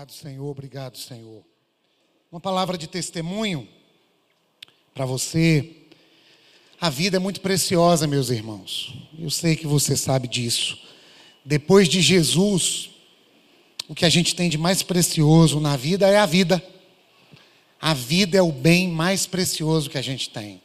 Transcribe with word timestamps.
Obrigado, 0.00 0.12
Senhor, 0.18 0.50
obrigado, 0.50 0.96
Senhor. 0.96 1.44
Uma 2.32 2.40
palavra 2.40 2.78
de 2.78 2.86
testemunho 2.86 3.68
para 4.94 5.04
você. 5.04 5.76
A 6.80 6.88
vida 6.88 7.18
é 7.18 7.20
muito 7.20 7.42
preciosa, 7.42 8.06
meus 8.06 8.30
irmãos. 8.30 8.94
Eu 9.18 9.28
sei 9.28 9.54
que 9.56 9.66
você 9.66 9.98
sabe 9.98 10.26
disso. 10.26 10.78
Depois 11.44 11.86
de 11.86 12.00
Jesus, 12.00 12.88
o 13.90 13.94
que 13.94 14.06
a 14.06 14.08
gente 14.08 14.34
tem 14.34 14.48
de 14.48 14.56
mais 14.56 14.82
precioso 14.82 15.60
na 15.60 15.76
vida 15.76 16.08
é 16.08 16.16
a 16.16 16.24
vida. 16.24 16.64
A 17.78 17.92
vida 17.92 18.38
é 18.38 18.42
o 18.42 18.52
bem 18.52 18.88
mais 18.88 19.26
precioso 19.26 19.90
que 19.90 19.98
a 19.98 20.02
gente 20.02 20.30
tem. 20.30 20.62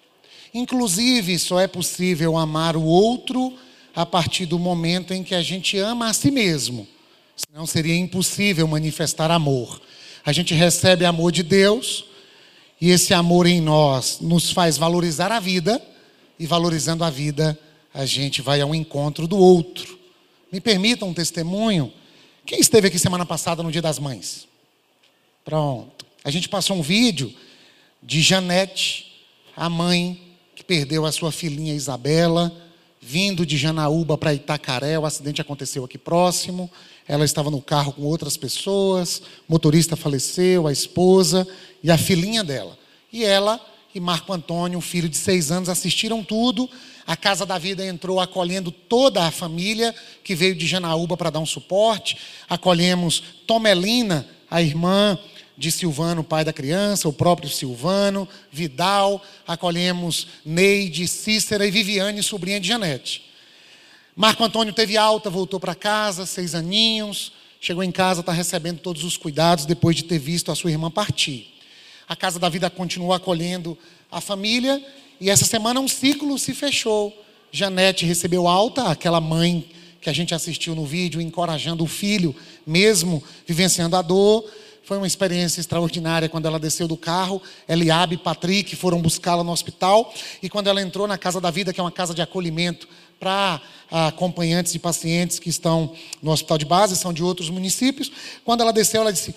Inclusive, 0.53 1.37
só 1.39 1.59
é 1.59 1.67
possível 1.67 2.37
amar 2.37 2.77
o 2.77 2.83
outro 2.85 3.53
a 3.93 4.05
partir 4.05 4.45
do 4.45 4.57
momento 4.57 5.13
em 5.13 5.25
que 5.25 5.35
a 5.35 5.41
gente 5.41 5.77
ama 5.77 6.07
a 6.07 6.13
si 6.13 6.31
mesmo. 6.31 6.87
Senão 7.35 7.65
seria 7.65 7.95
impossível 7.95 8.67
manifestar 8.67 9.29
amor. 9.29 9.81
A 10.25 10.31
gente 10.31 10.53
recebe 10.53 11.05
amor 11.05 11.31
de 11.31 11.43
Deus 11.43 12.05
e 12.79 12.89
esse 12.89 13.13
amor 13.13 13.45
em 13.45 13.61
nós 13.61 14.19
nos 14.21 14.51
faz 14.51 14.77
valorizar 14.77 15.31
a 15.31 15.39
vida 15.39 15.81
e 16.39 16.45
valorizando 16.45 17.03
a 17.03 17.09
vida, 17.09 17.57
a 17.93 18.05
gente 18.05 18.41
vai 18.41 18.59
ao 18.59 18.75
encontro 18.75 19.27
do 19.27 19.37
outro. 19.37 19.97
Me 20.51 20.59
permitam 20.59 21.09
um 21.09 21.13
testemunho. 21.13 21.91
Quem 22.45 22.59
esteve 22.59 22.87
aqui 22.87 22.99
semana 22.99 23.25
passada 23.25 23.63
no 23.63 23.71
Dia 23.71 23.81
das 23.81 23.99
Mães? 23.99 24.47
Pronto. 25.43 26.05
A 26.23 26.31
gente 26.31 26.49
passou 26.49 26.77
um 26.77 26.81
vídeo 26.81 27.33
de 28.01 28.21
Janete, 28.21 29.25
a 29.55 29.69
mãe 29.69 30.19
que 30.55 30.63
perdeu 30.63 31.05
a 31.05 31.11
sua 31.11 31.31
filhinha 31.31 31.73
Isabela, 31.73 32.51
vindo 33.01 33.45
de 33.45 33.57
Janaúba 33.57 34.17
para 34.17 34.33
Itacaré. 34.33 34.97
O 34.99 35.05
acidente 35.05 35.41
aconteceu 35.41 35.83
aqui 35.85 35.97
próximo. 35.97 36.69
Ela 37.07 37.25
estava 37.25 37.51
no 37.51 37.61
carro 37.61 37.93
com 37.93 38.03
outras 38.03 38.35
pessoas, 38.35 39.21
o 39.47 39.51
motorista 39.51 39.95
faleceu, 39.95 40.67
a 40.67 40.71
esposa 40.71 41.47
e 41.83 41.91
a 41.91 41.97
filhinha 41.97 42.43
dela. 42.43 42.77
E 43.13 43.23
ela 43.23 43.59
e 43.93 43.99
Marco 43.99 44.33
Antônio, 44.33 44.77
um 44.77 44.81
filho 44.81 45.07
de 45.07 45.15
seis 45.15 45.51
anos, 45.51 45.69
assistiram 45.69 46.21
tudo. 46.21 46.69
A 47.07 47.15
Casa 47.15 47.45
da 47.45 47.57
Vida 47.57 47.85
entrou 47.85 48.19
acolhendo 48.19 48.71
toda 48.71 49.23
a 49.23 49.31
família 49.31 49.95
que 50.23 50.35
veio 50.35 50.55
de 50.55 50.67
Janaúba 50.67 51.15
para 51.15 51.29
dar 51.29 51.39
um 51.39 51.45
suporte. 51.45 52.17
Acolhemos 52.49 53.23
Tomelina, 53.47 54.27
a 54.51 54.61
irmã 54.61 55.17
de 55.57 55.71
Silvano, 55.71 56.23
pai 56.23 56.43
da 56.43 56.51
criança, 56.51 57.07
o 57.07 57.13
próprio 57.13 57.49
Silvano, 57.49 58.27
Vidal. 58.51 59.23
Acolhemos 59.47 60.27
Neide, 60.43 61.07
Cícera 61.07 61.65
e 61.65 61.71
Viviane, 61.71 62.21
sobrinha 62.21 62.59
de 62.59 62.67
Janete. 62.67 63.23
Marco 64.17 64.45
Antônio 64.45 64.71
teve 64.71 64.95
alta, 64.95 65.29
voltou 65.29 65.59
para 65.59 65.75
casa, 65.75 66.25
seis 66.25 66.55
aninhos. 66.55 67.33
Chegou 67.59 67.83
em 67.83 67.91
casa, 67.91 68.21
está 68.21 68.31
recebendo 68.31 68.79
todos 68.79 69.03
os 69.03 69.17
cuidados 69.17 69.65
depois 69.65 69.93
de 69.93 70.05
ter 70.05 70.17
visto 70.17 70.53
a 70.53 70.55
sua 70.55 70.71
irmã 70.71 70.89
partir. 70.89 71.53
A 72.07 72.15
Casa 72.15 72.39
da 72.39 72.47
Vida 72.47 72.69
continuou 72.69 73.11
acolhendo 73.11 73.77
a 74.09 74.21
família 74.21 74.81
e 75.19 75.29
essa 75.29 75.43
semana 75.43 75.81
um 75.81 75.87
ciclo 75.87 76.39
se 76.39 76.53
fechou. 76.53 77.13
Janete 77.51 78.05
recebeu 78.05 78.47
alta, 78.47 78.89
aquela 78.89 79.19
mãe 79.19 79.69
que 79.99 80.09
a 80.09 80.13
gente 80.13 80.33
assistiu 80.33 80.75
no 80.75 80.85
vídeo, 80.85 81.19
encorajando 81.19 81.83
o 81.83 81.87
filho, 81.87 82.33
mesmo 82.65 83.21
vivenciando 83.45 83.97
a 83.97 84.01
dor. 84.01 84.49
Foi 84.85 84.95
uma 84.97 85.07
experiência 85.07 85.59
extraordinária 85.59 86.29
quando 86.29 86.45
ela 86.45 86.59
desceu 86.59 86.87
do 86.87 86.95
carro. 86.95 87.41
Eliabe 87.67 88.15
e 88.15 88.19
Patrick 88.19 88.77
foram 88.77 89.01
buscá-la 89.01 89.43
no 89.43 89.51
hospital. 89.51 90.13
E 90.41 90.47
quando 90.47 90.67
ela 90.67 90.81
entrou 90.81 91.05
na 91.05 91.17
Casa 91.17 91.41
da 91.41 91.51
Vida, 91.51 91.73
que 91.73 91.81
é 91.81 91.83
uma 91.83 91.91
casa 91.91 92.13
de 92.13 92.21
acolhimento 92.21 92.87
para 93.19 93.61
acompanhantes 93.89 94.73
de 94.73 94.79
pacientes 94.79 95.39
que 95.39 95.49
estão 95.49 95.93
no 96.21 96.31
hospital 96.31 96.57
de 96.57 96.65
base, 96.65 96.95
são 96.95 97.13
de 97.13 97.23
outros 97.23 97.49
municípios. 97.49 98.11
Quando 98.43 98.61
ela 98.61 98.73
desceu, 98.73 99.01
ela 99.01 99.13
disse: 99.13 99.33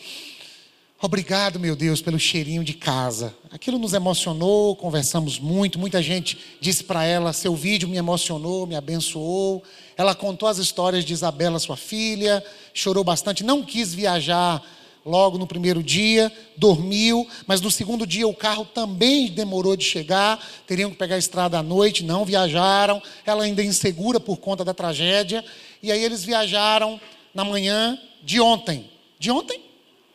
Obrigado, 1.01 1.61
meu 1.61 1.77
Deus, 1.77 2.03
pelo 2.03 2.19
cheirinho 2.19 2.65
de 2.65 2.75
casa. 2.75 3.33
Aquilo 3.53 3.79
nos 3.79 3.93
emocionou, 3.93 4.75
conversamos 4.75 5.39
muito. 5.39 5.79
Muita 5.79 6.03
gente 6.03 6.37
disse 6.61 6.83
para 6.83 7.05
ela: 7.05 7.33
seu 7.33 7.55
vídeo 7.55 7.89
me 7.89 7.97
emocionou, 7.97 8.67
me 8.67 8.75
abençoou. 8.75 9.63
Ela 9.97 10.13
contou 10.13 10.49
as 10.49 10.59
histórias 10.59 11.05
de 11.05 11.13
Isabela, 11.13 11.61
sua 11.61 11.77
filha, 11.77 12.45
chorou 12.75 13.05
bastante, 13.05 13.45
não 13.45 13.63
quis 13.63 13.95
viajar 13.95 14.61
logo 15.09 15.39
no 15.39 15.47
primeiro 15.47 15.83
dia, 15.83 16.31
dormiu, 16.57 17.27
mas 17.47 17.61
no 17.61 17.71
segundo 17.71 18.07
dia 18.07 18.29
o 18.29 18.35
carro 18.35 18.65
também 18.67 19.29
demorou 19.29 19.77
de 19.77 19.85
chegar, 19.85 20.39
teriam 20.67 20.91
que 20.91 20.97
pegar 20.97 21.17
a 21.17 21.19
estrada 21.19 21.59
à 21.59 21.63
noite, 21.63 22.05
não 22.05 22.25
viajaram, 22.25 23.03
ela 23.25 23.45
ainda 23.45 23.65
insegura 23.65 24.21
por 24.21 24.37
conta 24.37 24.65
da 24.65 24.75
tragédia, 24.75 25.45
e 25.83 25.91
aí 25.91 26.05
eles 26.05 26.23
viajaram 26.23 27.01
na 27.35 27.45
manhã 27.45 27.99
de 28.23 28.41
ontem. 28.41 28.91
De 29.19 29.31
ontem? 29.31 29.61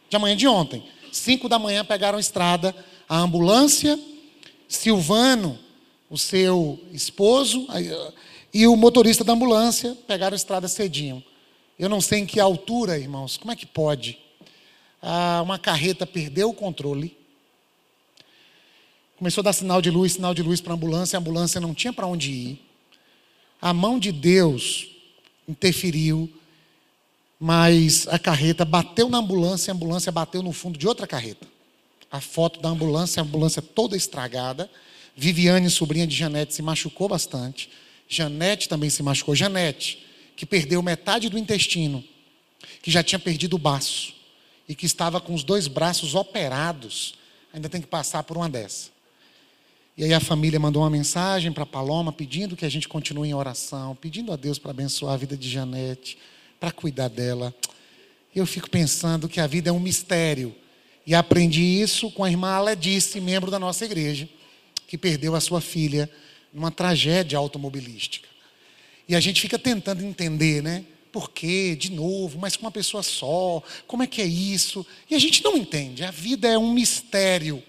De 0.09 0.15
amanhã 0.15 0.37
de 0.37 0.47
ontem. 0.47 0.83
Cinco 1.11 1.49
da 1.49 1.57
manhã 1.57 1.83
pegaram 1.83 2.17
a 2.17 2.21
estrada, 2.21 2.75
a 3.09 3.17
ambulância, 3.17 3.99
Silvano, 4.67 5.57
o 6.09 6.17
seu 6.17 6.79
esposo, 6.91 7.67
e 8.53 8.67
o 8.67 8.75
motorista 8.75 9.23
da 9.23 9.33
ambulância 9.33 9.97
pegaram 10.07 10.35
a 10.35 10.37
estrada 10.37 10.67
cedinho. 10.67 11.23
Eu 11.77 11.89
não 11.89 11.99
sei 11.99 12.19
em 12.19 12.25
que 12.25 12.39
altura, 12.39 12.97
irmãos, 12.99 13.35
como 13.35 13.51
é 13.51 13.55
que 13.55 13.65
pode? 13.65 14.22
Ah, 15.05 15.41
uma 15.41 15.59
carreta 15.59 16.07
perdeu 16.07 16.49
o 16.49 16.53
controle. 16.53 17.15
Começou 19.17 19.41
a 19.41 19.43
dar 19.43 19.53
sinal 19.53 19.81
de 19.81 19.91
luz, 19.91 20.13
sinal 20.13 20.33
de 20.33 20.41
luz 20.41 20.61
para 20.61 20.71
a 20.71 20.75
ambulância, 20.75 21.17
a 21.17 21.19
ambulância 21.19 21.59
não 21.59 21.73
tinha 21.73 21.91
para 21.91 22.07
onde 22.07 22.31
ir. 22.31 22.61
A 23.61 23.73
mão 23.73 23.99
de 23.99 24.13
Deus 24.13 24.87
interferiu, 25.45 26.31
mas 27.37 28.07
a 28.07 28.17
carreta 28.17 28.63
bateu 28.63 29.09
na 29.09 29.17
ambulância, 29.17 29.73
a 29.73 29.75
ambulância 29.75 30.09
bateu 30.09 30.41
no 30.41 30.53
fundo 30.53 30.79
de 30.79 30.87
outra 30.87 31.05
carreta. 31.05 31.45
A 32.09 32.21
foto 32.21 32.61
da 32.61 32.69
ambulância, 32.69 33.21
a 33.21 33.25
ambulância 33.25 33.61
toda 33.61 33.97
estragada. 33.97 34.71
Viviane, 35.17 35.69
sobrinha 35.69 36.07
de 36.07 36.15
Janete, 36.15 36.53
se 36.53 36.61
machucou 36.61 37.09
bastante. 37.09 37.69
Janete 38.07 38.69
também 38.69 38.89
se 38.89 39.03
machucou. 39.03 39.35
Janete, 39.35 40.05
que 40.35 40.45
perdeu 40.45 40.81
metade 40.81 41.27
do 41.27 41.37
intestino, 41.37 42.01
que 42.81 42.89
já 42.89 43.03
tinha 43.03 43.19
perdido 43.19 43.55
o 43.55 43.59
baço 43.59 44.22
e 44.67 44.75
que 44.75 44.85
estava 44.85 45.19
com 45.19 45.33
os 45.33 45.43
dois 45.43 45.67
braços 45.67 46.15
operados, 46.15 47.15
ainda 47.53 47.69
tem 47.69 47.81
que 47.81 47.87
passar 47.87 48.23
por 48.23 48.37
uma 48.37 48.49
dessa. 48.49 48.91
E 49.95 50.03
aí 50.03 50.13
a 50.13 50.19
família 50.19 50.59
mandou 50.59 50.81
uma 50.81 50.89
mensagem 50.89 51.51
para 51.51 51.65
Paloma 51.65 52.11
pedindo 52.11 52.55
que 52.55 52.65
a 52.65 52.69
gente 52.69 52.87
continue 52.87 53.29
em 53.29 53.33
oração, 53.33 53.95
pedindo 53.95 54.31
a 54.31 54.35
Deus 54.35 54.57
para 54.57 54.71
abençoar 54.71 55.13
a 55.13 55.17
vida 55.17 55.37
de 55.37 55.47
Janete, 55.47 56.17
para 56.59 56.71
cuidar 56.71 57.09
dela. 57.09 57.53
Eu 58.35 58.45
fico 58.47 58.69
pensando 58.69 59.29
que 59.29 59.39
a 59.39 59.45
vida 59.45 59.69
é 59.69 59.73
um 59.73 59.79
mistério. 59.79 60.55
E 61.05 61.13
aprendi 61.13 61.61
isso 61.61 62.09
com 62.11 62.23
a 62.23 62.29
irmã 62.29 62.53
Aledice, 62.53 63.19
membro 63.19 63.51
da 63.51 63.59
nossa 63.59 63.85
igreja, 63.85 64.27
que 64.87 64.97
perdeu 64.97 65.35
a 65.35 65.41
sua 65.41 65.61
filha 65.61 66.09
numa 66.51 66.71
tragédia 66.71 67.37
automobilística. 67.37 68.27
E 69.07 69.15
a 69.15 69.19
gente 69.19 69.41
fica 69.41 69.59
tentando 69.59 70.03
entender, 70.03 70.63
né? 70.63 70.85
Por 71.13 71.29
quê, 71.29 71.75
de 71.75 71.91
novo, 71.91 72.39
mas 72.39 72.57
com 72.57 72.65
uma 72.65 72.71
pessoa 72.71 73.03
só, 73.03 73.61
como 73.85 74.01
é 74.01 74.07
que 74.07 74.19
é 74.19 74.25
isso? 74.25 74.83
E 75.07 75.13
a 75.13 75.19
gente 75.19 75.43
não 75.43 75.55
entende, 75.55 76.03
a 76.03 76.09
vida 76.09 76.47
é 76.47 76.57
um 76.57 76.73
mistério. 76.73 77.61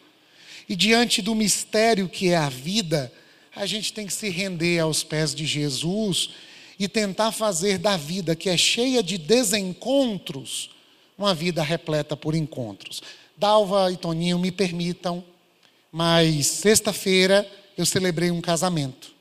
E 0.67 0.75
diante 0.75 1.21
do 1.21 1.35
mistério 1.35 2.09
que 2.09 2.31
é 2.31 2.37
a 2.37 2.49
vida, 2.49 3.13
a 3.55 3.67
gente 3.67 3.93
tem 3.93 4.07
que 4.07 4.15
se 4.15 4.31
render 4.31 4.81
aos 4.81 5.05
pés 5.05 5.35
de 5.35 5.45
Jesus 5.45 6.31
e 6.79 6.89
tentar 6.89 7.33
fazer 7.33 7.77
da 7.77 7.99
vida 7.99 8.35
que 8.35 8.49
é 8.49 8.57
cheia 8.57 9.03
de 9.03 9.19
desencontros, 9.19 10.71
uma 11.17 11.35
vida 11.35 11.63
repleta 11.63 12.17
por 12.17 12.35
encontros. 12.35 13.03
Dalva 13.37 13.93
e 13.93 13.97
Toninho 13.99 14.39
me 14.39 14.51
permitam, 14.51 15.23
mas 15.93 16.47
sexta-feira 16.47 17.47
eu 17.77 17.85
celebrei 17.85 18.31
um 18.31 18.41
casamento. 18.41 19.14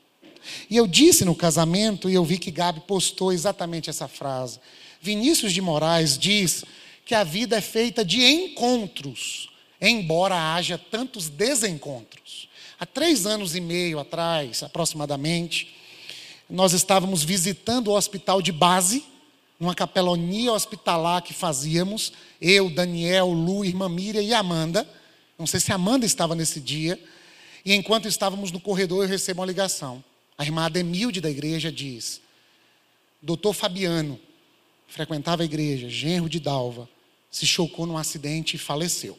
E 0.68 0.76
eu 0.76 0.86
disse 0.86 1.24
no 1.24 1.34
casamento, 1.34 2.08
e 2.08 2.14
eu 2.14 2.24
vi 2.24 2.38
que 2.38 2.50
Gabi 2.50 2.80
postou 2.80 3.32
exatamente 3.32 3.90
essa 3.90 4.08
frase. 4.08 4.60
Vinícius 5.00 5.52
de 5.52 5.60
Moraes 5.60 6.18
diz 6.18 6.64
que 7.04 7.14
a 7.14 7.24
vida 7.24 7.56
é 7.56 7.60
feita 7.60 8.04
de 8.04 8.24
encontros, 8.24 9.50
embora 9.80 10.54
haja 10.54 10.78
tantos 10.78 11.28
desencontros. 11.28 12.48
Há 12.78 12.86
três 12.86 13.26
anos 13.26 13.54
e 13.54 13.60
meio 13.60 13.98
atrás, 13.98 14.62
aproximadamente, 14.62 15.74
nós 16.48 16.72
estávamos 16.72 17.22
visitando 17.22 17.88
o 17.88 17.96
hospital 17.96 18.42
de 18.42 18.52
base, 18.52 19.04
numa 19.58 19.74
capelonia 19.74 20.52
hospitalar 20.52 21.22
que 21.22 21.32
fazíamos, 21.32 22.12
eu, 22.40 22.68
Daniel, 22.68 23.28
Lu, 23.28 23.64
irmã 23.64 23.88
Miriam 23.88 24.22
e 24.22 24.34
Amanda. 24.34 24.88
Não 25.38 25.46
sei 25.46 25.60
se 25.60 25.72
Amanda 25.72 26.04
estava 26.04 26.34
nesse 26.34 26.60
dia. 26.60 27.00
E 27.64 27.72
enquanto 27.72 28.06
estávamos 28.06 28.52
no 28.52 28.60
corredor, 28.60 29.04
eu 29.04 29.08
recebo 29.08 29.40
uma 29.40 29.46
ligação. 29.46 30.04
A 30.36 30.44
irmã 30.44 30.66
Ademilde 30.66 31.20
da 31.20 31.30
igreja 31.30 31.70
diz: 31.70 32.20
Doutor 33.22 33.52
Fabiano, 33.52 34.20
frequentava 34.86 35.42
a 35.42 35.44
igreja, 35.44 35.88
genro 35.88 36.28
de 36.28 36.40
Dalva, 36.40 36.88
se 37.30 37.46
chocou 37.46 37.86
num 37.86 37.96
acidente 37.96 38.56
e 38.56 38.58
faleceu. 38.58 39.18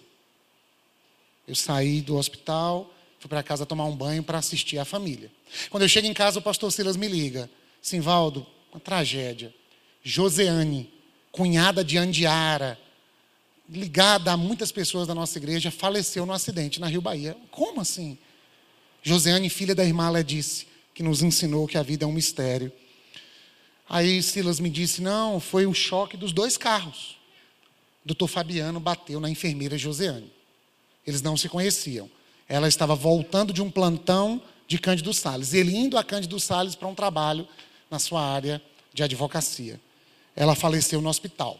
Eu 1.47 1.55
saí 1.55 2.01
do 2.01 2.15
hospital, 2.15 2.91
fui 3.19 3.29
para 3.29 3.43
casa 3.43 3.65
tomar 3.65 3.85
um 3.85 3.95
banho 3.95 4.23
para 4.23 4.37
assistir 4.37 4.77
a 4.77 4.85
família. 4.85 5.31
Quando 5.69 5.83
eu 5.83 5.89
chego 5.89 6.07
em 6.07 6.13
casa, 6.13 6.39
o 6.39 6.41
pastor 6.41 6.71
Silas 6.71 6.97
me 6.97 7.07
liga: 7.07 7.49
Simvaldo, 7.81 8.45
uma 8.71 8.79
tragédia. 8.79 9.53
Joseane, 10.03 10.91
cunhada 11.31 11.83
de 11.83 11.97
Andiara, 11.97 12.79
ligada 13.69 14.31
a 14.31 14.37
muitas 14.37 14.71
pessoas 14.71 15.07
da 15.07 15.15
nossa 15.15 15.37
igreja, 15.37 15.71
faleceu 15.71 16.25
no 16.25 16.33
acidente 16.33 16.79
na 16.79 16.87
Rio 16.87 17.01
Bahia. 17.01 17.35
Como 17.49 17.81
assim? 17.81 18.17
Josiane, 19.01 19.49
filha 19.49 19.73
da 19.73 19.83
irmã 19.83 20.09
Ledice, 20.09 20.67
que 20.95 21.03
nos 21.03 21.21
ensinou 21.21 21.67
que 21.67 21.77
a 21.77 21.83
vida 21.83 22.05
é 22.05 22.07
um 22.07 22.13
mistério. 22.13 22.71
Aí 23.87 24.23
Silas 24.23 24.59
me 24.61 24.69
disse: 24.69 25.01
não, 25.01 25.39
foi 25.39 25.67
um 25.67 25.73
choque 25.73 26.15
dos 26.15 26.31
dois 26.31 26.57
carros. 26.57 27.17
Doutor 28.03 28.27
Fabiano 28.27 28.79
bateu 28.79 29.19
na 29.19 29.29
enfermeira 29.29 29.77
Josiane. 29.77 30.31
Eles 31.05 31.21
não 31.21 31.35
se 31.35 31.49
conheciam. 31.49 32.09
Ela 32.47 32.67
estava 32.67 32.95
voltando 32.95 33.51
de 33.51 33.61
um 33.61 33.69
plantão 33.69 34.41
de 34.67 34.79
Cândido 34.79 35.13
Sales. 35.13 35.53
Ele 35.53 35.75
indo 35.75 35.97
a 35.97 36.03
Cândido 36.03 36.39
Sales 36.39 36.75
para 36.75 36.87
um 36.87 36.95
trabalho 36.95 37.47
na 37.91 37.99
sua 37.99 38.23
área 38.23 38.61
de 38.93 39.03
advocacia. 39.03 39.79
Ela 40.35 40.55
faleceu 40.55 41.01
no 41.01 41.09
hospital. 41.09 41.59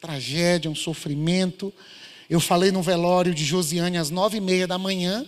Tragédia, 0.00 0.70
um 0.70 0.74
sofrimento. 0.74 1.72
Eu 2.28 2.38
falei 2.38 2.70
no 2.70 2.82
velório 2.82 3.34
de 3.34 3.44
Josiane 3.44 3.98
às 3.98 4.10
nove 4.10 4.36
e 4.36 4.40
meia 4.40 4.66
da 4.66 4.78
manhã 4.78 5.26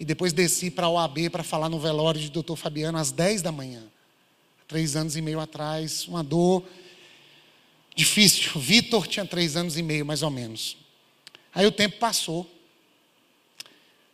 e 0.00 0.04
depois 0.04 0.32
desci 0.32 0.70
para 0.70 0.86
a 0.86 0.90
OAB 0.90 1.28
para 1.30 1.44
falar 1.44 1.68
no 1.68 1.78
velório 1.78 2.18
de 2.18 2.30
doutor 2.30 2.56
Fabiano 2.56 2.96
às 2.96 3.12
dez 3.12 3.42
da 3.42 3.52
manhã. 3.52 3.86
Três 4.66 4.96
anos 4.96 5.14
e 5.14 5.20
meio 5.20 5.38
atrás, 5.38 6.08
uma 6.08 6.24
dor 6.24 6.64
difícil. 7.94 8.58
Vitor 8.58 9.06
tinha 9.06 9.26
três 9.26 9.56
anos 9.56 9.76
e 9.76 9.82
meio, 9.82 10.06
mais 10.06 10.22
ou 10.22 10.30
menos. 10.30 10.78
Aí 11.54 11.66
o 11.66 11.72
tempo 11.72 11.98
passou. 11.98 12.50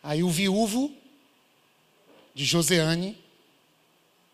Aí 0.03 0.25
o 0.25 0.29
viúvo 0.29 0.93
de 2.35 2.45
Joseane 2.45 3.17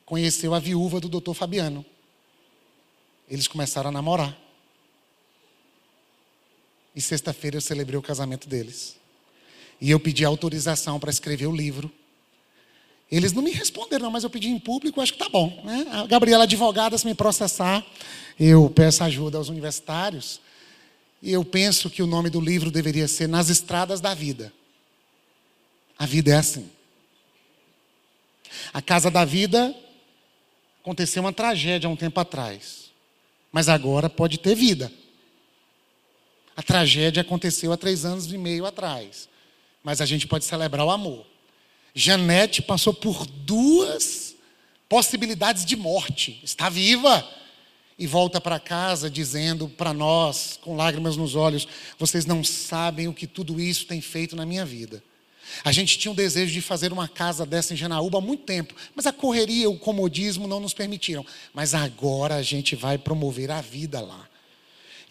conheceu 0.07 0.55
a 0.55 0.59
viúva 0.59 1.01
do 1.01 1.09
doutor 1.09 1.35
Fabiano. 1.35 1.85
Eles 3.29 3.47
começaram 3.47 3.91
a 3.91 3.93
namorar. 3.93 4.39
E 6.97 7.01
sexta-feira 7.01 7.59
eu 7.59 7.61
celebrei 7.61 7.99
o 7.99 8.03
casamento 8.03 8.49
deles. 8.49 9.02
E 9.83 9.91
eu 9.91 9.99
pedi 9.99 10.25
autorização 10.25 11.01
para 11.01 11.11
escrever 11.11 11.49
o 11.49 11.55
livro. 11.55 11.91
Eles 13.11 13.33
não 13.33 13.43
me 13.43 13.51
responderam, 13.51 14.13
mas 14.13 14.23
eu 14.23 14.31
pedi 14.31 14.49
em 14.49 14.57
público, 14.57 15.01
acho 15.01 15.13
que 15.13 15.19
tá 15.19 15.29
bom. 15.29 15.61
Né? 15.65 15.85
A 15.91 16.07
Gabriela, 16.07 16.45
advogada, 16.45 16.97
se 16.97 17.05
me 17.05 17.17
processar, 17.17 17.85
eu 18.39 18.71
peço 18.71 19.03
ajuda 19.03 19.39
aos 19.39 19.49
universitários. 19.49 20.41
E 21.21 21.33
eu 21.33 21.45
penso 21.45 21.91
que 21.91 22.01
o 22.01 22.07
nome 22.07 22.31
do 22.31 22.41
livro 22.41 22.71
deveria 22.71 23.09
ser 23.09 23.27
Nas 23.27 23.49
Estradas 23.49 24.01
da 24.01 24.15
Vida. 24.15 24.53
A 25.99 26.07
vida 26.07 26.31
é 26.31 26.37
assim. 26.37 26.71
A 28.73 28.81
casa 28.81 29.11
da 29.11 29.25
vida 29.25 29.75
aconteceu 30.81 31.25
uma 31.25 31.33
tragédia 31.33 31.89
há 31.89 31.91
um 31.91 31.97
tempo 31.97 32.21
atrás, 32.21 32.93
mas 33.51 33.69
agora 33.69 34.09
pode 34.09 34.39
ter 34.39 34.55
vida. 34.55 34.93
A 36.57 36.63
tragédia 36.63 37.23
aconteceu 37.23 37.73
há 37.73 37.77
três 37.77 38.05
anos 38.05 38.33
e 38.33 38.39
meio 38.39 38.65
atrás, 38.65 39.29
mas 39.83 40.01
a 40.01 40.07
gente 40.07 40.27
pode 40.27 40.45
celebrar 40.45 40.87
o 40.87 40.91
amor. 40.91 41.27
Janete 41.95 42.63
passou 42.63 42.95
por 42.95 43.27
duas 43.27 44.35
possibilidades 44.89 45.65
de 45.65 45.77
morte, 45.77 46.41
está 46.43 46.69
viva 46.69 47.27
e 47.99 48.07
volta 48.07 48.41
para 48.41 48.59
casa 48.59 49.11
dizendo 49.11 49.69
para 49.69 49.93
nós, 49.93 50.59
com 50.63 50.77
lágrimas 50.77 51.17
nos 51.17 51.35
olhos: 51.35 51.69
vocês 51.99 52.25
não 52.25 52.43
sabem 52.43 53.09
o 53.09 53.15
que 53.15 53.27
tudo 53.27 53.61
isso 53.61 53.87
tem 53.87 54.01
feito 54.01 54.35
na 54.35 54.47
minha 54.47 54.65
vida. 54.65 55.03
A 55.65 55.73
gente 55.73 55.99
tinha 55.99 56.11
um 56.11 56.15
desejo 56.15 56.53
de 56.53 56.63
fazer 56.63 56.93
uma 56.93 57.09
casa 57.09 57.45
dessa 57.45 57.75
em 57.75 57.77
Janaúba 57.77 58.19
há 58.19 58.21
muito 58.21 58.45
tempo, 58.45 58.75
mas 58.95 59.07
a 59.07 59.13
correria, 59.13 59.69
o 59.69 59.79
comodismo 59.79 60.47
não 60.47 60.61
nos 60.61 60.73
permitiram. 60.73 61.27
Mas 61.53 61.75
agora 61.75 62.37
a 62.37 62.43
gente 62.43 62.75
vai 62.75 62.97
promover 62.97 63.51
a 63.51 63.61
vida 63.61 64.01
lá. 64.01 64.29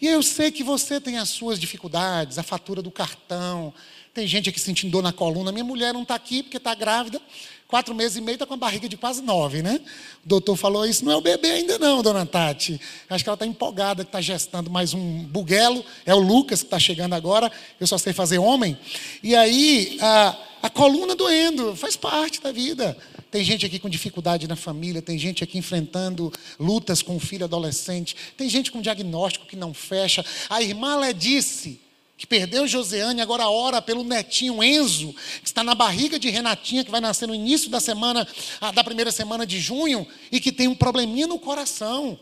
E 0.00 0.08
eu 0.08 0.20
sei 0.20 0.50
que 0.50 0.64
você 0.64 1.00
tem 1.00 1.18
as 1.18 1.28
suas 1.28 1.60
dificuldades, 1.60 2.36
a 2.36 2.42
fatura 2.42 2.82
do 2.82 2.90
cartão. 2.90 3.72
Tem 4.14 4.26
gente 4.26 4.50
aqui 4.50 4.60
sentindo 4.60 4.90
dor 4.90 5.02
na 5.02 5.12
coluna. 5.12 5.50
Minha 5.50 5.64
mulher 5.64 5.94
não 5.94 6.02
está 6.02 6.14
aqui 6.14 6.42
porque 6.42 6.58
está 6.58 6.74
grávida. 6.74 7.20
Quatro 7.66 7.94
meses 7.94 8.18
e 8.18 8.20
meio 8.20 8.34
está 8.34 8.44
com 8.44 8.52
a 8.52 8.58
barriga 8.58 8.86
de 8.86 8.98
quase 8.98 9.22
nove, 9.22 9.62
né? 9.62 9.80
O 10.22 10.28
doutor 10.28 10.54
falou: 10.56 10.84
Isso 10.84 11.02
não 11.02 11.12
é 11.12 11.16
o 11.16 11.22
bebê 11.22 11.52
ainda, 11.52 11.78
não, 11.78 12.02
dona 12.02 12.26
Tati. 12.26 12.78
Acho 13.08 13.24
que 13.24 13.30
ela 13.30 13.34
está 13.34 13.46
empolgada, 13.46 14.04
que 14.04 14.10
está 14.10 14.20
gestando 14.20 14.70
mais 14.70 14.92
um 14.92 15.22
buguelo. 15.22 15.82
É 16.04 16.14
o 16.14 16.18
Lucas 16.18 16.60
que 16.60 16.66
está 16.66 16.78
chegando 16.78 17.14
agora. 17.14 17.50
Eu 17.80 17.86
só 17.86 17.96
sei 17.96 18.12
fazer 18.12 18.36
homem. 18.36 18.78
E 19.22 19.34
aí, 19.34 19.96
a, 20.02 20.36
a 20.64 20.68
coluna 20.68 21.16
doendo, 21.16 21.74
faz 21.74 21.96
parte 21.96 22.42
da 22.42 22.52
vida. 22.52 22.94
Tem 23.30 23.42
gente 23.42 23.64
aqui 23.64 23.78
com 23.78 23.88
dificuldade 23.88 24.46
na 24.46 24.56
família, 24.56 25.00
tem 25.00 25.18
gente 25.18 25.42
aqui 25.42 25.56
enfrentando 25.56 26.30
lutas 26.60 27.00
com 27.00 27.16
o 27.16 27.20
filho 27.20 27.44
adolescente, 27.44 28.14
tem 28.36 28.46
gente 28.46 28.70
com 28.70 28.82
diagnóstico 28.82 29.46
que 29.46 29.56
não 29.56 29.72
fecha. 29.72 30.22
A 30.50 30.60
irmã 30.60 30.96
Lé 30.96 31.14
disse 31.14 31.80
que 32.22 32.26
perdeu 32.28 32.68
Joseane, 32.68 33.20
agora 33.20 33.48
ora 33.48 33.82
pelo 33.82 34.04
netinho 34.04 34.62
Enzo, 34.62 35.12
que 35.42 35.48
está 35.48 35.64
na 35.64 35.74
barriga 35.74 36.20
de 36.20 36.30
Renatinha, 36.30 36.84
que 36.84 36.90
vai 36.90 37.00
nascer 37.00 37.26
no 37.26 37.34
início 37.34 37.68
da 37.68 37.80
semana, 37.80 38.24
da 38.72 38.84
primeira 38.84 39.10
semana 39.10 39.44
de 39.44 39.58
junho, 39.58 40.06
e 40.30 40.38
que 40.38 40.52
tem 40.52 40.68
um 40.68 40.74
probleminha 40.74 41.26
no 41.26 41.36
coração. 41.36 42.16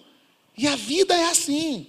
E 0.57 0.67
a 0.67 0.75
vida 0.75 1.15
é 1.15 1.29
assim. 1.29 1.87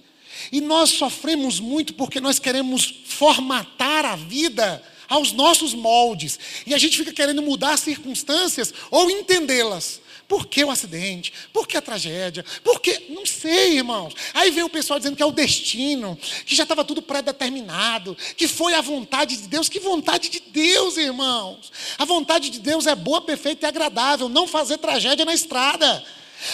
E 0.52 0.60
nós 0.60 0.90
sofremos 0.90 1.58
muito 1.58 1.94
porque 1.94 2.20
nós 2.20 2.38
queremos 2.38 3.00
formatar 3.06 4.04
a 4.04 4.14
vida 4.14 4.82
aos 5.08 5.32
nossos 5.32 5.72
moldes. 5.72 6.38
E 6.66 6.74
a 6.74 6.78
gente 6.78 6.98
fica 6.98 7.14
querendo 7.14 7.40
mudar 7.40 7.72
as 7.72 7.80
circunstâncias 7.80 8.74
ou 8.90 9.10
entendê-las. 9.10 10.01
Por 10.32 10.46
que 10.46 10.64
o 10.64 10.70
acidente? 10.70 11.30
Por 11.52 11.68
que 11.68 11.76
a 11.76 11.82
tragédia? 11.82 12.42
Por 12.64 12.80
que? 12.80 13.08
Não 13.10 13.26
sei, 13.26 13.76
irmãos. 13.76 14.14
Aí 14.32 14.50
vem 14.50 14.64
o 14.64 14.68
pessoal 14.70 14.98
dizendo 14.98 15.14
que 15.14 15.22
é 15.22 15.26
o 15.26 15.30
destino, 15.30 16.18
que 16.46 16.54
já 16.54 16.62
estava 16.62 16.82
tudo 16.82 17.02
pré-determinado, 17.02 18.16
que 18.34 18.48
foi 18.48 18.72
a 18.72 18.80
vontade 18.80 19.36
de 19.36 19.46
Deus. 19.46 19.68
Que 19.68 19.78
vontade 19.78 20.30
de 20.30 20.40
Deus, 20.40 20.96
irmãos? 20.96 21.70
A 21.98 22.06
vontade 22.06 22.48
de 22.48 22.60
Deus 22.60 22.86
é 22.86 22.94
boa, 22.94 23.20
perfeita 23.20 23.66
e 23.66 23.68
agradável. 23.68 24.26
Não 24.30 24.48
fazer 24.48 24.78
tragédia 24.78 25.26
na 25.26 25.34
estrada. 25.34 26.02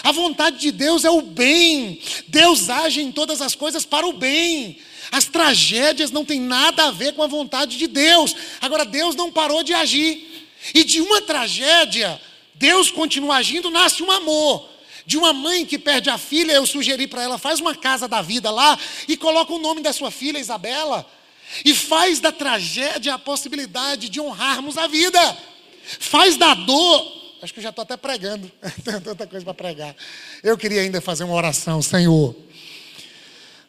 A 0.02 0.10
vontade 0.10 0.58
de 0.58 0.72
Deus 0.72 1.04
é 1.04 1.10
o 1.12 1.22
bem. 1.22 2.02
Deus 2.26 2.68
age 2.68 3.00
em 3.00 3.12
todas 3.12 3.40
as 3.40 3.54
coisas 3.54 3.86
para 3.86 4.04
o 4.04 4.12
bem. 4.12 4.80
As 5.12 5.26
tragédias 5.26 6.10
não 6.10 6.24
têm 6.24 6.40
nada 6.40 6.88
a 6.88 6.90
ver 6.90 7.12
com 7.12 7.22
a 7.22 7.28
vontade 7.28 7.78
de 7.78 7.86
Deus. 7.86 8.34
Agora, 8.60 8.84
Deus 8.84 9.14
não 9.14 9.30
parou 9.30 9.62
de 9.62 9.72
agir. 9.72 10.48
E 10.74 10.82
de 10.82 11.00
uma 11.00 11.22
tragédia, 11.22 12.20
Deus 12.58 12.90
continua 12.90 13.36
agindo, 13.36 13.70
nasce 13.70 14.02
um 14.02 14.10
amor. 14.10 14.68
De 15.06 15.16
uma 15.16 15.32
mãe 15.32 15.64
que 15.64 15.78
perde 15.78 16.10
a 16.10 16.18
filha, 16.18 16.52
eu 16.52 16.66
sugeri 16.66 17.06
para 17.06 17.22
ela, 17.22 17.38
faz 17.38 17.60
uma 17.60 17.74
casa 17.74 18.06
da 18.06 18.20
vida 18.20 18.50
lá 18.50 18.78
e 19.06 19.16
coloca 19.16 19.52
o 19.52 19.58
nome 19.58 19.80
da 19.80 19.92
sua 19.92 20.10
filha, 20.10 20.38
Isabela. 20.38 21.06
E 21.64 21.74
faz 21.74 22.20
da 22.20 22.30
tragédia 22.30 23.14
a 23.14 23.18
possibilidade 23.18 24.10
de 24.10 24.20
honrarmos 24.20 24.76
a 24.76 24.86
vida. 24.86 25.38
Faz 25.98 26.36
da 26.36 26.52
dor. 26.52 27.16
Acho 27.40 27.54
que 27.54 27.60
eu 27.60 27.62
já 27.62 27.70
estou 27.70 27.84
até 27.84 27.96
pregando. 27.96 28.50
Tenho 28.84 29.00
tanta 29.00 29.26
coisa 29.26 29.44
para 29.44 29.54
pregar. 29.54 29.96
Eu 30.42 30.58
queria 30.58 30.82
ainda 30.82 31.00
fazer 31.00 31.24
uma 31.24 31.34
oração, 31.34 31.80
Senhor. 31.80 32.36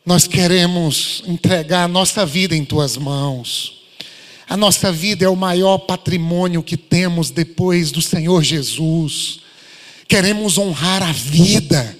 Nós 0.05 0.27
queremos 0.27 1.23
entregar 1.25 1.83
a 1.83 1.87
nossa 1.87 2.25
vida 2.25 2.55
em 2.55 2.65
tuas 2.65 2.97
mãos. 2.97 3.78
A 4.49 4.57
nossa 4.57 4.91
vida 4.91 5.23
é 5.23 5.29
o 5.29 5.35
maior 5.35 5.77
patrimônio 5.77 6.63
que 6.63 6.75
temos 6.75 7.29
depois 7.29 7.91
do 7.91 8.01
Senhor 8.01 8.43
Jesus. 8.43 9.41
Queremos 10.07 10.57
honrar 10.57 11.03
a 11.03 11.11
vida, 11.11 11.95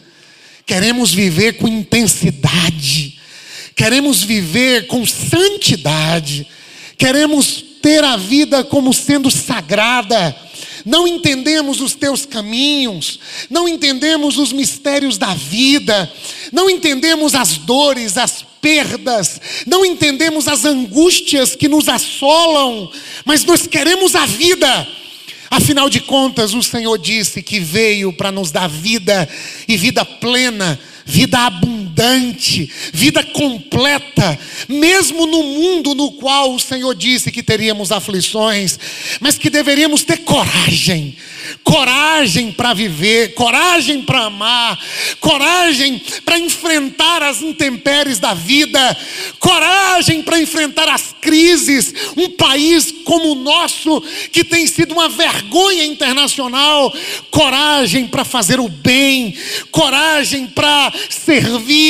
queremos 0.65 1.13
viver 1.13 1.58
com 1.58 1.68
intensidade, 1.68 3.20
queremos 3.75 4.24
viver 4.24 4.88
com 4.88 5.06
santidade, 5.06 6.48
queremos 6.98 7.63
ter 7.84 8.03
a 8.03 8.18
vida 8.18 8.63
como 8.63 8.96
sendo 8.96 9.29
sagrada. 9.29 10.36
Não 10.84 11.08
entendemos 11.08 11.79
os 11.79 11.94
teus 11.94 12.25
caminhos, 12.25 13.20
não 13.48 13.68
entendemos 13.68 14.39
os 14.39 14.51
mistérios 14.51 15.20
da 15.20 15.36
vida, 15.36 16.12
não 16.51 16.68
entendemos 16.68 17.36
as 17.36 17.60
dores, 17.60 18.18
as 18.18 18.44
perdas, 18.61 19.41
não 19.65 19.85
entendemos 19.85 20.47
as 20.47 20.65
angústias 20.65 21.55
que 21.55 21.67
nos 21.67 21.87
assolam, 21.87 22.91
mas 23.25 23.43
nós 23.43 23.67
queremos 23.67 24.15
a 24.15 24.25
vida. 24.25 24.87
Afinal 25.51 25.89
de 25.89 25.99
contas, 26.01 26.53
o 26.53 26.61
Senhor 26.61 26.97
disse 26.97 27.41
que 27.41 27.59
veio 27.59 28.13
para 28.13 28.31
nos 28.31 28.51
dar 28.51 28.67
vida 28.69 29.27
e 29.67 29.75
vida 29.75 30.05
plena, 30.05 30.79
vida 31.05 31.39
abundante, 31.39 31.88
vida 32.94 33.24
completa, 33.24 34.39
mesmo 34.68 35.25
no 35.25 35.44
mundo 35.44 35.96
no 35.96 36.12
qual 36.13 36.53
o 36.53 36.60
Senhor 36.60 36.96
disse 36.96 37.32
que 37.32 37.44
teríamos 37.44 37.91
aflições, 37.91 38.79
mas 39.20 39.38
que 39.38 39.50
deveríamos 39.50 40.03
ter 40.03 40.18
coragem 40.20 41.18
coragem 41.63 42.51
para 42.51 42.74
viver, 42.74 43.34
coragem 43.34 44.01
para 44.01 44.25
amar, 44.25 44.79
coragem 45.20 46.01
para 46.25 46.39
enfrentar 46.39 47.24
as 47.24 47.41
intempéries 47.41 48.20
da 48.20 48.34
vida, 48.34 48.98
coragem 49.39 50.22
para 50.22 50.39
enfrentar 50.39 50.88
as 50.89 51.15
crises. 51.22 51.94
Um 52.18 52.29
país 52.32 52.94
como 53.03 53.32
o 53.32 53.36
nosso, 53.36 54.01
que 54.32 54.44
tem 54.44 54.68
sido 54.68 54.94
uma 54.94 55.10
vergonha 55.10 55.86
internacional, 55.86 56.94
coragem 57.32 58.08
para 58.08 58.25
fazer 58.25 58.60
o 58.60 58.70
bem, 58.70 59.36
coragem 59.72 60.48
para 60.48 60.91
servir, 61.10 61.88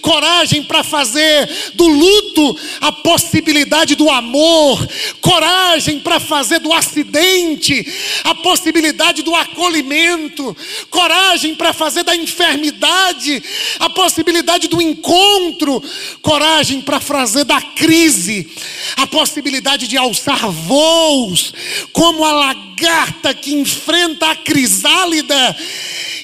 coragem 0.00 0.62
para 0.64 0.82
fazer 0.82 1.48
do 1.74 1.86
luto 1.86 2.58
a 2.80 2.92
possibilidade 2.92 3.94
do 3.94 4.08
amor, 4.10 4.86
coragem 5.20 6.00
para 6.00 6.20
fazer 6.20 6.58
do 6.60 6.72
acidente 6.72 7.86
a 8.24 8.34
possibilidade 8.34 9.22
do 9.22 9.34
acolhimento, 9.34 10.56
coragem 10.90 11.54
para 11.54 11.72
fazer 11.72 12.02
da 12.02 12.14
enfermidade 12.14 13.42
a 13.78 13.90
possibilidade 13.90 14.68
do 14.68 14.80
encontro, 14.80 15.82
coragem 16.22 16.80
para 16.80 17.00
fazer 17.00 17.44
da 17.44 17.60
crise 17.60 18.50
a 18.96 19.06
possibilidade 19.06 19.88
de 19.88 19.96
alçar 19.96 20.50
voos, 20.50 21.52
como 21.92 22.24
a 22.24 22.32
lagarta 22.32 23.34
que 23.34 23.54
enfrenta 23.54 24.30
a 24.30 24.36
crisálida 24.36 25.56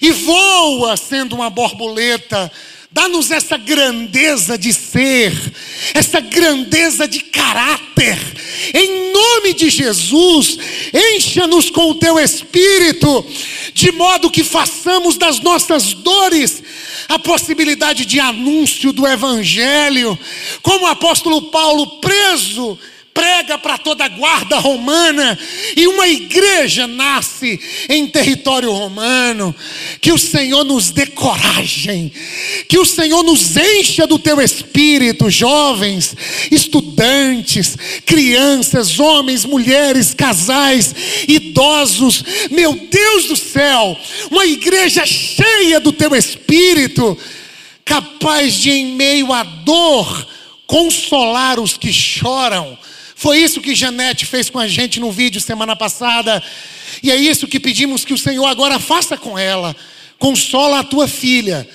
e 0.00 0.10
voa 0.10 0.96
sendo 0.96 1.34
uma 1.34 1.50
borboleta. 1.50 2.50
Dá-nos 2.92 3.30
essa 3.30 3.56
grandeza 3.56 4.58
de 4.58 4.70
ser, 4.72 5.32
essa 5.94 6.20
grandeza 6.20 7.08
de 7.08 7.20
caráter. 7.20 8.18
Em 8.74 9.12
nome 9.12 9.54
de 9.54 9.70
Jesus, 9.70 10.58
encha-nos 10.92 11.70
com 11.70 11.90
o 11.90 11.94
teu 11.94 12.18
espírito, 12.18 13.24
de 13.72 13.90
modo 13.92 14.30
que 14.30 14.44
façamos 14.44 15.16
das 15.16 15.40
nossas 15.40 15.94
dores 15.94 16.62
a 17.08 17.18
possibilidade 17.18 18.04
de 18.04 18.20
anúncio 18.20 18.92
do 18.92 19.06
evangelho, 19.06 20.18
como 20.60 20.84
o 20.84 20.88
apóstolo 20.88 21.50
Paulo 21.50 21.98
preso 21.98 22.78
prega 23.14 23.58
para 23.58 23.78
toda 23.78 24.04
a 24.04 24.08
guarda 24.08 24.58
romana 24.58 25.38
e 25.76 25.86
uma 25.86 26.08
igreja 26.08 26.86
nasce 26.86 27.60
em 27.88 28.06
território 28.06 28.72
romano. 28.72 29.54
Que 30.00 30.12
o 30.12 30.18
Senhor 30.18 30.64
nos 30.64 30.90
dê 30.90 31.06
coragem, 31.06 32.12
que 32.68 32.78
o 32.78 32.84
Senhor 32.84 33.22
nos 33.22 33.56
encha 33.56 34.06
do 34.06 34.18
teu 34.18 34.40
espírito, 34.40 35.30
jovens, 35.30 36.16
estudantes, 36.50 37.76
crianças, 38.04 38.98
homens, 38.98 39.44
mulheres, 39.44 40.14
casais, 40.14 40.94
idosos. 41.28 42.24
Meu 42.50 42.74
Deus 42.74 43.26
do 43.26 43.36
céu, 43.36 43.96
uma 44.30 44.46
igreja 44.46 45.04
cheia 45.06 45.78
do 45.78 45.92
teu 45.92 46.14
espírito, 46.14 47.16
capaz 47.84 48.54
de 48.54 48.70
em 48.70 48.94
meio 48.94 49.32
à 49.32 49.42
dor 49.42 50.26
consolar 50.66 51.60
os 51.60 51.76
que 51.76 51.92
choram 51.92 52.78
foi 53.22 53.38
isso 53.38 53.60
que 53.60 53.72
Janete 53.72 54.26
fez 54.26 54.50
com 54.50 54.58
a 54.58 54.66
gente 54.66 54.98
no 54.98 55.12
vídeo 55.12 55.40
semana 55.40 55.76
passada. 55.76 56.42
E 57.00 57.08
é 57.08 57.14
isso 57.14 57.46
que 57.46 57.60
pedimos 57.60 58.04
que 58.04 58.12
o 58.12 58.18
Senhor 58.18 58.44
agora 58.46 58.80
faça 58.80 59.16
com 59.16 59.38
ela. 59.38 59.76
Consola 60.18 60.80
a 60.80 60.82
tua 60.82 61.06
filha. 61.06 61.68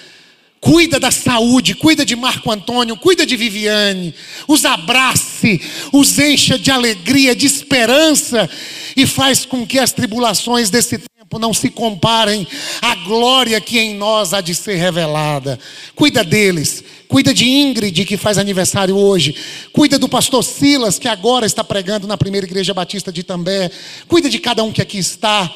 Cuida 0.60 1.00
da 1.00 1.10
saúde, 1.10 1.74
cuida 1.74 2.06
de 2.06 2.18
Marco 2.18 2.52
Antônio, 2.52 2.98
cuida 2.98 3.26
de 3.26 3.38
Viviane, 3.38 4.14
os 4.46 4.66
abrace, 4.66 5.62
os 5.94 6.20
encha 6.20 6.60
de 6.60 6.70
alegria, 6.70 7.34
de 7.34 7.46
esperança 7.46 8.50
e 8.94 9.08
faz 9.08 9.46
com 9.46 9.66
que 9.66 9.80
as 9.80 9.94
tribulações 9.94 10.70
desse 10.70 10.98
tempo 10.98 11.17
não 11.40 11.54
se 11.54 11.70
comparem 11.70 12.48
à 12.82 12.96
glória 12.96 13.60
que 13.60 13.78
em 13.78 13.94
nós 13.96 14.34
há 14.34 14.42
de 14.42 14.56
ser 14.56 14.76
revelada. 14.76 15.60
Cuida 15.96 16.24
deles, 16.24 16.84
Cuida 17.08 17.34
de 17.34 17.46
Ingrid, 17.46 18.06
que 18.06 18.18
faz 18.18 18.38
aniversário 18.38 18.98
hoje. 18.98 19.34
Cuida 19.72 19.98
do 19.98 20.10
pastor 20.10 20.44
Silas, 20.44 21.00
que 21.00 21.08
agora 21.08 21.46
está 21.46 21.64
pregando 21.64 22.06
na 22.06 22.18
primeira 22.18 22.46
igreja 22.46 22.74
batista 22.74 23.12
de 23.12 23.24
També. 23.24 23.72
Cuida 24.08 24.30
de 24.30 24.40
cada 24.40 24.64
um 24.64 24.72
que 24.72 24.82
aqui 24.82 24.98
está. 24.98 25.54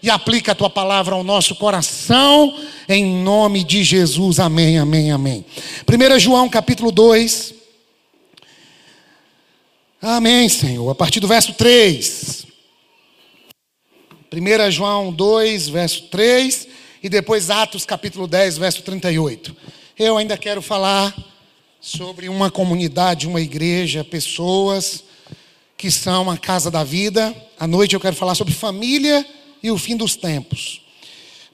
E 0.00 0.10
aplica 0.10 0.52
a 0.52 0.54
tua 0.54 0.70
palavra 0.70 1.14
ao 1.14 1.22
nosso 1.22 1.54
coração, 1.54 2.56
em 2.88 3.04
nome 3.04 3.62
de 3.62 3.84
Jesus. 3.84 4.40
Amém, 4.40 4.78
amém, 4.78 5.12
amém. 5.12 5.44
1 5.88 6.18
João 6.18 6.48
capítulo 6.48 6.90
2. 6.90 7.54
Amém, 10.00 10.48
Senhor. 10.48 10.90
A 10.90 10.94
partir 10.94 11.20
do 11.20 11.28
verso 11.28 11.52
3. 11.54 12.51
1 14.32 14.70
João 14.70 15.12
2, 15.12 15.68
verso 15.68 16.04
3. 16.04 16.68
E 17.02 17.08
depois 17.08 17.50
Atos 17.50 17.84
capítulo 17.84 18.26
10, 18.26 18.58
verso 18.58 18.82
38. 18.82 19.54
Eu 19.98 20.16
ainda 20.16 20.38
quero 20.38 20.62
falar 20.62 21.14
sobre 21.80 22.28
uma 22.28 22.50
comunidade, 22.50 23.26
uma 23.26 23.40
igreja, 23.40 24.04
pessoas 24.04 25.04
que 25.76 25.90
são 25.90 26.30
a 26.30 26.38
casa 26.38 26.70
da 26.70 26.84
vida. 26.84 27.34
À 27.58 27.66
noite 27.66 27.94
eu 27.94 28.00
quero 28.00 28.16
falar 28.16 28.34
sobre 28.34 28.54
família 28.54 29.26
e 29.62 29.70
o 29.70 29.76
fim 29.76 29.96
dos 29.96 30.16
tempos. 30.16 30.80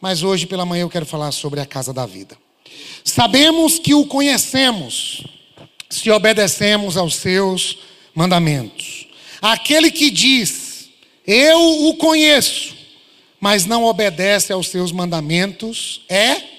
Mas 0.00 0.22
hoje 0.22 0.46
pela 0.46 0.66
manhã 0.66 0.82
eu 0.82 0.90
quero 0.90 1.06
falar 1.06 1.32
sobre 1.32 1.60
a 1.60 1.66
casa 1.66 1.92
da 1.92 2.06
vida. 2.06 2.36
Sabemos 3.02 3.78
que 3.78 3.94
o 3.94 4.06
conhecemos 4.06 5.24
se 5.88 6.10
obedecemos 6.10 6.96
aos 6.96 7.16
seus 7.16 7.78
mandamentos. 8.14 9.08
Aquele 9.40 9.90
que 9.90 10.10
diz, 10.10 10.67
eu 11.28 11.86
o 11.86 11.94
conheço, 11.96 12.74
mas 13.38 13.66
não 13.66 13.84
obedece 13.84 14.52
aos 14.52 14.68
seus 14.68 14.90
mandamentos, 14.90 16.00
é 16.08 16.58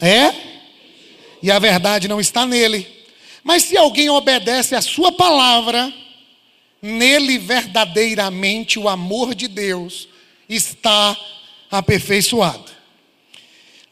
é? 0.00 0.34
E 1.42 1.50
a 1.50 1.58
verdade 1.58 2.08
não 2.08 2.20
está 2.20 2.46
nele. 2.46 2.86
Mas 3.44 3.64
se 3.64 3.76
alguém 3.76 4.08
obedece 4.10 4.74
a 4.74 4.80
sua 4.80 5.12
palavra, 5.12 5.92
nele 6.80 7.38
verdadeiramente 7.38 8.78
o 8.78 8.88
amor 8.88 9.34
de 9.34 9.46
Deus 9.46 10.08
está 10.48 11.16
aperfeiçoado. 11.70 12.70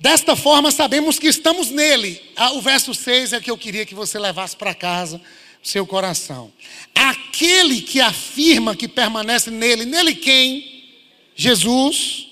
Desta 0.00 0.36
forma, 0.36 0.70
sabemos 0.70 1.18
que 1.18 1.26
estamos 1.26 1.70
nele. 1.70 2.20
Ah, 2.36 2.52
o 2.52 2.60
verso 2.60 2.94
6 2.94 3.32
é 3.32 3.40
que 3.40 3.50
eu 3.50 3.58
queria 3.58 3.84
que 3.84 3.94
você 3.94 4.18
levasse 4.18 4.56
para 4.56 4.74
casa, 4.74 5.20
seu 5.68 5.86
coração. 5.86 6.52
Aquele 6.94 7.82
que 7.82 8.00
afirma 8.00 8.74
que 8.74 8.88
permanece 8.88 9.50
nele, 9.50 9.84
nele 9.84 10.14
quem? 10.14 10.84
Jesus, 11.36 12.26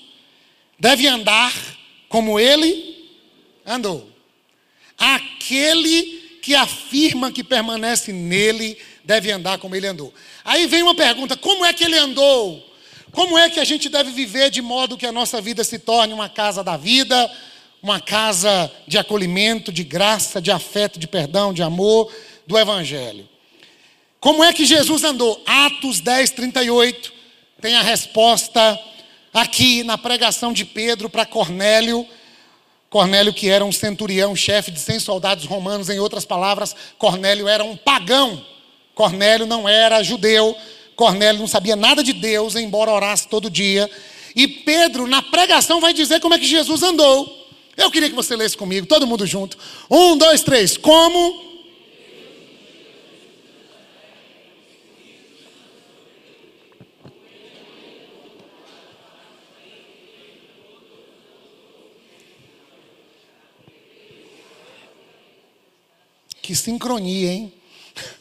deve 0.79 1.07
andar 1.07 1.53
como 2.09 2.39
ele 2.39 3.07
andou. 3.65 4.11
Aquele 4.97 6.39
que 6.41 6.55
afirma 6.55 7.31
que 7.31 7.43
permanece 7.43 8.11
nele 8.11 8.77
deve 9.03 9.31
andar 9.31 9.59
como 9.59 9.75
ele 9.75 9.87
andou. 9.87 10.13
Aí 10.43 10.65
vem 10.65 10.81
uma 10.81 10.95
pergunta: 10.95 11.37
como 11.37 11.63
é 11.63 11.71
que 11.73 11.83
ele 11.83 11.97
andou? 11.97 12.65
Como 13.11 13.37
é 13.37 13.49
que 13.49 13.59
a 13.59 13.63
gente 13.63 13.87
deve 13.87 14.11
viver 14.11 14.49
de 14.49 14.61
modo 14.61 14.97
que 14.97 15.05
a 15.05 15.11
nossa 15.11 15.39
vida 15.39 15.63
se 15.63 15.79
torne 15.79 16.13
uma 16.13 16.27
casa 16.27 16.63
da 16.63 16.75
vida, 16.75 17.31
uma 17.81 17.99
casa 17.99 18.71
de 18.87 18.97
acolhimento, 18.97 19.71
de 19.71 19.83
graça, 19.83 20.41
de 20.41 20.51
afeto, 20.51 20.99
de 20.99 21.07
perdão, 21.07 21.53
de 21.53 21.61
amor, 21.63 22.11
do 22.47 22.57
Evangelho? 22.57 23.27
Como 24.19 24.43
é 24.43 24.51
que 24.51 24.65
Jesus 24.65 25.03
andou? 25.03 25.41
Atos 25.45 25.99
10, 25.99 26.31
38 26.31 27.13
tem 27.61 27.75
a 27.75 27.81
resposta 27.81 28.79
aqui 29.33 29.83
na 29.83 29.97
pregação 29.97 30.53
de 30.53 30.65
Pedro 30.65 31.09
para 31.09 31.25
Cornélio 31.25 32.07
Cornélio, 32.89 33.33
que 33.33 33.49
era 33.49 33.65
um 33.65 33.71
centurião, 33.71 34.35
chefe 34.35 34.71
de 34.71 34.79
100 34.79 34.99
soldados 35.01 35.45
romanos, 35.45 35.89
em 35.89 35.99
outras 35.99 36.25
palavras, 36.25 36.75
Cornélio 36.97 37.47
era 37.47 37.63
um 37.63 37.75
pagão. 37.75 38.43
Cornélio 38.95 39.45
não 39.45 39.67
era 39.67 40.01
judeu, 40.01 40.55
Cornélio 40.95 41.39
não 41.39 41.47
sabia 41.47 41.75
nada 41.75 42.03
de 42.03 42.13
Deus, 42.13 42.55
embora 42.55 42.91
orasse 42.91 43.27
todo 43.27 43.49
dia. 43.49 43.89
E 44.35 44.47
Pedro, 44.47 45.05
na 45.05 45.21
pregação, 45.21 45.81
vai 45.81 45.93
dizer 45.93 46.19
como 46.19 46.33
é 46.33 46.39
que 46.39 46.47
Jesus 46.47 46.81
andou. 46.81 47.45
Eu 47.75 47.91
queria 47.91 48.09
que 48.09 48.15
você 48.15 48.35
lesse 48.35 48.57
comigo, 48.57 48.87
todo 48.87 49.05
mundo 49.05 49.25
junto. 49.25 49.57
Um, 49.91 50.17
dois, 50.17 50.41
três. 50.41 50.77
Como 50.77 51.56
Que 66.47 66.55
sincronia, 66.55 67.29
hein? 67.29 67.53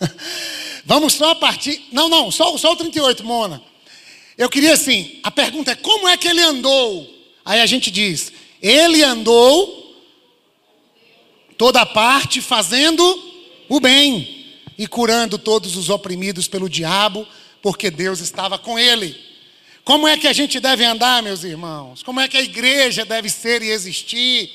Vamos 0.84 1.12
só 1.12 1.30
a 1.30 1.34
partir. 1.36 1.80
Não, 1.92 2.08
não, 2.08 2.28
só, 2.32 2.58
só 2.58 2.72
o 2.72 2.76
38, 2.76 3.22
Mona. 3.22 3.62
Eu 4.36 4.50
queria 4.50 4.72
assim: 4.72 5.20
a 5.22 5.30
pergunta 5.30 5.70
é 5.70 5.76
como 5.76 6.08
é 6.08 6.16
que 6.16 6.26
ele 6.26 6.42
andou? 6.42 7.08
Aí 7.44 7.60
a 7.60 7.66
gente 7.66 7.88
diz: 7.88 8.32
ele 8.60 9.04
andou 9.04 9.94
toda 11.56 11.86
parte 11.86 12.40
fazendo 12.40 13.00
o 13.68 13.78
bem 13.78 14.56
e 14.76 14.88
curando 14.88 15.38
todos 15.38 15.76
os 15.76 15.88
oprimidos 15.88 16.48
pelo 16.48 16.68
diabo, 16.68 17.24
porque 17.62 17.92
Deus 17.92 18.18
estava 18.18 18.58
com 18.58 18.76
ele. 18.76 19.16
Como 19.84 20.08
é 20.08 20.16
que 20.16 20.26
a 20.26 20.32
gente 20.32 20.58
deve 20.58 20.84
andar, 20.84 21.22
meus 21.22 21.44
irmãos? 21.44 22.02
Como 22.02 22.18
é 22.18 22.26
que 22.26 22.36
a 22.36 22.42
igreja 22.42 23.04
deve 23.04 23.30
ser 23.30 23.62
e 23.62 23.70
existir? 23.70 24.50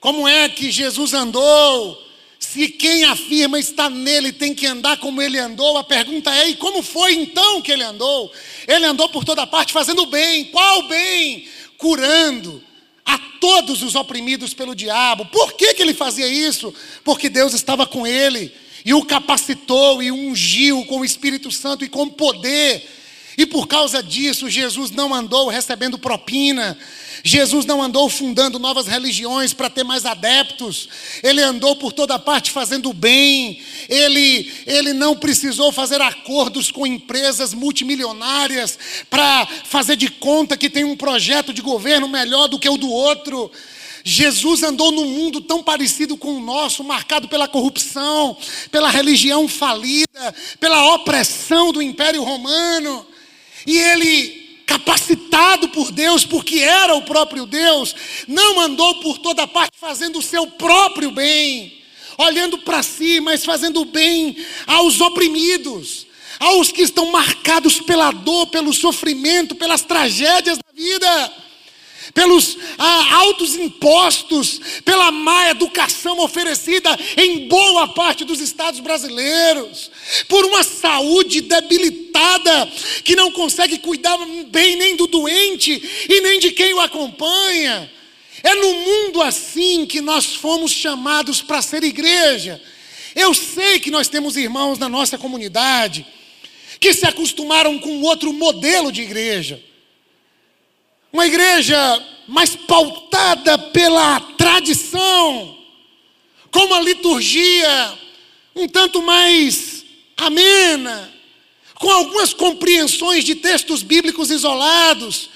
Como 0.00 0.26
é 0.26 0.48
que 0.48 0.72
Jesus 0.72 1.14
andou? 1.14 2.04
Se 2.52 2.68
quem 2.68 3.04
afirma 3.04 3.58
estar 3.58 3.90
nele 3.90 4.32
tem 4.32 4.54
que 4.54 4.66
andar 4.66 4.98
como 4.98 5.20
ele 5.20 5.38
andou, 5.38 5.76
a 5.76 5.84
pergunta 5.84 6.34
é: 6.34 6.48
e 6.50 6.56
como 6.56 6.82
foi 6.82 7.14
então 7.14 7.60
que 7.60 7.72
ele 7.72 7.82
andou? 7.82 8.32
Ele 8.68 8.84
andou 8.84 9.08
por 9.08 9.24
toda 9.24 9.46
parte 9.46 9.72
fazendo 9.72 10.06
bem. 10.06 10.44
Qual 10.46 10.86
bem? 10.86 11.48
Curando 11.76 12.62
a 13.04 13.18
todos 13.40 13.82
os 13.82 13.94
oprimidos 13.94 14.54
pelo 14.54 14.74
diabo. 14.74 15.26
Por 15.26 15.54
que, 15.54 15.74
que 15.74 15.82
ele 15.82 15.92
fazia 15.92 16.26
isso? 16.28 16.72
Porque 17.04 17.28
Deus 17.28 17.52
estava 17.52 17.84
com 17.84 18.06
ele 18.06 18.52
e 18.84 18.94
o 18.94 19.04
capacitou 19.04 20.02
e 20.02 20.12
ungiu 20.12 20.84
com 20.86 21.00
o 21.00 21.04
Espírito 21.04 21.50
Santo 21.50 21.84
e 21.84 21.88
com 21.88 22.08
poder. 22.08 22.88
E 23.36 23.44
por 23.44 23.66
causa 23.66 24.02
disso, 24.02 24.48
Jesus 24.48 24.90
não 24.90 25.14
andou 25.14 25.48
recebendo 25.48 25.98
propina, 25.98 26.76
Jesus 27.22 27.66
não 27.66 27.82
andou 27.82 28.08
fundando 28.08 28.58
novas 28.58 28.86
religiões 28.86 29.52
para 29.52 29.68
ter 29.68 29.84
mais 29.84 30.06
adeptos, 30.06 30.88
ele 31.22 31.42
andou 31.42 31.76
por 31.76 31.92
toda 31.92 32.18
parte 32.18 32.50
fazendo 32.50 32.92
bem, 32.92 33.60
ele, 33.88 34.50
ele 34.66 34.92
não 34.92 35.14
precisou 35.14 35.70
fazer 35.70 36.00
acordos 36.00 36.70
com 36.70 36.86
empresas 36.86 37.52
multimilionárias 37.52 38.78
para 39.10 39.46
fazer 39.64 39.96
de 39.96 40.08
conta 40.08 40.56
que 40.56 40.70
tem 40.70 40.84
um 40.84 40.96
projeto 40.96 41.52
de 41.52 41.60
governo 41.60 42.08
melhor 42.08 42.48
do 42.48 42.58
que 42.58 42.68
o 42.68 42.78
do 42.78 42.90
outro. 42.90 43.50
Jesus 44.02 44.62
andou 44.62 44.92
num 44.92 45.08
mundo 45.08 45.40
tão 45.40 45.64
parecido 45.64 46.16
com 46.16 46.36
o 46.36 46.40
nosso, 46.40 46.84
marcado 46.84 47.26
pela 47.26 47.48
corrupção, 47.48 48.36
pela 48.70 48.88
religião 48.88 49.48
falida, 49.48 50.34
pela 50.60 50.94
opressão 50.94 51.72
do 51.72 51.82
Império 51.82 52.22
Romano. 52.22 53.04
E 53.66 53.78
ele, 53.78 54.62
capacitado 54.66 55.68
por 55.70 55.90
Deus, 55.90 56.24
porque 56.24 56.58
era 56.60 56.94
o 56.94 57.02
próprio 57.02 57.46
Deus, 57.46 57.94
não 58.28 58.60
andou 58.60 59.00
por 59.00 59.18
toda 59.18 59.46
parte 59.46 59.72
fazendo 59.78 60.18
o 60.18 60.22
seu 60.22 60.46
próprio 60.46 61.10
bem, 61.10 61.82
olhando 62.16 62.58
para 62.58 62.82
si, 62.82 63.20
mas 63.20 63.44
fazendo 63.44 63.84
bem 63.84 64.36
aos 64.66 65.00
oprimidos, 65.00 66.06
aos 66.38 66.70
que 66.70 66.82
estão 66.82 67.10
marcados 67.10 67.80
pela 67.80 68.10
dor, 68.10 68.46
pelo 68.48 68.72
sofrimento, 68.72 69.54
pelas 69.54 69.82
tragédias 69.82 70.58
da 70.58 70.72
vida 70.74 71.45
pelos 72.16 72.56
ah, 72.78 73.14
altos 73.16 73.56
impostos, 73.56 74.58
pela 74.86 75.10
má 75.12 75.50
educação 75.50 76.18
oferecida 76.20 76.98
em 77.14 77.46
boa 77.46 77.88
parte 77.88 78.24
dos 78.24 78.40
estados 78.40 78.80
brasileiros, 78.80 79.90
por 80.26 80.42
uma 80.46 80.64
saúde 80.64 81.42
debilitada 81.42 82.72
que 83.04 83.14
não 83.14 83.30
consegue 83.30 83.76
cuidar 83.76 84.16
bem 84.48 84.76
nem 84.76 84.96
do 84.96 85.06
doente 85.06 85.70
e 86.08 86.20
nem 86.22 86.40
de 86.40 86.52
quem 86.52 86.72
o 86.72 86.80
acompanha. 86.80 87.92
É 88.42 88.54
no 88.54 88.72
mundo 88.72 89.20
assim 89.20 89.84
que 89.84 90.00
nós 90.00 90.34
fomos 90.36 90.72
chamados 90.72 91.42
para 91.42 91.60
ser 91.60 91.84
igreja. 91.84 92.62
Eu 93.14 93.34
sei 93.34 93.78
que 93.78 93.90
nós 93.90 94.08
temos 94.08 94.38
irmãos 94.38 94.78
na 94.78 94.88
nossa 94.88 95.18
comunidade 95.18 96.06
que 96.80 96.94
se 96.94 97.06
acostumaram 97.06 97.78
com 97.78 98.00
outro 98.00 98.32
modelo 98.32 98.90
de 98.90 99.02
igreja. 99.02 99.62
Uma 101.16 101.26
igreja 101.26 101.78
mais 102.28 102.54
pautada 102.54 103.56
pela 103.56 104.20
tradição, 104.36 105.56
com 106.50 106.58
uma 106.66 106.78
liturgia 106.82 107.98
um 108.54 108.68
tanto 108.68 109.00
mais 109.00 109.82
amena, 110.14 111.10
com 111.76 111.90
algumas 111.90 112.34
compreensões 112.34 113.24
de 113.24 113.34
textos 113.34 113.82
bíblicos 113.82 114.30
isolados, 114.30 115.30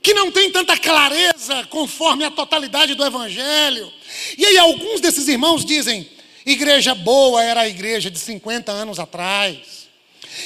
que 0.00 0.14
não 0.14 0.32
tem 0.32 0.50
tanta 0.50 0.74
clareza 0.78 1.66
conforme 1.68 2.24
a 2.24 2.30
totalidade 2.30 2.94
do 2.94 3.04
Evangelho. 3.04 3.92
E 4.38 4.46
aí, 4.46 4.56
alguns 4.56 5.02
desses 5.02 5.28
irmãos 5.28 5.66
dizem: 5.66 6.08
igreja 6.46 6.94
boa 6.94 7.44
era 7.44 7.60
a 7.60 7.68
igreja 7.68 8.10
de 8.10 8.18
50 8.18 8.72
anos 8.72 8.98
atrás, 8.98 9.86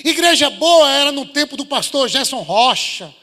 igreja 0.05 0.51
boa 0.51 0.93
era 0.93 1.13
no 1.13 1.27
tempo 1.27 1.57
do 1.57 1.65
pastor 1.65 2.09
Gerson 2.09 2.41
Rocha. 2.41 3.15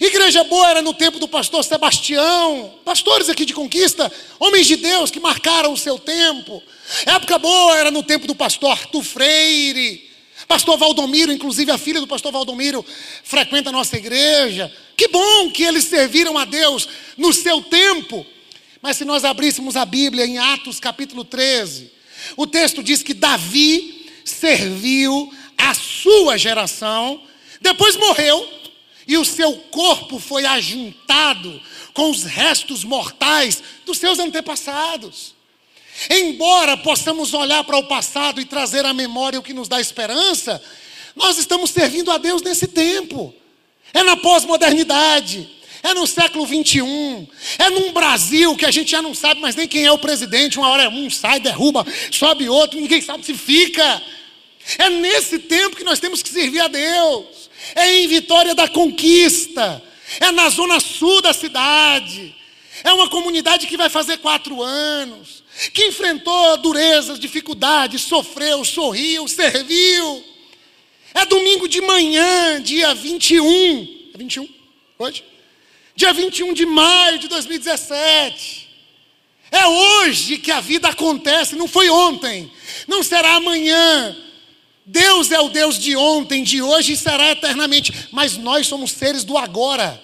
Igreja 0.00 0.42
boa 0.44 0.68
era 0.70 0.82
no 0.82 0.94
tempo 0.94 1.18
do 1.18 1.28
pastor 1.28 1.62
Sebastião, 1.62 2.74
pastores 2.84 3.28
aqui 3.28 3.44
de 3.44 3.54
conquista, 3.54 4.10
homens 4.38 4.66
de 4.66 4.76
Deus 4.76 5.10
que 5.10 5.20
marcaram 5.20 5.72
o 5.72 5.76
seu 5.76 5.98
tempo. 5.98 6.62
Época 7.04 7.38
boa 7.38 7.76
era 7.76 7.90
no 7.90 8.02
tempo 8.02 8.26
do 8.26 8.34
pastor 8.34 8.70
Arthur 8.72 9.02
Freire, 9.02 10.10
pastor 10.48 10.76
Valdomiro, 10.76 11.32
inclusive 11.32 11.70
a 11.70 11.78
filha 11.78 12.00
do 12.00 12.06
pastor 12.06 12.32
Valdomiro 12.32 12.84
frequenta 13.22 13.68
a 13.68 13.72
nossa 13.72 13.96
igreja. 13.96 14.72
Que 14.96 15.08
bom 15.08 15.50
que 15.50 15.62
eles 15.62 15.84
serviram 15.84 16.36
a 16.36 16.44
Deus 16.44 16.88
no 17.16 17.32
seu 17.32 17.62
tempo. 17.62 18.26
Mas 18.82 18.96
se 18.96 19.04
nós 19.04 19.24
abríssemos 19.24 19.76
a 19.76 19.84
Bíblia 19.84 20.26
em 20.26 20.38
Atos 20.38 20.80
capítulo 20.80 21.24
13, 21.24 21.90
o 22.36 22.46
texto 22.46 22.82
diz 22.82 23.02
que 23.02 23.14
Davi 23.14 24.06
serviu 24.24 25.32
a 25.56 25.74
sua 25.74 26.36
geração, 26.36 27.20
depois 27.60 27.96
morreu 27.96 28.56
e 29.06 29.16
o 29.16 29.24
seu 29.24 29.52
corpo 29.70 30.18
foi 30.18 30.44
ajuntado 30.44 31.60
com 31.94 32.10
os 32.10 32.24
restos 32.24 32.82
mortais 32.82 33.62
dos 33.84 33.98
seus 33.98 34.18
antepassados. 34.18 35.34
Embora 36.10 36.76
possamos 36.76 37.32
olhar 37.32 37.64
para 37.64 37.78
o 37.78 37.86
passado 37.86 38.40
e 38.40 38.44
trazer 38.44 38.84
à 38.84 38.92
memória 38.92 39.38
o 39.38 39.42
que 39.42 39.54
nos 39.54 39.68
dá 39.68 39.80
esperança, 39.80 40.62
nós 41.14 41.38
estamos 41.38 41.70
servindo 41.70 42.10
a 42.10 42.18
Deus 42.18 42.42
nesse 42.42 42.66
tempo. 42.66 43.34
É 43.94 44.02
na 44.02 44.16
pós-modernidade, 44.16 45.48
é 45.82 45.94
no 45.94 46.06
século 46.06 46.44
21, 46.44 47.26
é 47.58 47.70
num 47.70 47.92
Brasil 47.92 48.54
que 48.56 48.66
a 48.66 48.70
gente 48.70 48.90
já 48.90 49.00
não 49.00 49.14
sabe 49.14 49.40
mais 49.40 49.54
nem 49.54 49.66
quem 49.66 49.86
é 49.86 49.92
o 49.92 49.98
presidente. 49.98 50.58
Uma 50.58 50.68
hora 50.68 50.82
é 50.82 50.88
um, 50.88 51.08
sai, 51.08 51.40
derruba, 51.40 51.86
sobe 52.10 52.48
outro, 52.48 52.78
ninguém 52.78 53.00
sabe 53.00 53.24
se 53.24 53.32
fica. 53.32 54.02
É 54.78 54.90
nesse 54.90 55.38
tempo 55.38 55.76
que 55.76 55.84
nós 55.84 56.00
temos 56.00 56.22
que 56.22 56.28
servir 56.28 56.60
a 56.60 56.68
Deus 56.68 57.45
é 57.74 57.98
em 57.98 58.08
Vitória 58.08 58.54
da 58.54 58.68
Conquista, 58.68 59.82
é 60.20 60.30
na 60.30 60.48
zona 60.48 60.80
sul 60.80 61.20
da 61.20 61.32
cidade. 61.32 62.34
É 62.84 62.92
uma 62.92 63.08
comunidade 63.08 63.66
que 63.66 63.76
vai 63.76 63.88
fazer 63.88 64.18
quatro 64.18 64.62
anos, 64.62 65.42
que 65.72 65.86
enfrentou 65.86 66.56
durezas, 66.58 67.18
dificuldades, 67.18 68.02
sofreu, 68.02 68.64
sorriu, 68.64 69.26
serviu. 69.26 70.24
É 71.14 71.24
domingo 71.24 71.66
de 71.66 71.80
manhã, 71.80 72.60
dia 72.62 72.94
21. 72.94 74.10
É 74.14 74.18
21? 74.18 74.48
Hoje? 74.98 75.24
Dia 75.94 76.12
21 76.12 76.52
de 76.52 76.66
maio 76.66 77.18
de 77.18 77.28
2017. 77.28 78.68
É 79.50 79.66
hoje 79.66 80.38
que 80.38 80.50
a 80.50 80.60
vida 80.60 80.88
acontece, 80.88 81.56
não 81.56 81.66
foi 81.66 81.88
ontem, 81.88 82.50
não 82.86 83.02
será 83.02 83.36
amanhã, 83.36 84.16
Deus 84.86 85.32
é 85.32 85.40
o 85.40 85.48
Deus 85.48 85.78
de 85.78 85.96
ontem, 85.96 86.44
de 86.44 86.62
hoje 86.62 86.92
e 86.92 86.96
será 86.96 87.32
eternamente, 87.32 88.08
mas 88.12 88.36
nós 88.36 88.68
somos 88.68 88.92
seres 88.92 89.24
do 89.24 89.36
agora. 89.36 90.00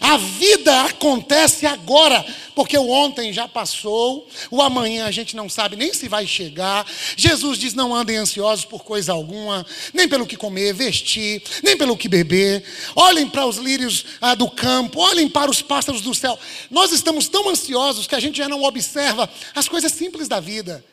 A 0.00 0.16
vida 0.16 0.86
acontece 0.86 1.64
agora, 1.64 2.26
porque 2.52 2.76
o 2.76 2.88
ontem 2.88 3.32
já 3.32 3.46
passou, 3.46 4.28
o 4.50 4.60
amanhã 4.60 5.06
a 5.06 5.12
gente 5.12 5.36
não 5.36 5.48
sabe 5.48 5.76
nem 5.76 5.94
se 5.94 6.08
vai 6.08 6.26
chegar. 6.26 6.84
Jesus 7.16 7.56
diz: 7.58 7.74
não 7.74 7.94
andem 7.94 8.16
ansiosos 8.16 8.64
por 8.64 8.82
coisa 8.82 9.12
alguma, 9.12 9.64
nem 9.94 10.08
pelo 10.08 10.26
que 10.26 10.36
comer, 10.36 10.74
vestir, 10.74 11.40
nem 11.62 11.76
pelo 11.76 11.96
que 11.96 12.08
beber. 12.08 12.64
Olhem 12.96 13.28
para 13.28 13.46
os 13.46 13.56
lírios 13.56 14.04
ah, 14.20 14.34
do 14.34 14.50
campo, 14.50 14.98
olhem 14.98 15.28
para 15.28 15.48
os 15.48 15.62
pássaros 15.62 16.00
do 16.00 16.12
céu. 16.12 16.36
Nós 16.68 16.90
estamos 16.90 17.28
tão 17.28 17.48
ansiosos 17.48 18.08
que 18.08 18.16
a 18.16 18.20
gente 18.20 18.38
já 18.38 18.48
não 18.48 18.64
observa 18.64 19.30
as 19.54 19.68
coisas 19.68 19.92
simples 19.92 20.26
da 20.26 20.40
vida. 20.40 20.84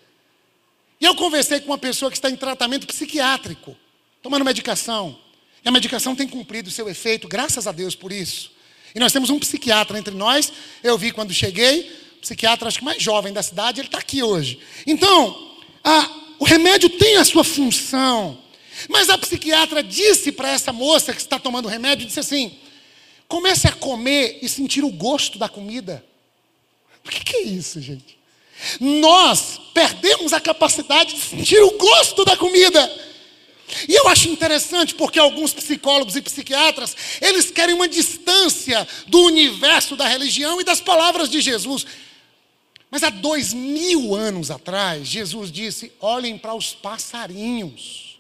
E 1.00 1.06
eu 1.06 1.16
conversei 1.16 1.60
com 1.60 1.68
uma 1.68 1.78
pessoa 1.78 2.10
que 2.10 2.18
está 2.18 2.30
em 2.30 2.36
tratamento 2.36 2.88
psiquiátrico, 2.88 3.76
tomando 4.22 4.46
medicação. 4.46 5.18
E 5.64 5.68
a 5.68 5.72
medicação 5.72 6.16
tem 6.16 6.28
cumprido 6.28 6.70
o 6.70 6.72
seu 6.72 6.88
efeito, 6.88 7.28
graças 7.28 7.68
a 7.68 7.72
Deus 7.72 7.96
por 7.96 8.12
isso. 8.12 8.52
E 8.94 9.00
nós 9.00 9.12
temos 9.12 9.30
um 9.30 9.40
psiquiatra 9.40 9.98
entre 9.98 10.14
nós. 10.14 10.52
Eu 10.84 10.98
vi 10.98 11.12
quando 11.12 11.34
cheguei, 11.34 11.92
psiquiatra 12.22 12.68
acho 12.68 12.80
que 12.80 12.86
mais 12.86 13.02
jovem 13.02 13.34
da 13.34 13.44
cidade, 13.44 13.82
ele 13.82 13.88
está 13.88 13.98
aqui 13.98 14.24
hoje. 14.24 14.60
Então, 14.88 15.58
a, 15.84 16.10
o 16.40 16.46
remédio 16.46 16.90
tem 16.90 17.18
a 17.18 17.26
sua 17.26 17.44
função. 17.44 18.40
Mas 18.90 19.10
a 19.10 19.18
psiquiatra 19.18 19.84
disse 19.84 20.32
para 20.32 20.50
essa 20.50 20.72
moça 20.72 21.14
que 21.14 21.22
está 21.22 21.40
tomando 21.40 21.68
remédio, 21.68 22.06
disse 22.06 22.20
assim: 22.20 22.58
comece 23.28 23.68
a 23.68 23.72
comer 23.72 24.40
e 24.42 24.50
sentir 24.50 24.84
o 24.84 24.92
gosto 24.92 25.38
da 25.38 25.50
comida. 25.50 26.04
O 27.06 27.10
que, 27.10 27.24
que 27.24 27.36
é 27.38 27.42
isso, 27.44 27.82
gente? 27.82 28.18
Nós 28.80 29.60
perdemos 29.74 30.34
a 30.34 30.40
capacidade 30.40 31.14
de 31.14 31.22
sentir 31.22 31.62
o 31.62 31.78
gosto 31.78 32.24
da 32.24 32.38
comida. 32.38 33.06
E 33.88 33.96
eu 33.96 34.08
acho 34.08 34.30
interessante 34.30 34.94
porque 34.94 35.20
alguns 35.20 35.54
psicólogos 35.54 36.16
e 36.16 36.22
psiquiatras, 36.22 36.96
eles 37.20 37.50
querem 37.50 37.76
uma 37.76 37.88
distância 37.88 38.88
do 39.08 39.22
universo 39.22 39.96
da 39.96 40.08
religião 40.08 40.62
e 40.62 40.64
das 40.64 40.80
palavras 40.80 41.30
de 41.30 41.42
Jesus. 41.42 41.86
Mas 42.90 43.04
há 43.04 43.10
dois 43.10 43.54
mil 43.54 44.16
anos 44.16 44.52
atrás, 44.52 45.08
Jesus 45.08 45.52
disse: 45.52 45.92
olhem 46.00 46.38
para 46.38 46.54
os 46.54 46.74
passarinhos. 46.74 48.18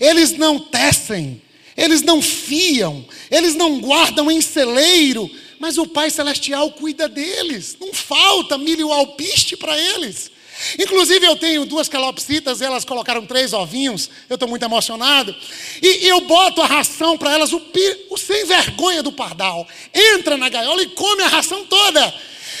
Eles 0.00 0.32
não 0.32 0.58
tecem, 0.58 1.42
eles 1.76 2.00
não 2.00 2.22
fiam, 2.22 3.04
eles 3.30 3.54
não 3.54 3.78
guardam 3.80 4.30
em 4.30 4.40
celeiro, 4.40 5.30
mas 5.58 5.78
o 5.78 5.86
Pai 5.86 6.10
Celestial 6.10 6.70
cuida 6.72 7.08
deles. 7.08 7.76
Não 7.80 7.92
falta 7.92 8.58
milho 8.58 8.92
alpiste 8.92 9.56
para 9.56 9.78
eles. 9.78 10.30
Inclusive, 10.78 11.26
eu 11.26 11.36
tenho 11.36 11.66
duas 11.66 11.88
calopsitas, 11.88 12.62
elas 12.62 12.84
colocaram 12.84 13.26
três 13.26 13.52
ovinhos, 13.52 14.08
eu 14.28 14.34
estou 14.34 14.48
muito 14.48 14.64
emocionado. 14.64 15.34
E, 15.82 16.06
eu 16.06 16.22
boto 16.22 16.62
a 16.62 16.66
ração 16.66 17.18
para 17.18 17.32
elas, 17.32 17.52
o, 17.52 17.62
o 18.10 18.16
sem 18.16 18.46
vergonha 18.46 19.02
do 19.02 19.12
pardal. 19.12 19.66
Entra 19.92 20.36
na 20.36 20.48
gaiola 20.48 20.82
e 20.82 20.90
come 20.90 21.22
a 21.22 21.28
ração 21.28 21.66
toda. 21.66 22.14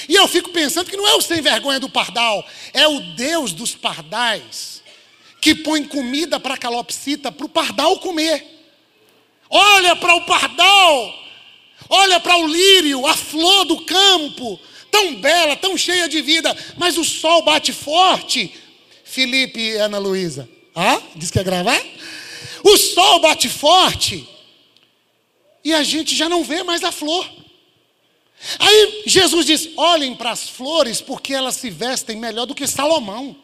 E 0.08 0.14
eu 0.14 0.28
fico 0.28 0.50
pensando 0.50 0.90
que 0.90 0.96
não 0.96 1.08
é 1.08 1.14
o 1.14 1.22
sem 1.22 1.40
vergonha 1.40 1.80
do 1.80 1.88
pardal, 1.88 2.46
é 2.72 2.86
o 2.86 3.00
Deus 3.14 3.52
dos 3.52 3.74
pardais 3.74 4.82
que 5.40 5.54
põe 5.54 5.84
comida 5.84 6.40
para 6.40 6.54
a 6.54 6.58
calopsita 6.58 7.30
para 7.30 7.46
o 7.46 7.48
pardal 7.48 7.98
comer. 8.00 8.44
Olha 9.48 9.94
para 9.94 10.14
o 10.16 10.22
pardal, 10.22 11.14
olha 11.88 12.20
para 12.20 12.36
o 12.36 12.46
lírio, 12.46 13.06
a 13.06 13.16
flor 13.16 13.64
do 13.64 13.84
campo, 13.84 14.58
tão 14.90 15.16
bela, 15.16 15.56
tão 15.56 15.76
cheia 15.76 16.08
de 16.08 16.20
vida, 16.22 16.56
mas 16.76 16.96
o 16.96 17.04
sol 17.04 17.42
bate 17.42 17.72
forte. 17.72 18.52
Felipe 19.04 19.60
e 19.60 19.76
Ana 19.76 19.98
Luísa, 19.98 20.48
ah, 20.74 21.00
diz 21.14 21.30
que 21.30 21.38
ia 21.38 21.44
gravar? 21.44 21.82
O 22.62 22.76
sol 22.76 23.20
bate 23.20 23.48
forte 23.48 24.28
e 25.64 25.74
a 25.74 25.82
gente 25.82 26.14
já 26.14 26.28
não 26.28 26.44
vê 26.44 26.62
mais 26.62 26.84
a 26.84 26.92
flor. 26.92 27.28
Aí 28.58 29.02
Jesus 29.06 29.44
diz: 29.44 29.68
olhem 29.76 30.14
para 30.14 30.30
as 30.30 30.48
flores, 30.48 31.00
porque 31.00 31.34
elas 31.34 31.56
se 31.56 31.70
vestem 31.70 32.16
melhor 32.16 32.46
do 32.46 32.54
que 32.54 32.66
Salomão. 32.66 33.36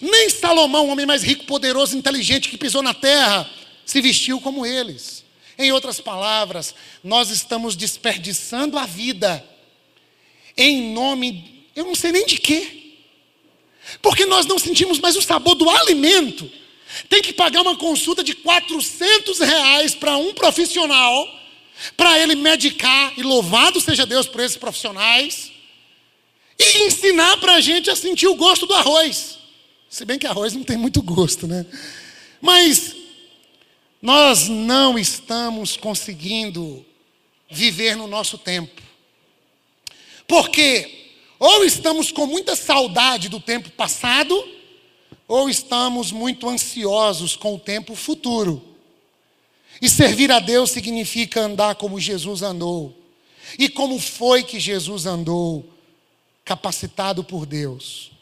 Nem 0.00 0.30
Salomão, 0.30 0.86
o 0.86 0.90
homem 0.90 1.04
mais 1.04 1.24
rico, 1.24 1.44
poderoso, 1.44 1.96
inteligente 1.96 2.48
que 2.48 2.56
pisou 2.56 2.82
na 2.82 2.94
terra, 2.94 3.50
se 3.84 4.00
vestiu 4.00 4.40
como 4.40 4.64
eles. 4.64 5.24
Em 5.58 5.72
outras 5.72 6.00
palavras, 6.00 6.74
nós 7.02 7.30
estamos 7.30 7.74
desperdiçando 7.76 8.78
a 8.78 8.84
vida 8.84 9.44
em 10.56 10.92
nome, 10.92 11.66
eu 11.76 11.84
não 11.84 11.94
sei 11.94 12.12
nem 12.12 12.24
de 12.24 12.38
quê. 12.38 12.94
Porque 14.00 14.24
nós 14.24 14.46
não 14.46 14.58
sentimos 14.58 14.98
mais 14.98 15.16
o 15.16 15.22
sabor 15.22 15.54
do 15.54 15.68
alimento. 15.68 16.50
Tem 17.08 17.20
que 17.20 17.32
pagar 17.32 17.60
uma 17.60 17.76
consulta 17.76 18.24
de 18.24 18.34
400 18.34 19.38
reais 19.40 19.94
para 19.94 20.16
um 20.16 20.32
profissional, 20.32 21.28
para 21.96 22.18
ele 22.18 22.34
medicar, 22.34 23.12
e 23.18 23.22
louvado 23.22 23.80
seja 23.80 24.06
Deus 24.06 24.26
por 24.26 24.40
esses 24.40 24.56
profissionais, 24.56 25.52
e 26.58 26.84
ensinar 26.86 27.36
para 27.36 27.56
a 27.56 27.60
gente 27.60 27.90
a 27.90 27.96
sentir 27.96 28.26
o 28.26 28.34
gosto 28.34 28.66
do 28.66 28.74
arroz. 28.74 29.38
Se 29.90 30.04
bem 30.04 30.18
que 30.18 30.26
arroz 30.26 30.54
não 30.54 30.64
tem 30.64 30.76
muito 30.76 31.02
gosto, 31.02 31.46
né? 31.46 31.66
Mas 32.40 32.95
nós 34.06 34.46
não 34.46 34.96
estamos 34.96 35.76
conseguindo 35.76 36.86
viver 37.50 37.96
no 37.96 38.06
nosso 38.06 38.38
tempo. 38.38 38.80
Porque 40.28 41.08
ou 41.40 41.64
estamos 41.64 42.12
com 42.12 42.24
muita 42.24 42.54
saudade 42.54 43.28
do 43.28 43.40
tempo 43.40 43.68
passado, 43.70 44.32
ou 45.26 45.50
estamos 45.50 46.12
muito 46.12 46.48
ansiosos 46.48 47.34
com 47.34 47.56
o 47.56 47.58
tempo 47.58 47.96
futuro. 47.96 48.62
E 49.82 49.88
servir 49.88 50.30
a 50.30 50.38
Deus 50.38 50.70
significa 50.70 51.40
andar 51.40 51.74
como 51.74 51.98
Jesus 51.98 52.42
andou. 52.42 52.96
E 53.58 53.68
como 53.68 53.98
foi 53.98 54.44
que 54.44 54.60
Jesus 54.60 55.04
andou? 55.04 55.68
Capacitado 56.44 57.24
por 57.24 57.44
Deus 57.44 58.15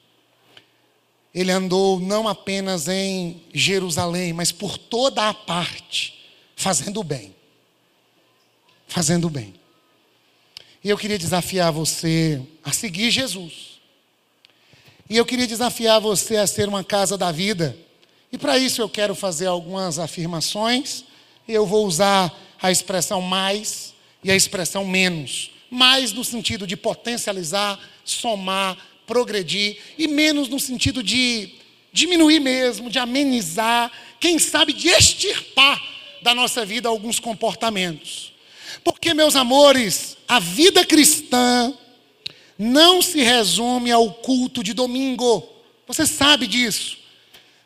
ele 1.35 1.51
andou 1.51 1.99
não 1.99 2.29
apenas 2.29 2.87
em 2.87 3.43
Jerusalém, 3.53 4.33
mas 4.33 4.53
por 4.53 4.79
toda 4.79 5.29
a 5.29 5.35
parte, 5.35 6.31
fazendo 6.55 7.01
o 7.01 7.05
bem. 7.05 7.35
Fazendo 8.87 9.27
o 9.27 9.31
bem. 9.31 9.53
E 10.83 10.89
eu 10.89 10.97
queria 10.97 11.19
desafiar 11.19 11.73
você 11.73 12.41
a 12.63 12.71
seguir 12.71 13.11
Jesus. 13.11 13.81
E 15.11 15.17
eu 15.17 15.27
queria 15.27 15.47
desafiar 15.47 16.01
você 16.01 16.37
a 16.37 16.47
ser 16.47 16.69
uma 16.69 16.85
casa 16.85 17.19
da 17.19 17.33
vida. 17.33 17.77
E 18.31 18.39
para 18.39 18.57
isso 18.57 18.81
eu 18.81 18.89
quero 18.89 19.15
fazer 19.15 19.47
algumas 19.47 19.99
afirmações. 19.99 21.05
Eu 21.49 21.67
vou 21.67 21.85
usar 21.85 22.33
a 22.63 22.71
expressão 22.71 23.21
mais 23.21 23.93
e 24.23 24.31
a 24.31 24.37
expressão 24.37 24.87
menos. 24.87 25.51
Mais 25.69 26.13
no 26.13 26.25
sentido 26.25 26.67
de 26.67 26.77
potencializar, 26.77 27.79
somar, 28.05 28.77
progredir, 29.07 29.79
e 29.99 30.07
menos 30.07 30.49
no 30.49 30.59
sentido 30.59 31.03
de 31.03 31.51
diminuir 31.93 32.41
mesmo, 32.41 32.91
de 32.91 32.99
amenizar, 32.99 33.91
quem 34.19 34.39
sabe 34.39 34.73
de 34.73 34.89
extirpar 34.89 35.81
da 36.23 36.35
nossa 36.35 36.65
vida 36.65 36.89
alguns 36.89 37.21
comportamentos. 37.21 38.33
Porque, 38.83 39.15
meus 39.15 39.37
amores, 39.37 40.17
a 40.27 40.41
vida 40.41 40.85
cristã 40.85 41.73
não 42.59 43.03
se 43.03 43.23
resume 43.23 43.91
ao 43.91 44.13
culto 44.13 44.63
de 44.63 44.73
domingo. 44.73 45.47
Você 45.87 46.07
sabe 46.07 46.47
disso. 46.47 46.99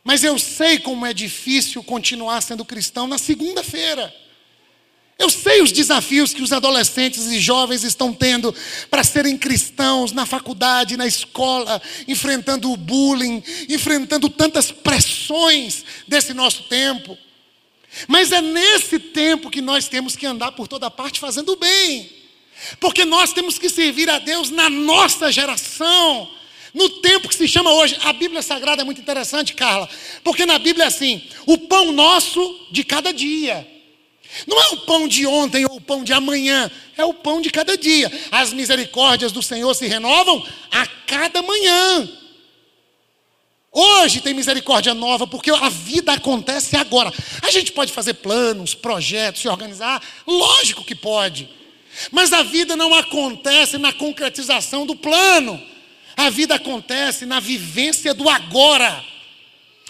Mas 0.03 0.25
eu 0.25 0.39
sei 0.39 0.79
como 0.79 1.07
é 1.07 1.13
difícil 1.13 1.83
continuar 1.83 2.41
sendo 2.41 2.65
cristão 2.65 3.07
na 3.07 3.19
segunda-feira. 3.19 4.15
Eu 5.19 5.29
sei 5.29 5.61
os 5.61 5.73
desafios 5.73 6.33
que 6.33 6.43
os 6.43 6.53
adolescentes 6.53 7.27
e 7.27 7.41
jovens 7.41 7.83
estão 7.83 8.15
tendo 8.15 8.55
para 8.89 9.03
serem 9.03 9.37
cristãos 9.37 10.13
na 10.13 10.25
faculdade, 10.25 10.97
na 10.97 11.09
escola, 11.09 11.83
enfrentando 12.07 12.71
o 12.71 12.77
bullying, 12.77 13.43
enfrentando 13.69 14.29
tantas 14.29 14.71
pressões 14.71 15.85
desse 16.07 16.33
nosso 16.33 16.63
tempo. 16.65 17.19
Mas 18.07 18.31
é 18.31 18.41
nesse 18.41 19.01
tempo 19.01 19.51
que 19.51 19.61
nós 19.61 19.89
temos 19.89 20.15
que 20.15 20.25
andar 20.25 20.53
por 20.53 20.69
toda 20.69 20.89
parte 20.89 21.19
fazendo 21.19 21.51
o 21.51 21.57
bem. 21.57 22.09
Porque 22.79 23.05
nós 23.05 23.33
temos 23.33 23.59
que 23.59 23.69
servir 23.69 24.09
a 24.09 24.21
Deus 24.21 24.51
na 24.51 24.71
nossa 24.71 25.33
geração, 25.33 26.31
no 26.73 26.89
tempo 27.01 27.29
que 27.29 27.35
se 27.35 27.49
chama 27.49 27.73
hoje. 27.73 27.97
A 28.05 28.13
Bíblia 28.13 28.41
Sagrada 28.41 28.83
é 28.83 28.85
muito 28.85 29.01
interessante, 29.01 29.55
Carla, 29.55 29.89
porque 30.23 30.47
na 30.47 30.61
Bíblia 30.61 30.85
é 30.85 30.89
assim: 30.89 31.29
o 31.45 31.59
pão 31.59 31.91
nosso 31.91 32.69
de 32.71 32.85
cada 32.85 33.13
dia. 33.13 33.78
Não 34.47 34.61
é 34.61 34.69
o 34.69 34.77
pão 34.79 35.09
de 35.09 35.27
ontem 35.27 35.65
ou 35.65 35.77
o 35.77 35.81
pão 35.81 36.05
de 36.05 36.13
amanhã, 36.13 36.71
é 36.97 37.05
o 37.05 37.15
pão 37.15 37.41
de 37.41 37.51
cada 37.51 37.77
dia. 37.77 38.11
As 38.31 38.53
misericórdias 38.53 39.33
do 39.33 39.43
Senhor 39.43 39.75
se 39.75 39.87
renovam 39.87 40.47
a 40.71 40.87
cada 41.07 41.43
manhã. 41.43 42.09
Hoje 43.71 44.21
tem 44.21 44.35
misericórdia 44.35 44.95
nova, 44.95 45.27
porque 45.27 45.51
a 45.51 45.69
vida 45.69 46.13
acontece 46.13 46.77
agora. 46.77 47.13
A 47.43 47.51
gente 47.51 47.73
pode 47.73 47.93
fazer 47.93 48.15
planos, 48.15 48.75
projetos, 48.75 49.43
se 49.43 49.49
organizar, 49.49 50.03
lógico 50.27 50.85
que 50.85 50.95
pode. 50.95 51.49
Mas 52.11 52.33
a 52.33 52.43
vida 52.43 52.77
não 52.77 52.95
acontece 52.95 53.79
na 53.79 53.93
concretização 53.93 54.87
do 54.87 54.97
plano. 54.97 55.61
A 56.17 56.31
vida 56.31 56.55
acontece 56.55 57.27
na 57.27 57.41
vivência 57.41 58.13
do 58.15 58.29
agora. 58.29 59.05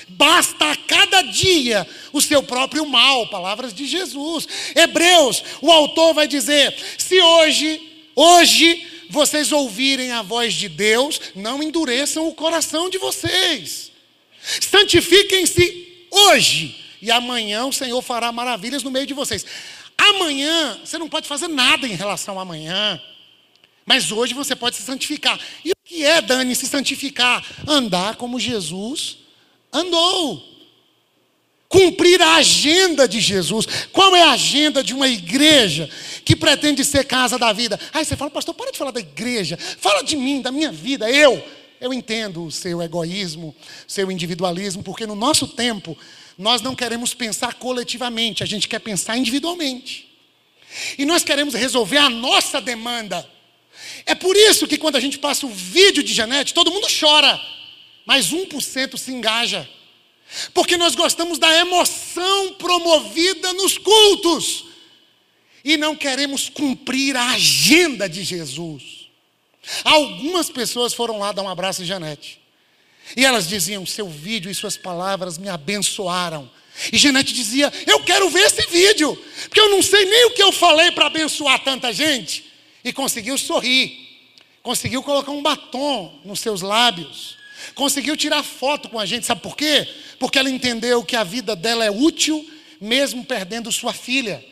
Basta 0.08 0.70
a 0.70 0.76
cada 0.76 1.22
dia 1.22 1.86
o 2.12 2.20
seu 2.20 2.42
próprio 2.42 2.86
mal, 2.86 3.26
palavras 3.28 3.74
de 3.74 3.86
Jesus. 3.86 4.48
Hebreus, 4.74 5.44
o 5.60 5.70
autor 5.70 6.14
vai 6.14 6.26
dizer: 6.26 6.74
se 6.96 7.20
hoje, 7.20 7.80
hoje, 8.16 8.86
vocês 9.10 9.52
ouvirem 9.52 10.10
a 10.12 10.22
voz 10.22 10.54
de 10.54 10.68
Deus, 10.68 11.20
não 11.34 11.62
endureçam 11.62 12.26
o 12.26 12.34
coração 12.34 12.88
de 12.88 12.98
vocês. 12.98 13.92
Santifiquem-se 14.40 16.06
hoje, 16.10 16.84
e 17.02 17.10
amanhã 17.10 17.66
o 17.66 17.72
Senhor 17.72 18.00
fará 18.00 18.32
maravilhas 18.32 18.82
no 18.82 18.90
meio 18.90 19.06
de 19.06 19.14
vocês. 19.14 19.44
Amanhã, 19.96 20.78
você 20.84 20.96
não 20.96 21.08
pode 21.08 21.28
fazer 21.28 21.48
nada 21.48 21.86
em 21.86 21.94
relação 21.94 22.38
a 22.38 22.42
amanhã. 22.42 23.00
Mas 23.84 24.12
hoje 24.12 24.32
você 24.34 24.54
pode 24.54 24.76
se 24.76 24.82
santificar. 24.82 25.40
E 25.64 25.70
o 25.70 25.76
que 25.84 26.04
é, 26.04 26.20
Dani, 26.20 26.54
se 26.54 26.66
santificar? 26.66 27.44
Andar 27.66 28.16
como 28.16 28.38
Jesus 28.38 29.27
andou. 29.72 30.48
Cumprir 31.68 32.20
a 32.22 32.36
agenda 32.36 33.06
de 33.06 33.20
Jesus. 33.20 33.66
Qual 33.92 34.16
é 34.16 34.22
a 34.22 34.32
agenda 34.32 34.82
de 34.82 34.94
uma 34.94 35.06
igreja 35.06 35.88
que 36.24 36.34
pretende 36.34 36.82
ser 36.82 37.04
casa 37.04 37.38
da 37.38 37.52
vida? 37.52 37.78
Aí 37.92 38.04
você 38.04 38.16
fala, 38.16 38.30
pastor, 38.30 38.54
para 38.54 38.72
de 38.72 38.78
falar 38.78 38.90
da 38.90 39.00
igreja. 39.00 39.58
Fala 39.58 40.02
de 40.02 40.16
mim, 40.16 40.40
da 40.40 40.50
minha 40.50 40.72
vida. 40.72 41.10
Eu. 41.10 41.42
Eu 41.80 41.92
entendo 41.92 42.44
o 42.44 42.50
seu 42.50 42.82
egoísmo, 42.82 43.54
seu 43.86 44.10
individualismo, 44.10 44.82
porque 44.82 45.06
no 45.06 45.14
nosso 45.14 45.46
tempo 45.46 45.96
nós 46.36 46.62
não 46.62 46.74
queremos 46.74 47.14
pensar 47.14 47.54
coletivamente, 47.54 48.42
a 48.42 48.46
gente 48.46 48.66
quer 48.66 48.80
pensar 48.80 49.16
individualmente. 49.16 50.08
E 50.96 51.04
nós 51.04 51.22
queremos 51.22 51.54
resolver 51.54 51.98
a 51.98 52.08
nossa 52.08 52.60
demanda. 52.60 53.28
É 54.06 54.14
por 54.14 54.36
isso 54.36 54.66
que 54.66 54.76
quando 54.76 54.96
a 54.96 55.00
gente 55.00 55.18
passa 55.18 55.46
o 55.46 55.50
vídeo 55.50 56.02
de 56.02 56.12
Janete, 56.14 56.54
todo 56.54 56.70
mundo 56.70 56.88
chora 56.98 57.40
mas 58.08 58.32
1% 58.32 58.96
se 58.96 59.12
engaja. 59.12 59.68
Porque 60.54 60.78
nós 60.78 60.94
gostamos 60.94 61.38
da 61.38 61.54
emoção 61.58 62.54
promovida 62.54 63.52
nos 63.52 63.76
cultos 63.76 64.64
e 65.62 65.76
não 65.76 65.94
queremos 65.94 66.48
cumprir 66.48 67.14
a 67.14 67.32
agenda 67.32 68.08
de 68.08 68.24
Jesus. 68.24 69.10
Algumas 69.84 70.48
pessoas 70.48 70.94
foram 70.94 71.18
lá 71.18 71.32
dar 71.32 71.42
um 71.42 71.50
abraço 71.50 71.82
em 71.82 71.84
Janete. 71.84 72.40
E 73.14 73.26
elas 73.26 73.46
diziam: 73.46 73.84
Seu 73.84 74.08
vídeo 74.08 74.50
e 74.50 74.54
suas 74.54 74.78
palavras 74.78 75.36
me 75.36 75.50
abençoaram. 75.50 76.50
E 76.90 76.96
Janete 76.96 77.34
dizia: 77.34 77.70
Eu 77.86 78.02
quero 78.04 78.30
ver 78.30 78.46
esse 78.46 78.66
vídeo, 78.68 79.22
porque 79.42 79.60
eu 79.60 79.68
não 79.68 79.82
sei 79.82 80.06
nem 80.06 80.26
o 80.28 80.30
que 80.30 80.42
eu 80.42 80.52
falei 80.52 80.90
para 80.92 81.06
abençoar 81.06 81.62
tanta 81.62 81.92
gente. 81.92 82.42
E 82.82 82.90
conseguiu 82.90 83.36
sorrir, 83.36 83.98
conseguiu 84.62 85.02
colocar 85.02 85.30
um 85.30 85.42
batom 85.42 86.22
nos 86.24 86.40
seus 86.40 86.62
lábios 86.62 87.37
Conseguiu 87.74 88.16
tirar 88.16 88.42
foto 88.42 88.88
com 88.88 88.98
a 88.98 89.06
gente, 89.06 89.26
sabe 89.26 89.40
por 89.40 89.56
quê? 89.56 89.86
Porque 90.18 90.38
ela 90.38 90.50
entendeu 90.50 91.02
que 91.04 91.16
a 91.16 91.24
vida 91.24 91.54
dela 91.54 91.84
é 91.84 91.90
útil, 91.90 92.48
mesmo 92.80 93.24
perdendo 93.24 93.72
sua 93.72 93.92
filha. 93.92 94.44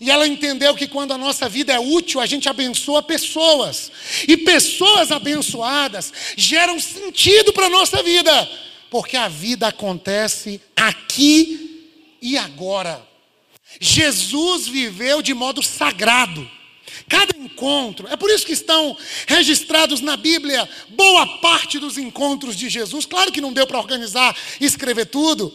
E 0.00 0.10
ela 0.10 0.26
entendeu 0.26 0.74
que 0.74 0.88
quando 0.88 1.12
a 1.12 1.18
nossa 1.18 1.48
vida 1.48 1.72
é 1.72 1.78
útil, 1.78 2.20
a 2.20 2.26
gente 2.26 2.48
abençoa 2.48 3.02
pessoas. 3.02 3.92
E 4.26 4.36
pessoas 4.36 5.12
abençoadas 5.12 6.12
geram 6.36 6.80
sentido 6.80 7.52
para 7.52 7.66
a 7.66 7.70
nossa 7.70 8.02
vida. 8.02 8.50
Porque 8.90 9.16
a 9.16 9.28
vida 9.28 9.68
acontece 9.68 10.60
aqui 10.76 12.18
e 12.20 12.36
agora. 12.36 13.02
Jesus 13.80 14.66
viveu 14.66 15.22
de 15.22 15.34
modo 15.34 15.62
sagrado. 15.62 16.48
Cada 17.08 17.36
encontro, 17.36 18.08
é 18.08 18.16
por 18.16 18.30
isso 18.30 18.46
que 18.46 18.52
estão 18.52 18.96
registrados 19.26 20.00
na 20.00 20.16
Bíblia 20.16 20.68
boa 20.90 21.38
parte 21.38 21.78
dos 21.78 21.98
encontros 21.98 22.56
de 22.56 22.68
Jesus. 22.68 23.06
Claro 23.06 23.32
que 23.32 23.40
não 23.40 23.52
deu 23.52 23.66
para 23.66 23.78
organizar 23.78 24.36
e 24.60 24.64
escrever 24.64 25.06
tudo, 25.06 25.52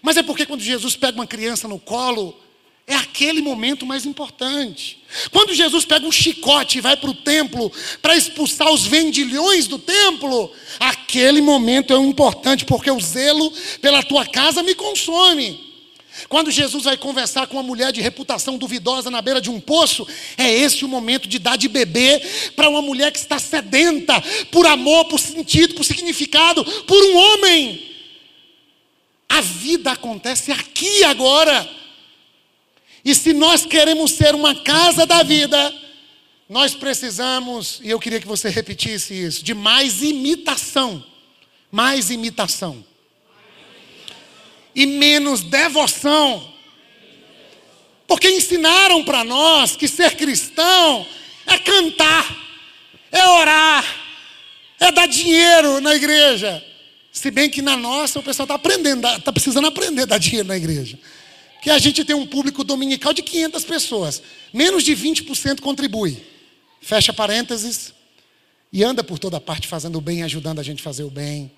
mas 0.00 0.16
é 0.16 0.22
porque 0.22 0.46
quando 0.46 0.60
Jesus 0.60 0.96
pega 0.96 1.18
uma 1.18 1.26
criança 1.26 1.68
no 1.68 1.78
colo, 1.78 2.38
é 2.86 2.96
aquele 2.96 3.40
momento 3.40 3.86
mais 3.86 4.04
importante. 4.04 5.02
Quando 5.30 5.54
Jesus 5.54 5.84
pega 5.84 6.06
um 6.06 6.12
chicote 6.12 6.78
e 6.78 6.80
vai 6.80 6.96
para 6.96 7.10
o 7.10 7.14
templo 7.14 7.70
para 8.00 8.16
expulsar 8.16 8.70
os 8.72 8.84
vendilhões 8.84 9.66
do 9.66 9.78
templo, 9.78 10.50
aquele 10.80 11.40
momento 11.40 11.92
é 11.92 11.96
importante, 11.96 12.64
porque 12.64 12.90
o 12.90 13.00
zelo 13.00 13.52
pela 13.80 14.02
tua 14.02 14.26
casa 14.26 14.62
me 14.62 14.74
consome. 14.74 15.71
Quando 16.28 16.50
Jesus 16.50 16.84
vai 16.84 16.96
conversar 16.96 17.46
com 17.46 17.56
uma 17.56 17.62
mulher 17.62 17.92
de 17.92 18.00
reputação 18.00 18.56
duvidosa 18.56 19.10
na 19.10 19.20
beira 19.20 19.40
de 19.40 19.50
um 19.50 19.60
poço, 19.60 20.06
é 20.36 20.50
esse 20.52 20.84
o 20.84 20.88
momento 20.88 21.28
de 21.28 21.38
dar 21.38 21.56
de 21.56 21.68
beber 21.68 22.52
para 22.54 22.68
uma 22.68 22.82
mulher 22.82 23.12
que 23.12 23.18
está 23.18 23.38
sedenta 23.38 24.22
por 24.50 24.66
amor, 24.66 25.06
por 25.06 25.18
sentido, 25.18 25.74
por 25.74 25.84
significado, 25.84 26.64
por 26.64 27.02
um 27.04 27.16
homem. 27.16 27.90
A 29.28 29.40
vida 29.40 29.92
acontece 29.92 30.52
aqui 30.52 31.04
agora. 31.04 31.68
E 33.04 33.14
se 33.14 33.32
nós 33.32 33.66
queremos 33.66 34.12
ser 34.12 34.34
uma 34.34 34.54
casa 34.54 35.06
da 35.06 35.22
vida, 35.22 35.74
nós 36.48 36.74
precisamos, 36.74 37.80
e 37.82 37.90
eu 37.90 37.98
queria 37.98 38.20
que 38.20 38.26
você 38.26 38.48
repetisse 38.48 39.14
isso, 39.14 39.42
de 39.42 39.54
mais 39.54 40.02
imitação. 40.02 41.04
Mais 41.70 42.10
imitação 42.10 42.84
e 44.74 44.86
menos 44.86 45.42
devoção. 45.42 46.52
Porque 48.06 48.28
ensinaram 48.28 49.04
para 49.04 49.24
nós 49.24 49.76
que 49.76 49.88
ser 49.88 50.16
cristão 50.16 51.06
é 51.46 51.58
cantar, 51.58 52.36
é 53.10 53.26
orar, 53.26 53.84
é 54.78 54.92
dar 54.92 55.06
dinheiro 55.06 55.80
na 55.80 55.94
igreja. 55.94 56.62
Se 57.12 57.30
bem 57.30 57.48
que 57.48 57.60
na 57.60 57.76
nossa 57.76 58.18
o 58.18 58.22
pessoal 58.22 58.44
está 58.44 58.54
aprendendo, 58.54 59.06
está 59.06 59.32
precisando 59.32 59.66
aprender 59.66 60.02
a 60.02 60.06
dar 60.06 60.18
dinheiro 60.18 60.48
na 60.48 60.56
igreja. 60.56 60.98
Que 61.62 61.70
a 61.70 61.78
gente 61.78 62.04
tem 62.04 62.16
um 62.16 62.26
público 62.26 62.64
dominical 62.64 63.12
de 63.12 63.22
500 63.22 63.64
pessoas, 63.64 64.22
menos 64.52 64.82
de 64.82 64.96
20% 64.96 65.60
contribui. 65.60 66.22
Fecha 66.80 67.12
parênteses 67.12 67.92
e 68.72 68.82
anda 68.82 69.04
por 69.04 69.18
toda 69.18 69.40
parte 69.40 69.68
fazendo 69.68 69.98
o 69.98 70.00
bem, 70.00 70.22
ajudando 70.22 70.58
a 70.58 70.62
gente 70.62 70.80
a 70.80 70.84
fazer 70.84 71.04
o 71.04 71.10
bem. 71.10 71.52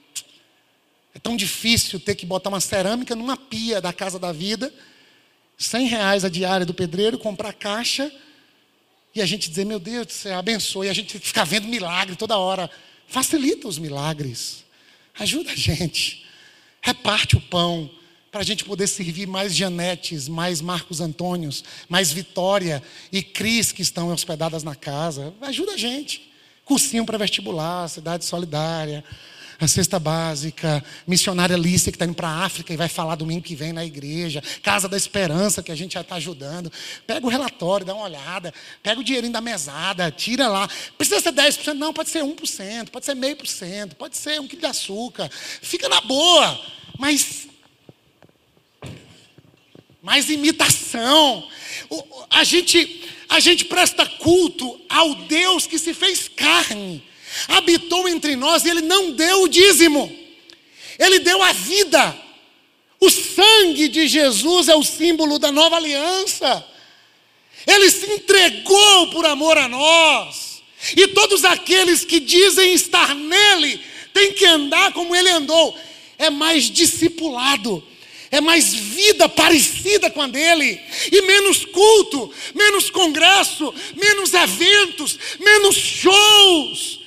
É 1.14 1.18
tão 1.20 1.36
difícil 1.36 2.00
ter 2.00 2.16
que 2.16 2.26
botar 2.26 2.48
uma 2.48 2.60
cerâmica 2.60 3.14
numa 3.14 3.36
pia 3.36 3.80
da 3.80 3.92
casa 3.92 4.18
da 4.18 4.32
vida, 4.32 4.74
100 5.56 5.86
reais 5.86 6.24
a 6.24 6.28
diária 6.28 6.66
do 6.66 6.74
pedreiro, 6.74 7.18
comprar 7.18 7.52
caixa, 7.52 8.12
e 9.14 9.22
a 9.22 9.26
gente 9.26 9.48
dizer, 9.48 9.64
meu 9.64 9.78
Deus 9.78 10.06
do 10.06 10.12
céu, 10.12 10.36
abençoe, 10.36 10.88
e 10.88 10.90
a 10.90 10.92
gente 10.92 11.20
ficar 11.20 11.44
vendo 11.44 11.68
milagre 11.68 12.16
toda 12.16 12.36
hora. 12.36 12.68
Facilita 13.06 13.68
os 13.68 13.78
milagres. 13.78 14.64
Ajuda 15.16 15.52
a 15.52 15.56
gente. 15.56 16.26
Reparte 16.82 17.36
o 17.36 17.40
pão 17.40 17.88
para 18.32 18.40
a 18.40 18.44
gente 18.44 18.64
poder 18.64 18.88
servir 18.88 19.28
mais 19.28 19.54
Janetes, 19.54 20.26
mais 20.26 20.60
Marcos 20.60 21.00
Antônios, 21.00 21.62
mais 21.88 22.10
Vitória 22.10 22.82
e 23.12 23.22
Cris 23.22 23.70
que 23.70 23.82
estão 23.82 24.12
hospedadas 24.12 24.64
na 24.64 24.74
casa. 24.74 25.32
Ajuda 25.40 25.74
a 25.74 25.76
gente. 25.76 26.32
Cursinho 26.64 27.06
para 27.06 27.16
vestibular, 27.16 27.88
cidade 27.88 28.24
solidária 28.24 29.04
a 29.60 29.68
cesta 29.68 29.98
básica, 29.98 30.84
missionária 31.06 31.56
Lícia 31.56 31.92
que 31.92 31.96
está 31.96 32.04
indo 32.04 32.14
para 32.14 32.28
a 32.28 32.44
África 32.44 32.72
e 32.72 32.76
vai 32.76 32.88
falar 32.88 33.14
domingo 33.14 33.42
que 33.42 33.54
vem 33.54 33.72
na 33.72 33.84
igreja, 33.84 34.42
Casa 34.62 34.88
da 34.88 34.96
Esperança 34.96 35.62
que 35.62 35.70
a 35.70 35.74
gente 35.74 35.94
já 35.94 36.00
está 36.00 36.16
ajudando. 36.16 36.72
Pega 37.06 37.24
o 37.26 37.28
relatório, 37.28 37.86
dá 37.86 37.94
uma 37.94 38.04
olhada, 38.04 38.52
pega 38.82 39.00
o 39.00 39.04
dinheirinho 39.04 39.32
da 39.32 39.40
mesada, 39.40 40.10
tira 40.10 40.48
lá. 40.48 40.68
Precisa 40.96 41.20
ser 41.20 41.32
10%? 41.32 41.74
Não, 41.74 41.92
pode 41.92 42.10
ser 42.10 42.22
1%, 42.22 42.90
pode 42.90 43.06
ser 43.06 43.14
meio 43.14 43.36
por 43.36 43.46
cento, 43.46 43.96
pode 43.96 44.16
ser 44.16 44.40
um 44.40 44.48
quilo 44.48 44.60
de 44.60 44.66
açúcar. 44.66 45.30
Fica 45.62 45.88
na 45.88 46.00
boa, 46.00 46.60
mas 46.98 47.48
mais 50.02 50.28
imitação. 50.28 51.48
A 52.28 52.44
gente, 52.44 53.08
a 53.28 53.40
gente 53.40 53.64
presta 53.64 54.04
culto 54.04 54.80
ao 54.88 55.14
Deus 55.14 55.66
que 55.66 55.78
se 55.78 55.94
fez 55.94 56.28
carne 56.28 57.02
habitou 57.48 58.08
entre 58.08 58.36
nós 58.36 58.64
e 58.64 58.70
ele 58.70 58.82
não 58.82 59.12
deu 59.12 59.42
o 59.42 59.48
dízimo, 59.48 60.14
ele 60.98 61.18
deu 61.20 61.42
a 61.42 61.52
vida. 61.52 62.24
O 63.00 63.10
sangue 63.10 63.88
de 63.88 64.06
Jesus 64.08 64.68
é 64.68 64.76
o 64.76 64.82
símbolo 64.82 65.38
da 65.38 65.52
nova 65.52 65.76
aliança. 65.76 66.64
Ele 67.66 67.90
se 67.90 68.06
entregou 68.10 69.10
por 69.10 69.26
amor 69.26 69.58
a 69.58 69.68
nós. 69.68 70.62
E 70.96 71.08
todos 71.08 71.44
aqueles 71.44 72.04
que 72.04 72.20
dizem 72.20 72.72
estar 72.72 73.14
nele 73.14 73.80
têm 74.12 74.32
que 74.32 74.46
andar 74.46 74.92
como 74.92 75.14
ele 75.14 75.28
andou. 75.30 75.76
É 76.16 76.30
mais 76.30 76.70
discipulado, 76.70 77.82
é 78.30 78.40
mais 78.40 78.72
vida 78.72 79.28
parecida 79.28 80.08
com 80.08 80.22
a 80.22 80.28
dele, 80.28 80.80
e 81.10 81.22
menos 81.22 81.64
culto, 81.64 82.32
menos 82.54 82.88
congresso, 82.88 83.74
menos 83.96 84.32
eventos, 84.32 85.18
menos 85.40 85.74
shows 85.74 87.03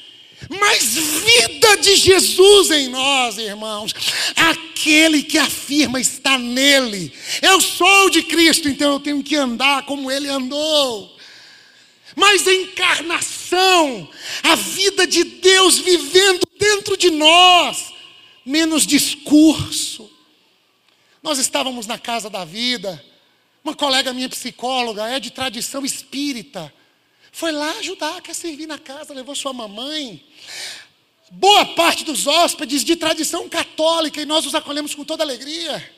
mais 0.49 0.95
vida 0.95 1.77
de 1.77 1.95
Jesus 1.95 2.71
em 2.71 2.87
nós, 2.89 3.37
irmãos. 3.37 3.93
Aquele 4.35 5.23
que 5.23 5.37
afirma 5.37 5.99
está 5.99 6.37
nele. 6.37 7.11
Eu 7.41 7.59
sou 7.59 8.09
de 8.09 8.23
Cristo, 8.23 8.69
então 8.69 8.93
eu 8.93 8.99
tenho 8.99 9.23
que 9.23 9.35
andar 9.35 9.85
como 9.85 10.11
ele 10.11 10.29
andou. 10.29 11.15
Mas 12.15 12.47
a 12.47 12.53
encarnação, 12.53 14.09
a 14.43 14.55
vida 14.55 15.05
de 15.05 15.23
Deus 15.23 15.77
vivendo 15.77 16.47
dentro 16.57 16.97
de 16.97 17.11
nós, 17.11 17.93
menos 18.45 18.87
discurso. 18.87 20.09
Nós 21.21 21.37
estávamos 21.37 21.85
na 21.85 21.99
casa 21.99 22.29
da 22.29 22.45
vida, 22.45 23.03
uma 23.63 23.75
colega 23.75 24.13
minha 24.13 24.29
psicóloga 24.29 25.09
é 25.09 25.19
de 25.19 25.29
tradição 25.29 25.83
espírita. 25.83 26.73
Foi 27.31 27.51
lá 27.51 27.71
ajudar, 27.79 28.21
quer 28.21 28.33
servir 28.33 28.67
na 28.67 28.77
casa, 28.77 29.13
levou 29.13 29.35
sua 29.35 29.53
mamãe. 29.53 30.23
Boa 31.29 31.65
parte 31.65 32.03
dos 32.03 32.25
hóspedes 32.25 32.83
de 32.83 32.95
tradição 32.95 33.49
católica 33.49 34.21
e 34.21 34.25
nós 34.25 34.45
os 34.45 34.55
acolhemos 34.55 34.95
com 34.95 35.03
toda 35.03 35.23
alegria. 35.23 35.93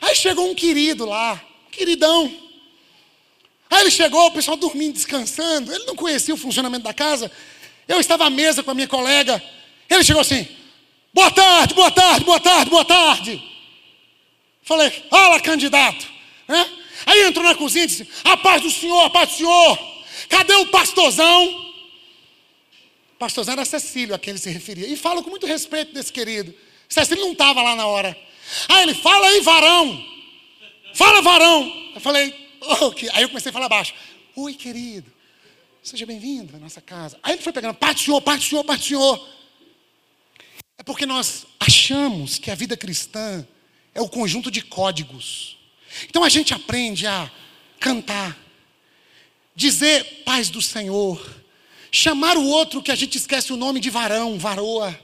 Aí 0.00 0.14
chegou 0.14 0.50
um 0.50 0.54
querido 0.54 1.06
lá, 1.06 1.40
queridão. 1.70 2.32
Aí 3.70 3.82
ele 3.82 3.90
chegou, 3.90 4.26
o 4.26 4.32
pessoal 4.32 4.56
dormindo, 4.56 4.94
descansando. 4.94 5.72
Ele 5.72 5.84
não 5.84 5.94
conhecia 5.94 6.34
o 6.34 6.38
funcionamento 6.38 6.84
da 6.84 6.94
casa. 6.94 7.30
Eu 7.86 8.00
estava 8.00 8.26
à 8.26 8.30
mesa 8.30 8.62
com 8.62 8.70
a 8.70 8.74
minha 8.74 8.88
colega. 8.88 9.42
Ele 9.88 10.04
chegou 10.04 10.22
assim: 10.22 10.46
Boa 11.12 11.30
tarde, 11.30 11.74
boa 11.74 11.90
tarde, 11.90 12.24
boa 12.24 12.40
tarde, 12.40 12.70
boa 12.70 12.84
tarde. 12.84 13.42
Falei: 14.62 14.90
Fala, 15.10 15.40
candidato. 15.40 16.06
Aí 17.06 17.22
entrou 17.24 17.44
na 17.44 17.54
cozinha 17.54 17.84
e 17.84 17.88
disse: 17.88 18.08
A 18.24 18.36
paz 18.36 18.62
do 18.62 18.70
senhor, 18.70 19.04
a 19.04 19.10
paz 19.10 19.30
do 19.30 19.36
senhor. 19.36 19.97
Cadê 20.28 20.54
o 20.54 20.66
pastorzão? 20.66 21.72
Pastorzão 23.18 23.52
era 23.52 23.64
Cecílio 23.64 24.14
a 24.14 24.18
quem 24.18 24.32
ele 24.32 24.38
se 24.38 24.50
referia. 24.50 24.86
E 24.86 24.96
falo 24.96 25.22
com 25.22 25.30
muito 25.30 25.46
respeito 25.46 25.92
desse 25.92 26.12
querido. 26.12 26.54
Cecílio 26.88 27.24
não 27.24 27.32
estava 27.32 27.62
lá 27.62 27.74
na 27.74 27.86
hora. 27.86 28.16
Aí 28.68 28.82
ele, 28.82 28.94
fala 28.94 29.26
aí, 29.26 29.40
varão. 29.40 30.04
Fala, 30.94 31.20
varão. 31.20 31.90
Eu 31.94 32.00
falei, 32.00 32.34
oh, 32.60 32.92
aí 33.12 33.22
eu 33.22 33.28
comecei 33.28 33.50
a 33.50 33.52
falar 33.52 33.68
baixo. 33.68 33.94
Oi, 34.36 34.54
querido. 34.54 35.12
Seja 35.82 36.06
bem-vindo 36.06 36.54
à 36.56 36.58
nossa 36.58 36.80
casa. 36.80 37.18
Aí 37.22 37.34
ele 37.34 37.42
foi 37.42 37.52
pegando, 37.52 37.74
parte 37.74 38.06
do 38.08 38.82
senhor. 38.82 39.28
É 40.76 40.82
porque 40.82 41.06
nós 41.06 41.46
achamos 41.58 42.38
que 42.38 42.50
a 42.50 42.54
vida 42.54 42.76
cristã 42.76 43.46
é 43.94 44.00
o 44.00 44.08
conjunto 44.08 44.50
de 44.50 44.62
códigos. 44.62 45.58
Então 46.08 46.22
a 46.22 46.28
gente 46.28 46.54
aprende 46.54 47.06
a 47.06 47.30
cantar, 47.80 48.36
dizer 49.58 50.22
paz 50.24 50.48
do 50.48 50.62
Senhor, 50.62 51.20
chamar 51.90 52.36
o 52.36 52.46
outro 52.46 52.80
que 52.80 52.92
a 52.92 52.94
gente 52.94 53.18
esquece 53.18 53.52
o 53.52 53.56
nome 53.56 53.80
de 53.80 53.90
varão, 53.90 54.38
varoa, 54.38 54.96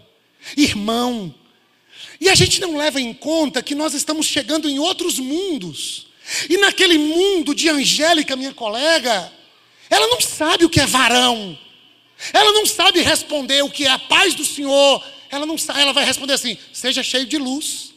irmão. 0.56 1.34
E 2.20 2.28
a 2.28 2.36
gente 2.36 2.60
não 2.60 2.76
leva 2.76 3.00
em 3.00 3.12
conta 3.12 3.60
que 3.60 3.74
nós 3.74 3.94
estamos 3.94 4.26
chegando 4.26 4.70
em 4.70 4.78
outros 4.78 5.18
mundos. 5.18 6.06
E 6.48 6.56
naquele 6.56 6.96
mundo 6.98 7.52
de 7.52 7.68
Angélica, 7.68 8.36
minha 8.36 8.54
colega, 8.54 9.32
ela 9.90 10.06
não 10.06 10.20
sabe 10.20 10.64
o 10.64 10.70
que 10.70 10.80
é 10.80 10.86
varão. 10.86 11.58
Ela 12.32 12.52
não 12.52 12.64
sabe 12.64 13.00
responder 13.02 13.64
o 13.64 13.70
que 13.70 13.86
é 13.86 13.90
a 13.90 13.98
paz 13.98 14.34
do 14.34 14.44
Senhor. 14.44 15.04
ela 15.32 15.44
não 15.44 15.58
sai, 15.58 15.82
ela 15.82 15.92
vai 15.92 16.04
responder 16.04 16.34
assim: 16.34 16.56
seja 16.72 17.02
cheio 17.02 17.26
de 17.26 17.38
luz. 17.38 17.92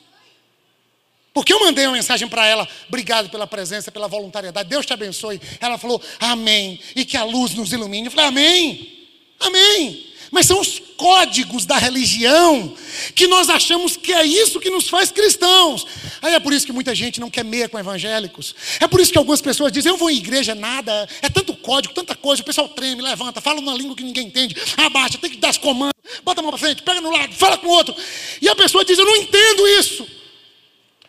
Porque 1.37 1.53
eu 1.53 1.59
mandei 1.59 1.85
uma 1.85 1.93
mensagem 1.93 2.27
para 2.27 2.47
ela, 2.47 2.67
obrigado 2.87 3.29
pela 3.29 3.45
presença, 3.45 3.91
pela 3.91 4.07
voluntariedade, 4.07 4.67
Deus 4.67 4.87
te 4.87 4.93
abençoe. 4.93 5.39
Ela 5.59 5.77
falou, 5.77 6.01
amém, 6.19 6.79
e 6.95 7.05
que 7.05 7.15
a 7.15 7.23
luz 7.23 7.53
nos 7.53 7.71
ilumine. 7.71 8.07
Eu 8.07 8.11
falei, 8.11 8.25
amém, 8.25 9.07
amém. 9.39 10.07
Mas 10.31 10.47
são 10.47 10.59
os 10.59 10.81
códigos 10.97 11.63
da 11.63 11.77
religião 11.77 12.73
que 13.13 13.27
nós 13.27 13.49
achamos 13.51 13.95
que 13.95 14.11
é 14.11 14.25
isso 14.25 14.59
que 14.59 14.71
nos 14.71 14.89
faz 14.89 15.11
cristãos. 15.11 15.85
Aí 16.23 16.33
é 16.33 16.39
por 16.39 16.53
isso 16.53 16.65
que 16.65 16.71
muita 16.71 16.95
gente 16.95 17.19
não 17.19 17.29
quer 17.29 17.45
meia 17.45 17.69
com 17.69 17.77
evangélicos. 17.77 18.55
É 18.79 18.87
por 18.87 18.99
isso 18.99 19.11
que 19.11 19.19
algumas 19.19 19.39
pessoas 19.39 19.71
dizem: 19.71 19.91
Eu 19.91 19.97
vou 19.97 20.09
em 20.09 20.17
igreja, 20.17 20.55
nada. 20.55 21.07
É 21.21 21.29
tanto 21.29 21.55
código, 21.55 21.93
tanta 21.93 22.15
coisa. 22.15 22.41
O 22.41 22.45
pessoal 22.45 22.67
treme, 22.67 22.99
levanta, 22.99 23.41
fala 23.41 23.61
numa 23.61 23.77
língua 23.77 23.95
que 23.95 24.03
ninguém 24.03 24.25
entende, 24.25 24.55
abaixa, 24.75 25.19
tem 25.19 25.29
que 25.29 25.37
dar 25.37 25.51
os 25.51 25.57
comandos, 25.59 25.93
bota 26.23 26.41
a 26.41 26.43
mão 26.43 26.51
para 26.51 26.59
frente, 26.59 26.81
pega 26.81 26.99
no 26.99 27.11
lado, 27.11 27.31
fala 27.35 27.59
com 27.59 27.67
o 27.67 27.69
outro. 27.69 27.95
E 28.41 28.49
a 28.49 28.55
pessoa 28.55 28.83
diz: 28.83 28.97
Eu 28.97 29.05
não 29.05 29.15
entendo 29.17 29.67
isso. 29.67 30.17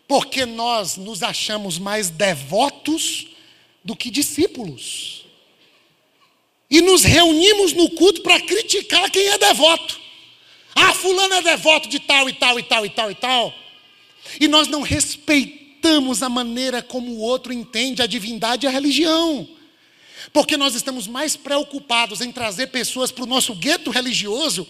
Porque 0.09 0.47
nós 0.47 0.97
nos 0.97 1.23
achamos 1.23 1.79
mais 1.79 2.09
devotos 2.09 3.27
do 3.85 3.95
que 3.95 4.11
discípulos. 4.11 5.27
E 6.71 6.81
nos 6.81 7.05
reunimos 7.05 7.75
no 7.75 7.91
culto 7.91 8.23
para 8.23 8.41
criticar 8.41 9.11
quem 9.11 9.29
é 9.29 9.39
devoto. 9.39 10.01
Ah, 10.75 10.95
fulano 10.95 11.35
é 11.35 11.43
devoto 11.43 11.89
de 11.89 11.99
tal 12.01 12.29
e 12.29 12.33
tal 12.33 12.59
e 12.59 12.63
tal 12.63 12.87
e 12.87 12.91
tal 12.91 13.11
e 13.11 13.15
tal. 13.15 13.55
E 14.41 14.49
nós 14.49 14.67
não 14.67 14.83
respeitamos 14.83 16.23
a 16.23 16.29
maneira 16.29 16.83
como 16.83 17.13
o 17.13 17.21
outro 17.21 17.53
entende 17.53 18.03
a 18.03 18.07
divindade 18.07 18.65
e 18.65 18.69
a 18.69 18.71
religião. 18.71 19.47
Porque 20.33 20.57
nós 20.57 20.75
estamos 20.75 21.07
mais 21.07 21.37
preocupados 21.37 22.21
em 22.21 22.33
trazer 22.33 22.69
pessoas 22.69 23.11
para 23.13 23.25
o 23.25 23.29
nosso 23.29 23.55
gueto 23.55 23.91
religioso 23.91 24.67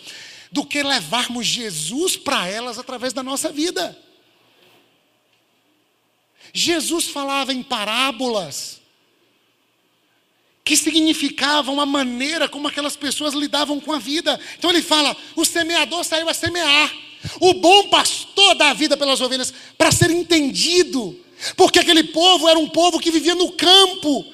do 0.50 0.64
que 0.64 0.82
levarmos 0.82 1.46
Jesus 1.46 2.16
para 2.16 2.46
elas 2.48 2.78
através 2.78 3.12
da 3.12 3.22
nossa 3.22 3.50
vida. 3.50 3.96
Jesus 6.52 7.06
falava 7.06 7.52
em 7.52 7.62
parábolas 7.62 8.78
que 10.68 10.76
significavam 10.76 11.80
a 11.80 11.86
maneira 11.86 12.46
como 12.46 12.68
aquelas 12.68 12.94
pessoas 12.94 13.32
lidavam 13.32 13.80
com 13.80 13.90
a 13.90 13.98
vida. 13.98 14.38
Então 14.58 14.68
ele 14.68 14.82
fala: 14.82 15.16
o 15.34 15.44
semeador 15.44 16.04
saiu 16.04 16.28
a 16.28 16.34
semear. 16.34 16.94
O 17.40 17.54
bom 17.54 17.88
pastor 17.88 18.54
dá 18.54 18.70
a 18.70 18.74
vida 18.74 18.96
pelas 18.96 19.20
ovelhas 19.20 19.52
para 19.76 19.90
ser 19.90 20.10
entendido, 20.10 21.18
porque 21.56 21.78
aquele 21.78 22.04
povo 22.04 22.48
era 22.48 22.58
um 22.58 22.68
povo 22.68 23.00
que 23.00 23.10
vivia 23.10 23.34
no 23.34 23.50
campo. 23.52 24.24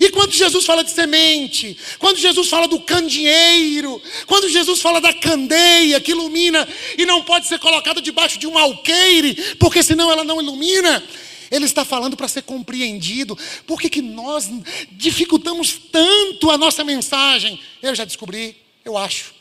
E 0.00 0.10
quando 0.10 0.32
Jesus 0.32 0.66
fala 0.66 0.82
de 0.82 0.90
semente, 0.90 1.78
quando 2.00 2.18
Jesus 2.18 2.48
fala 2.48 2.66
do 2.66 2.80
candeeiro, 2.80 4.02
quando 4.26 4.48
Jesus 4.48 4.82
fala 4.82 5.00
da 5.00 5.12
candeia 5.12 6.00
que 6.00 6.10
ilumina 6.10 6.66
e 6.98 7.06
não 7.06 7.22
pode 7.22 7.46
ser 7.46 7.60
colocada 7.60 8.02
debaixo 8.02 8.38
de 8.38 8.48
um 8.48 8.58
alqueire, 8.58 9.54
porque 9.60 9.84
senão 9.84 10.10
ela 10.10 10.24
não 10.24 10.42
ilumina, 10.42 11.02
ele 11.50 11.64
está 11.64 11.84
falando 11.84 12.16
para 12.16 12.28
ser 12.28 12.42
compreendido. 12.42 13.36
Por 13.66 13.80
que, 13.80 13.88
que 13.88 14.02
nós 14.02 14.50
dificultamos 14.92 15.80
tanto 15.90 16.50
a 16.50 16.58
nossa 16.58 16.84
mensagem? 16.84 17.60
Eu 17.82 17.94
já 17.94 18.04
descobri, 18.04 18.56
eu 18.84 18.96
acho. 18.96 19.34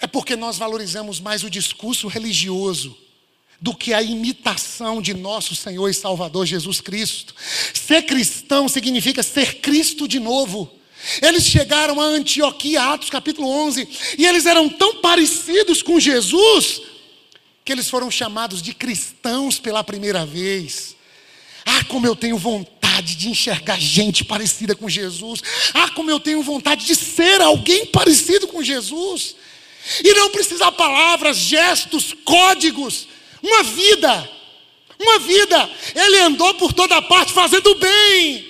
É 0.00 0.06
porque 0.06 0.36
nós 0.36 0.58
valorizamos 0.58 1.20
mais 1.20 1.42
o 1.42 1.50
discurso 1.50 2.06
religioso 2.06 2.96
do 3.60 3.74
que 3.74 3.94
a 3.94 4.02
imitação 4.02 5.00
de 5.00 5.14
nosso 5.14 5.54
Senhor 5.54 5.88
e 5.88 5.94
Salvador 5.94 6.44
Jesus 6.44 6.80
Cristo. 6.80 7.34
Ser 7.72 8.02
cristão 8.02 8.68
significa 8.68 9.22
ser 9.22 9.60
Cristo 9.60 10.06
de 10.06 10.20
novo. 10.20 10.70
Eles 11.22 11.46
chegaram 11.46 12.00
a 12.00 12.04
Antioquia, 12.04 12.82
Atos 12.82 13.10
capítulo 13.10 13.48
11, 13.48 13.88
e 14.18 14.26
eles 14.26 14.44
eram 14.44 14.68
tão 14.68 14.96
parecidos 14.96 15.82
com 15.82 16.00
Jesus 16.00 16.82
que 17.66 17.72
eles 17.72 17.90
foram 17.90 18.08
chamados 18.12 18.62
de 18.62 18.72
cristãos 18.72 19.58
pela 19.58 19.82
primeira 19.82 20.24
vez. 20.24 20.94
Ah, 21.64 21.82
como 21.88 22.06
eu 22.06 22.14
tenho 22.14 22.38
vontade 22.38 23.16
de 23.16 23.28
enxergar 23.28 23.80
gente 23.80 24.24
parecida 24.24 24.76
com 24.76 24.88
Jesus. 24.88 25.42
Ah, 25.74 25.90
como 25.90 26.08
eu 26.08 26.20
tenho 26.20 26.44
vontade 26.44 26.86
de 26.86 26.94
ser 26.94 27.40
alguém 27.40 27.84
parecido 27.86 28.46
com 28.46 28.62
Jesus. 28.62 29.34
E 30.04 30.14
não 30.14 30.30
precisar 30.30 30.70
palavras, 30.72 31.36
gestos, 31.36 32.14
códigos. 32.24 33.08
Uma 33.42 33.64
vida. 33.64 34.30
Uma 34.96 35.18
vida. 35.18 35.68
Ele 35.92 36.20
andou 36.20 36.54
por 36.54 36.72
toda 36.72 37.02
parte 37.02 37.32
fazendo 37.32 37.74
bem. 37.74 38.48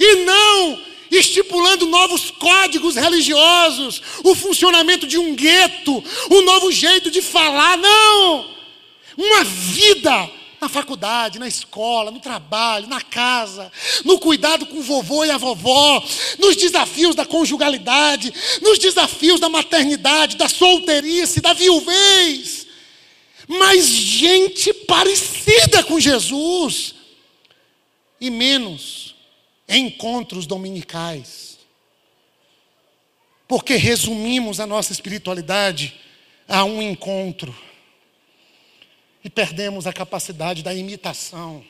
E 0.00 0.14
não 0.24 0.91
estipulando 1.16 1.86
novos 1.86 2.30
códigos 2.30 2.96
religiosos, 2.96 4.02
o 4.24 4.34
funcionamento 4.34 5.06
de 5.06 5.18
um 5.18 5.34
gueto, 5.34 6.02
um 6.30 6.42
novo 6.42 6.72
jeito 6.72 7.10
de 7.10 7.20
falar. 7.20 7.76
Não! 7.76 8.50
Uma 9.16 9.44
vida 9.44 10.30
na 10.60 10.68
faculdade, 10.68 11.40
na 11.40 11.48
escola, 11.48 12.12
no 12.12 12.20
trabalho, 12.20 12.86
na 12.86 13.00
casa, 13.00 13.70
no 14.04 14.18
cuidado 14.18 14.64
com 14.64 14.78
o 14.78 14.82
vovô 14.82 15.24
e 15.24 15.30
a 15.30 15.36
vovó, 15.36 16.02
nos 16.38 16.54
desafios 16.54 17.16
da 17.16 17.26
conjugalidade, 17.26 18.32
nos 18.62 18.78
desafios 18.78 19.40
da 19.40 19.48
maternidade, 19.48 20.36
da 20.36 20.48
solteirice, 20.48 21.40
da 21.40 21.52
viuvez. 21.52 22.68
Mais 23.48 23.86
gente 23.86 24.72
parecida 24.72 25.82
com 25.82 25.98
Jesus 25.98 26.94
e 28.20 28.30
menos 28.30 29.11
encontros 29.68 30.46
dominicais. 30.46 31.58
Porque 33.46 33.76
resumimos 33.76 34.60
a 34.60 34.66
nossa 34.66 34.92
espiritualidade 34.92 36.00
a 36.48 36.64
um 36.64 36.80
encontro 36.82 37.54
e 39.24 39.30
perdemos 39.30 39.86
a 39.86 39.92
capacidade 39.92 40.62
da 40.62 40.74
imitação. 40.74 41.64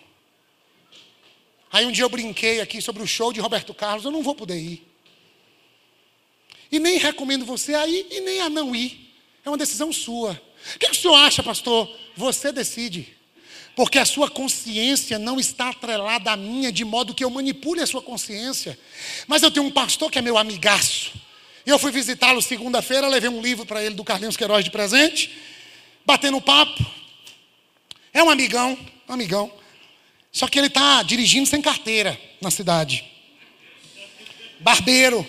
Aí 1.71 1.87
um 1.87 1.93
dia 1.93 2.05
eu 2.05 2.11
brinquei 2.11 2.61
aqui 2.61 2.81
sobre 2.81 3.03
o 3.03 3.07
show 3.07 3.33
de 3.33 3.41
Roberto 3.41 3.73
Carlos, 3.73 4.05
eu 4.05 4.11
não 4.11 4.23
vou 4.23 4.35
poder 4.35 4.59
ir. 4.59 4.87
E 6.71 6.79
nem 6.79 6.99
recomendo 6.99 7.45
você 7.45 7.75
a 7.75 7.87
ir 7.87 8.07
e 8.11 8.21
nem 8.21 8.41
a 8.41 8.49
não 8.49 8.75
ir. 8.75 9.15
É 9.45 9.51
uma 9.51 9.59
decisão 9.59 9.93
sua. 9.93 10.41
O 10.75 10.79
que, 10.79 10.87
que 10.87 10.93
o 10.93 10.95
senhor 10.95 11.17
acha, 11.17 11.43
pastor? 11.43 11.91
Você 12.17 12.53
decide. 12.53 13.17
Porque 13.75 13.99
a 13.99 14.05
sua 14.05 14.31
consciência 14.31 15.19
não 15.19 15.41
está 15.41 15.71
atrelada 15.71 16.31
à 16.31 16.37
minha, 16.37 16.71
de 16.71 16.85
modo 16.85 17.15
que 17.15 17.25
eu 17.25 17.31
manipule 17.31 17.81
a 17.81 17.87
sua 17.87 18.03
consciência. 18.03 18.79
Mas 19.27 19.43
eu 19.43 19.51
tenho 19.51 19.67
um 19.67 19.71
pastor 19.71 20.11
que 20.11 20.19
é 20.19 20.23
meu 20.23 20.37
amigaço. 20.37 21.13
Eu 21.65 21.79
fui 21.79 21.91
visitá-lo 21.91 22.43
segunda-feira, 22.43 23.09
levei 23.09 23.31
um 23.31 23.41
livro 23.41 23.65
para 23.65 23.83
ele 23.83 23.95
do 23.95 24.05
Carlinhos 24.05 24.37
Queiroz 24.37 24.65
de 24.65 24.71
presente, 24.71 25.31
batendo 26.05 26.41
papo. 26.41 26.85
É 28.13 28.23
um 28.23 28.29
amigão, 28.29 28.77
amigão. 29.09 29.51
Só 30.31 30.49
que 30.49 30.59
ele 30.59 30.67
está 30.67 31.03
dirigindo 31.03 31.47
sem 31.47 31.63
carteira 31.63 32.19
na 32.41 32.51
cidade. 32.51 33.05
Barbeiro. 34.61 35.27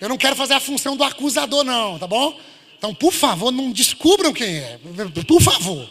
Eu 0.00 0.08
não 0.08 0.16
quero 0.16 0.34
fazer 0.36 0.54
a 0.54 0.60
função 0.60 0.96
do 0.96 1.04
acusador, 1.04 1.64
não, 1.64 1.98
tá 1.98 2.06
bom? 2.06 2.38
Então, 2.78 2.94
por 2.94 3.12
favor, 3.12 3.50
não 3.50 3.70
descubram 3.70 4.32
quem 4.32 4.56
é. 4.56 4.80
Por 5.26 5.42
favor. 5.42 5.86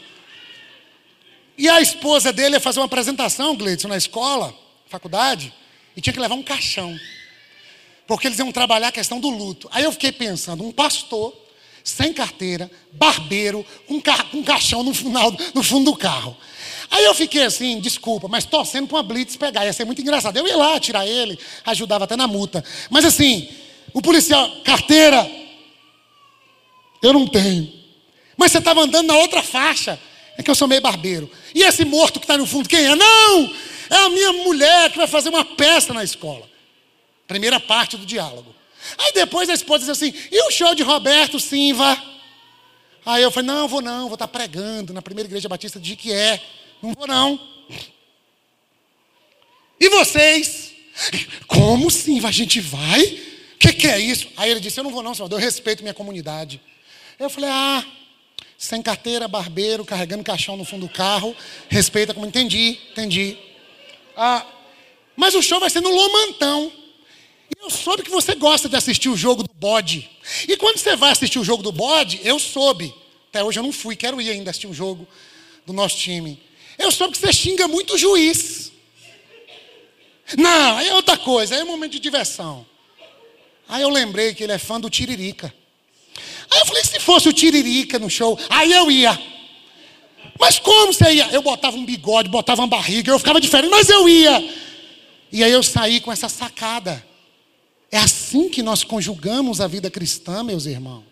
E 1.60 1.68
a 1.68 1.82
esposa 1.82 2.32
dele 2.32 2.56
ia 2.56 2.60
fazer 2.62 2.80
uma 2.80 2.86
apresentação, 2.86 3.54
Gleidson, 3.54 3.90
na 3.90 3.98
escola, 3.98 4.56
faculdade, 4.88 5.54
e 5.94 6.00
tinha 6.00 6.14
que 6.14 6.20
levar 6.20 6.36
um 6.36 6.42
caixão. 6.42 6.98
Porque 8.08 8.28
eles 8.28 8.40
iam 8.40 8.50
trabalhar 8.50 8.88
a 8.88 8.92
questão 8.94 9.20
do 9.20 9.30
luto. 9.30 9.68
Aí 9.74 9.84
eu 9.84 9.92
fiquei 9.92 10.14
pensando, 10.14 10.64
um 10.64 10.72
pastor, 10.72 11.36
sem 11.84 12.14
carteira, 12.14 12.72
barbeiro, 12.94 13.66
com 13.86 13.96
um 14.38 14.42
caixão 14.42 14.84
no, 14.84 14.94
final, 14.94 15.36
no 15.54 15.62
fundo 15.62 15.92
do 15.92 15.98
carro. 15.98 16.38
Aí 16.90 17.04
eu 17.04 17.14
fiquei 17.14 17.44
assim, 17.44 17.82
desculpa, 17.82 18.30
mas 18.30 18.46
torcendo 18.46 18.88
para 18.88 18.96
uma 18.96 19.04
blitz 19.04 19.36
pegar. 19.36 19.66
Ia 19.66 19.74
ser 19.74 19.84
muito 19.84 20.02
engraçado. 20.02 20.38
Eu 20.38 20.48
ia 20.48 20.56
lá 20.56 20.80
tirar 20.80 21.06
ele, 21.06 21.38
ajudava 21.66 22.06
até 22.06 22.16
na 22.16 22.26
multa. 22.26 22.64
Mas 22.90 23.04
assim, 23.04 23.50
o 23.94 24.02
policial, 24.02 24.50
carteira, 24.64 25.30
eu 27.04 27.12
não 27.12 27.28
tenho. 27.28 27.70
Mas 28.38 28.54
você 28.54 28.60
estava 28.60 28.80
andando 28.80 29.08
na 29.08 29.18
outra 29.18 29.44
faixa. 29.44 30.00
É 30.40 30.42
que 30.42 30.50
eu 30.50 30.56
sou 30.56 30.70
meio 30.70 30.80
barbeiro. 30.80 31.30
E 31.54 31.64
esse 31.64 31.84
morto 31.84 32.18
que 32.18 32.24
está 32.24 32.38
no 32.38 32.46
fundo, 32.46 32.70
quem 32.70 32.86
é? 32.86 32.96
Não! 32.96 33.54
É 33.90 33.96
a 34.06 34.10
minha 34.10 34.32
mulher 34.32 34.90
que 34.90 34.98
vai 34.98 35.06
fazer 35.06 35.28
uma 35.28 35.44
peça 35.44 35.94
na 35.94 36.02
escola. 36.02 36.50
Primeira 37.28 37.60
parte 37.60 37.98
do 37.98 38.06
diálogo. 38.06 38.56
Aí 38.98 39.12
depois 39.12 39.50
a 39.50 39.54
esposa 39.54 39.80
diz 39.80 39.90
assim: 39.90 40.14
e 40.32 40.42
o 40.48 40.50
show 40.50 40.74
de 40.74 40.82
Roberto 40.82 41.42
Simva? 41.42 42.02
Aí 43.06 43.22
eu 43.22 43.30
falei: 43.32 43.48
não, 43.48 43.68
vou 43.68 43.82
não, 43.82 44.04
vou 44.04 44.14
estar 44.14 44.28
tá 44.28 44.32
pregando 44.32 44.94
na 44.94 45.02
primeira 45.02 45.28
igreja 45.28 45.50
batista 45.50 45.78
de 45.78 45.98
que 45.98 46.14
é. 46.14 46.42
Não 46.82 46.94
vou 46.94 47.06
não. 47.06 47.38
E 49.78 49.90
vocês? 49.90 50.72
Como 51.48 51.92
sim? 51.92 52.26
A 52.26 52.32
gente 52.32 52.62
vai? 52.62 53.04
O 53.56 53.58
que, 53.60 53.74
que, 53.74 53.88
é 53.88 54.00
isso? 54.00 54.30
Aí 54.38 54.50
ele 54.50 54.62
disse: 54.62 54.80
Eu 54.80 54.86
não 54.86 54.92
vou, 54.92 55.04
não, 55.04 55.14
senhor, 55.14 55.30
eu 55.30 55.38
respeito 55.38 55.84
minha 55.84 55.94
comunidade. 55.94 56.62
Eu 57.20 57.30
falei: 57.30 57.50
Ah, 57.52 57.86
sem 58.60 58.82
carteira, 58.82 59.26
barbeiro, 59.26 59.86
carregando 59.86 60.22
caixão 60.22 60.58
no 60.58 60.66
fundo 60.66 60.86
do 60.86 60.94
carro. 60.94 61.34
Respeita 61.70 62.14
como 62.14 62.26
entendi, 62.26 62.78
entendi. 62.92 63.38
Ah, 64.18 64.46
mas 65.16 65.34
o 65.34 65.42
show 65.42 65.62
vai 65.62 65.70
ser 65.70 65.80
no 65.80 65.90
Lomantão. 65.90 66.70
E 67.50 67.64
eu 67.64 67.70
soube 67.70 68.04
que 68.04 68.12
você 68.12 68.36
gosta 68.36 68.68
de 68.68 68.76
assistir 68.76 69.08
o 69.08 69.16
jogo 69.16 69.44
do 69.44 69.54
bode. 69.56 70.10
E 70.46 70.58
quando 70.58 70.78
você 70.78 70.94
vai 70.98 71.12
assistir 71.12 71.40
o 71.40 71.44
jogo 71.44 71.64
do 71.64 71.72
bode, 71.72 72.20
eu 72.22 72.38
soube. 72.38 72.94
Até 73.30 73.42
hoje 73.42 73.58
eu 73.58 73.64
não 73.64 73.72
fui, 73.72 73.96
quero 73.96 74.22
ir 74.22 74.30
ainda 74.30 74.50
assistir 74.50 74.68
o 74.68 74.74
jogo 74.74 75.08
do 75.66 75.72
nosso 75.72 75.96
time. 75.96 76.42
Eu 76.78 76.92
soube 76.92 77.14
que 77.14 77.20
você 77.20 77.32
xinga 77.32 77.66
muito 77.66 77.94
o 77.94 77.98
juiz. 77.98 78.74
Não, 80.38 80.78
aí 80.78 80.90
é 80.90 80.94
outra 80.94 81.18
coisa, 81.18 81.56
aí 81.56 81.62
é 81.62 81.64
um 81.64 81.68
momento 81.68 81.94
de 81.94 82.00
diversão. 82.00 82.66
Aí 83.70 83.82
eu 83.82 83.90
lembrei 83.90 84.34
que 84.34 84.44
ele 84.44 84.52
é 84.52 84.58
fã 84.58 84.82
do 84.82 84.90
Tiririca. 84.90 85.54
Aí 86.52 86.60
eu 86.60 86.66
falei, 86.66 86.84
se 86.84 87.00
fosse 87.00 87.30
o 87.30 87.34
Tiririca 87.34 88.00
no 88.00 88.10
show, 88.10 88.38
aí 88.50 88.72
eu 88.72 88.90
ia. 88.90 89.18
Mas 90.40 90.58
como 90.58 90.94
você 90.94 91.14
ia? 91.14 91.28
Eu 91.28 91.42
botava 91.42 91.76
um 91.76 91.86
bigode, 91.86 92.30
botava 92.30 92.62
uma 92.62 92.68
barriga, 92.68 93.12
eu 93.12 93.20
ficava 93.20 93.42
diferente, 93.42 93.70
mas 93.70 93.90
eu 93.90 94.08
ia. 94.08 94.56
E 95.32 95.44
aí 95.44 95.52
eu 95.52 95.62
saí 95.62 96.00
com 96.00 96.12
essa 96.12 96.30
sacada. 96.30 97.06
É 97.92 97.98
assim 97.98 98.50
que 98.50 98.64
nós 98.64 98.84
conjugamos 98.84 99.60
a 99.60 99.68
vida 99.68 99.90
cristã, 99.90 100.44
meus 100.44 100.66
irmãos. 100.66 101.04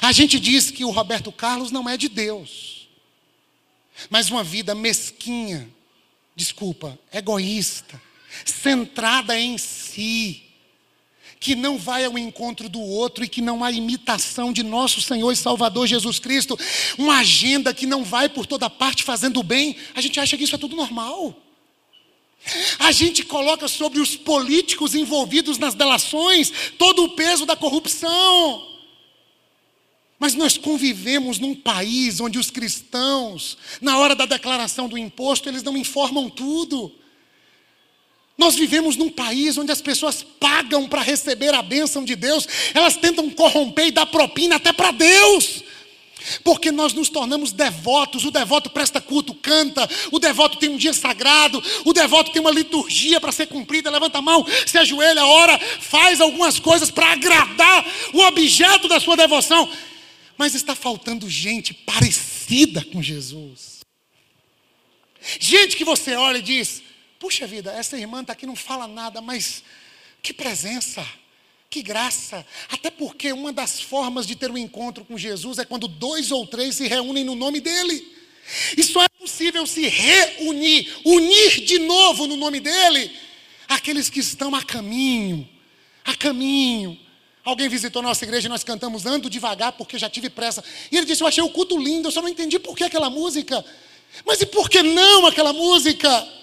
A 0.00 0.12
gente 0.12 0.40
diz 0.40 0.70
que 0.70 0.84
o 0.84 0.90
Roberto 0.90 1.30
Carlos 1.30 1.70
não 1.70 1.88
é 1.88 1.96
de 1.96 2.08
Deus, 2.08 2.88
mas 4.10 4.30
uma 4.30 4.42
vida 4.42 4.74
mesquinha, 4.74 5.68
desculpa, 6.34 6.98
egoísta, 7.12 8.00
centrada 8.44 9.38
em 9.38 9.56
si, 9.58 10.45
que 11.38 11.54
não 11.54 11.78
vai 11.78 12.04
ao 12.04 12.16
encontro 12.18 12.68
do 12.68 12.80
outro 12.80 13.24
e 13.24 13.28
que 13.28 13.40
não 13.40 13.62
há 13.62 13.70
imitação 13.70 14.52
de 14.52 14.62
nosso 14.62 15.00
Senhor 15.00 15.30
e 15.30 15.36
Salvador 15.36 15.86
Jesus 15.86 16.18
Cristo, 16.18 16.58
uma 16.96 17.18
agenda 17.18 17.74
que 17.74 17.86
não 17.86 18.04
vai 18.04 18.28
por 18.28 18.46
toda 18.46 18.70
parte 18.70 19.02
fazendo 19.02 19.42
bem, 19.42 19.76
a 19.94 20.00
gente 20.00 20.18
acha 20.18 20.36
que 20.36 20.44
isso 20.44 20.54
é 20.54 20.58
tudo 20.58 20.76
normal. 20.76 21.36
A 22.78 22.92
gente 22.92 23.24
coloca 23.24 23.66
sobre 23.66 24.00
os 24.00 24.14
políticos 24.14 24.94
envolvidos 24.94 25.58
nas 25.58 25.74
delações 25.74 26.52
todo 26.78 27.04
o 27.04 27.10
peso 27.10 27.44
da 27.44 27.56
corrupção. 27.56 28.76
Mas 30.18 30.34
nós 30.34 30.56
convivemos 30.56 31.38
num 31.38 31.54
país 31.54 32.20
onde 32.20 32.38
os 32.38 32.50
cristãos, 32.50 33.58
na 33.80 33.98
hora 33.98 34.14
da 34.14 34.24
declaração 34.24 34.88
do 34.88 34.96
imposto, 34.96 35.48
eles 35.48 35.62
não 35.62 35.76
informam 35.76 36.30
tudo. 36.30 36.92
Nós 38.38 38.54
vivemos 38.54 38.96
num 38.96 39.08
país 39.08 39.56
onde 39.56 39.72
as 39.72 39.80
pessoas 39.80 40.22
pagam 40.22 40.86
para 40.86 41.00
receber 41.00 41.54
a 41.54 41.62
bênção 41.62 42.04
de 42.04 42.14
Deus, 42.14 42.46
elas 42.74 42.96
tentam 42.96 43.30
corromper 43.30 43.86
e 43.86 43.90
dar 43.90 44.06
propina 44.06 44.56
até 44.56 44.72
para 44.72 44.90
Deus. 44.90 45.64
Porque 46.42 46.72
nós 46.72 46.92
nos 46.92 47.08
tornamos 47.08 47.52
devotos, 47.52 48.24
o 48.24 48.30
devoto 48.30 48.68
presta 48.68 49.00
culto, 49.00 49.34
canta, 49.34 49.88
o 50.10 50.18
devoto 50.18 50.58
tem 50.58 50.68
um 50.68 50.76
dia 50.76 50.92
sagrado, 50.92 51.62
o 51.84 51.92
devoto 51.92 52.32
tem 52.32 52.40
uma 52.40 52.50
liturgia 52.50 53.20
para 53.20 53.32
ser 53.32 53.46
cumprida, 53.46 53.90
levanta 53.90 54.18
a 54.18 54.22
mão, 54.22 54.44
se 54.66 54.76
ajoelha, 54.76 55.24
ora, 55.24 55.58
faz 55.58 56.20
algumas 56.20 56.58
coisas 56.58 56.90
para 56.90 57.12
agradar 57.12 57.86
o 58.12 58.20
objeto 58.20 58.88
da 58.88 58.98
sua 58.98 59.16
devoção. 59.16 59.70
Mas 60.36 60.54
está 60.54 60.74
faltando 60.74 61.30
gente 61.30 61.72
parecida 61.72 62.84
com 62.84 63.00
Jesus. 63.00 63.80
Gente 65.40 65.76
que 65.76 65.84
você 65.84 66.14
olha 66.14 66.38
e 66.38 66.42
diz: 66.42 66.82
Puxa 67.26 67.44
vida, 67.44 67.72
essa 67.72 67.98
irmã 67.98 68.20
está 68.20 68.34
aqui, 68.34 68.46
não 68.46 68.54
fala 68.54 68.86
nada, 68.86 69.20
mas 69.20 69.64
que 70.22 70.32
presença, 70.32 71.04
que 71.68 71.82
graça. 71.82 72.46
Até 72.70 72.88
porque 72.88 73.32
uma 73.32 73.52
das 73.52 73.80
formas 73.80 74.28
de 74.28 74.36
ter 74.36 74.48
um 74.48 74.56
encontro 74.56 75.04
com 75.04 75.18
Jesus 75.18 75.58
é 75.58 75.64
quando 75.64 75.88
dois 75.88 76.30
ou 76.30 76.46
três 76.46 76.76
se 76.76 76.86
reúnem 76.86 77.24
no 77.24 77.34
nome 77.34 77.60
dEle. 77.60 78.16
E 78.76 78.82
só 78.84 79.02
é 79.02 79.08
possível 79.08 79.66
se 79.66 79.88
reunir, 79.88 80.88
unir 81.04 81.64
de 81.64 81.80
novo 81.80 82.28
no 82.28 82.36
nome 82.36 82.60
dEle, 82.60 83.10
aqueles 83.66 84.08
que 84.08 84.20
estão 84.20 84.54
a 84.54 84.62
caminho, 84.62 85.48
a 86.04 86.14
caminho. 86.14 86.96
Alguém 87.44 87.68
visitou 87.68 88.02
nossa 88.02 88.24
igreja 88.24 88.46
e 88.46 88.48
nós 88.48 88.62
cantamos 88.62 89.04
Ando 89.04 89.28
Devagar 89.28 89.72
porque 89.72 89.98
já 89.98 90.08
tive 90.08 90.30
pressa. 90.30 90.62
E 90.92 90.96
ele 90.96 91.06
disse: 91.06 91.24
Eu 91.24 91.26
achei 91.26 91.42
o 91.42 91.50
culto 91.50 91.76
lindo, 91.76 92.06
eu 92.06 92.12
só 92.12 92.22
não 92.22 92.28
entendi 92.28 92.60
por 92.60 92.76
que 92.76 92.84
aquela 92.84 93.10
música. 93.10 93.64
Mas 94.24 94.40
e 94.40 94.46
por 94.46 94.70
que 94.70 94.80
não 94.80 95.26
aquela 95.26 95.52
música? 95.52 96.36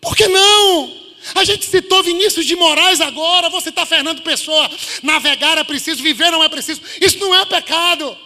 Por 0.00 0.16
que 0.16 0.26
não? 0.28 0.98
A 1.34 1.44
gente 1.44 1.66
citou 1.66 2.02
Vinícius 2.02 2.46
de 2.46 2.56
Moraes 2.56 3.00
agora, 3.00 3.50
vou 3.50 3.60
citar 3.60 3.86
Fernando 3.86 4.22
Pessoa. 4.22 4.70
Navegar 5.02 5.58
é 5.58 5.64
preciso, 5.64 6.02
viver 6.02 6.30
não 6.30 6.42
é 6.42 6.48
preciso. 6.48 6.80
Isso 7.00 7.18
não 7.18 7.34
é 7.34 7.44
pecado. 7.44 8.16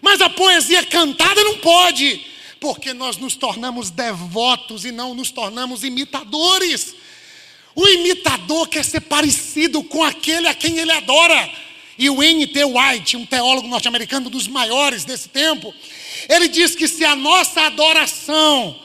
Mas 0.00 0.20
a 0.20 0.28
poesia 0.28 0.84
cantada 0.84 1.42
não 1.44 1.58
pode, 1.58 2.24
porque 2.60 2.92
nós 2.92 3.16
nos 3.16 3.34
tornamos 3.34 3.90
devotos 3.90 4.84
e 4.84 4.92
não 4.92 5.14
nos 5.14 5.30
tornamos 5.30 5.84
imitadores. 5.84 6.94
O 7.74 7.86
imitador 7.88 8.68
quer 8.68 8.84
ser 8.84 9.00
parecido 9.00 9.82
com 9.82 10.02
aquele 10.02 10.48
a 10.48 10.54
quem 10.54 10.78
ele 10.78 10.92
adora. 10.92 11.50
E 11.98 12.10
o 12.10 12.22
N.T. 12.22 12.64
White, 12.64 13.16
um 13.16 13.26
teólogo 13.26 13.68
norte-americano 13.68 14.28
dos 14.28 14.48
maiores 14.48 15.04
desse 15.04 15.28
tempo, 15.28 15.74
ele 16.28 16.48
diz 16.48 16.74
que 16.74 16.88
se 16.88 17.04
a 17.04 17.14
nossa 17.14 17.62
adoração 17.62 18.78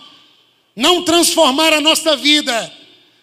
não 0.77 1.01
transformar 1.01 1.73
a 1.73 1.81
nossa 1.81 2.15
vida 2.15 2.71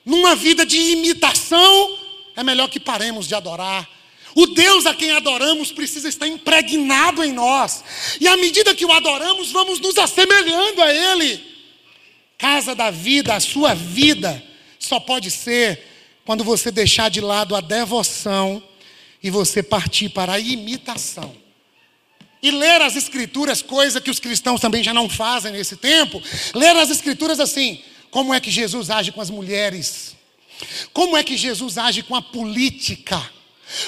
numa 0.04 0.34
vida 0.34 0.66
de 0.66 0.76
imitação, 0.76 1.98
é 2.34 2.42
melhor 2.42 2.68
que 2.68 2.80
paremos 2.80 3.28
de 3.28 3.34
adorar. 3.36 3.88
O 4.34 4.48
Deus 4.48 4.84
a 4.86 4.92
quem 4.92 5.12
adoramos 5.12 5.70
precisa 5.70 6.08
estar 6.08 6.26
impregnado 6.26 7.22
em 7.22 7.32
nós. 7.32 7.84
E 8.20 8.26
à 8.26 8.36
medida 8.36 8.74
que 8.74 8.84
o 8.84 8.90
adoramos, 8.90 9.52
vamos 9.52 9.78
nos 9.78 9.96
assemelhando 9.96 10.82
a 10.82 10.92
Ele. 10.92 11.40
Casa 12.36 12.74
da 12.74 12.90
vida, 12.90 13.36
a 13.36 13.40
sua 13.40 13.72
vida, 13.72 14.42
só 14.76 14.98
pode 14.98 15.30
ser 15.30 15.80
quando 16.24 16.42
você 16.42 16.72
deixar 16.72 17.08
de 17.08 17.20
lado 17.20 17.54
a 17.54 17.60
devoção 17.60 18.60
e 19.22 19.30
você 19.30 19.62
partir 19.62 20.08
para 20.08 20.32
a 20.32 20.40
imitação 20.40 21.43
e 22.44 22.50
ler 22.50 22.82
as 22.82 22.94
escrituras, 22.94 23.62
coisa 23.62 24.02
que 24.02 24.10
os 24.10 24.20
cristãos 24.20 24.60
também 24.60 24.84
já 24.84 24.92
não 24.92 25.08
fazem 25.08 25.50
nesse 25.50 25.78
tempo, 25.78 26.22
ler 26.54 26.76
as 26.76 26.90
escrituras 26.90 27.40
assim, 27.40 27.82
como 28.10 28.34
é 28.34 28.38
que 28.38 28.50
Jesus 28.50 28.90
age 28.90 29.12
com 29.12 29.22
as 29.22 29.30
mulheres? 29.30 30.14
Como 30.92 31.16
é 31.16 31.24
que 31.24 31.38
Jesus 31.38 31.78
age 31.78 32.02
com 32.02 32.14
a 32.14 32.20
política? 32.20 33.18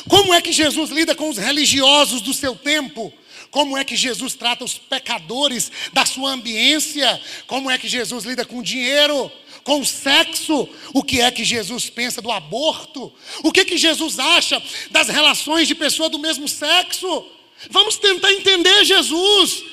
Como 0.09 0.32
é 0.32 0.40
que 0.40 0.52
Jesus 0.52 0.90
lida 0.90 1.14
com 1.14 1.28
os 1.28 1.36
religiosos 1.36 2.22
do 2.22 2.32
seu 2.32 2.57
tempo? 2.57 3.12
Como 3.50 3.76
é 3.76 3.84
que 3.84 3.94
Jesus 3.94 4.32
trata 4.32 4.64
os 4.64 4.78
pecadores 4.78 5.70
da 5.92 6.07
sua 6.07 6.30
ambiência? 6.30 7.20
Como 7.46 7.70
é 7.70 7.76
que 7.76 7.86
Jesus 7.86 8.24
lida 8.24 8.46
com 8.46 8.61
o 8.61 8.62
dinheiro? 8.62 9.30
com 9.64 9.80
o 9.80 9.84
sexo, 9.84 10.68
o 10.94 11.02
que 11.02 11.20
é 11.20 11.28
que 11.28 11.44
Jesus 11.44 11.90
pensa 11.90 12.22
do 12.22 12.30
aborto, 12.30 13.12
o 13.42 13.50
que 13.50 13.59
é 13.59 13.64
que 13.64 13.76
Jesus 13.76 14.16
acha 14.16 14.62
das 14.92 15.09
relações 15.09 15.66
de 15.66 15.74
pessoas 15.74 16.09
do 16.09 16.20
mesmo 16.20 16.46
sexo. 16.46 17.26
Vamos 17.70 17.96
tentar 17.96 18.32
entender 18.32 18.84
Jesus 18.84 19.64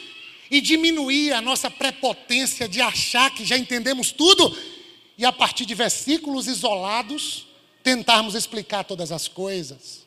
e 0.50 0.62
diminuir 0.62 1.34
a 1.34 1.42
nossa 1.42 1.70
prepotência 1.70 2.68
de 2.68 2.82
achar 2.82 3.30
que 3.32 3.46
já 3.46 3.58
entendemos 3.58 4.12
tudo 4.12 4.56
e 5.18 5.26
a 5.26 5.32
partir 5.32 5.66
de 5.66 5.76
versículos 5.76 6.48
isolados 6.48 7.48
tentarmos 7.84 8.36
explicar 8.36 8.84
todas 8.84 9.12
as 9.12 9.28
coisas. 9.28 10.04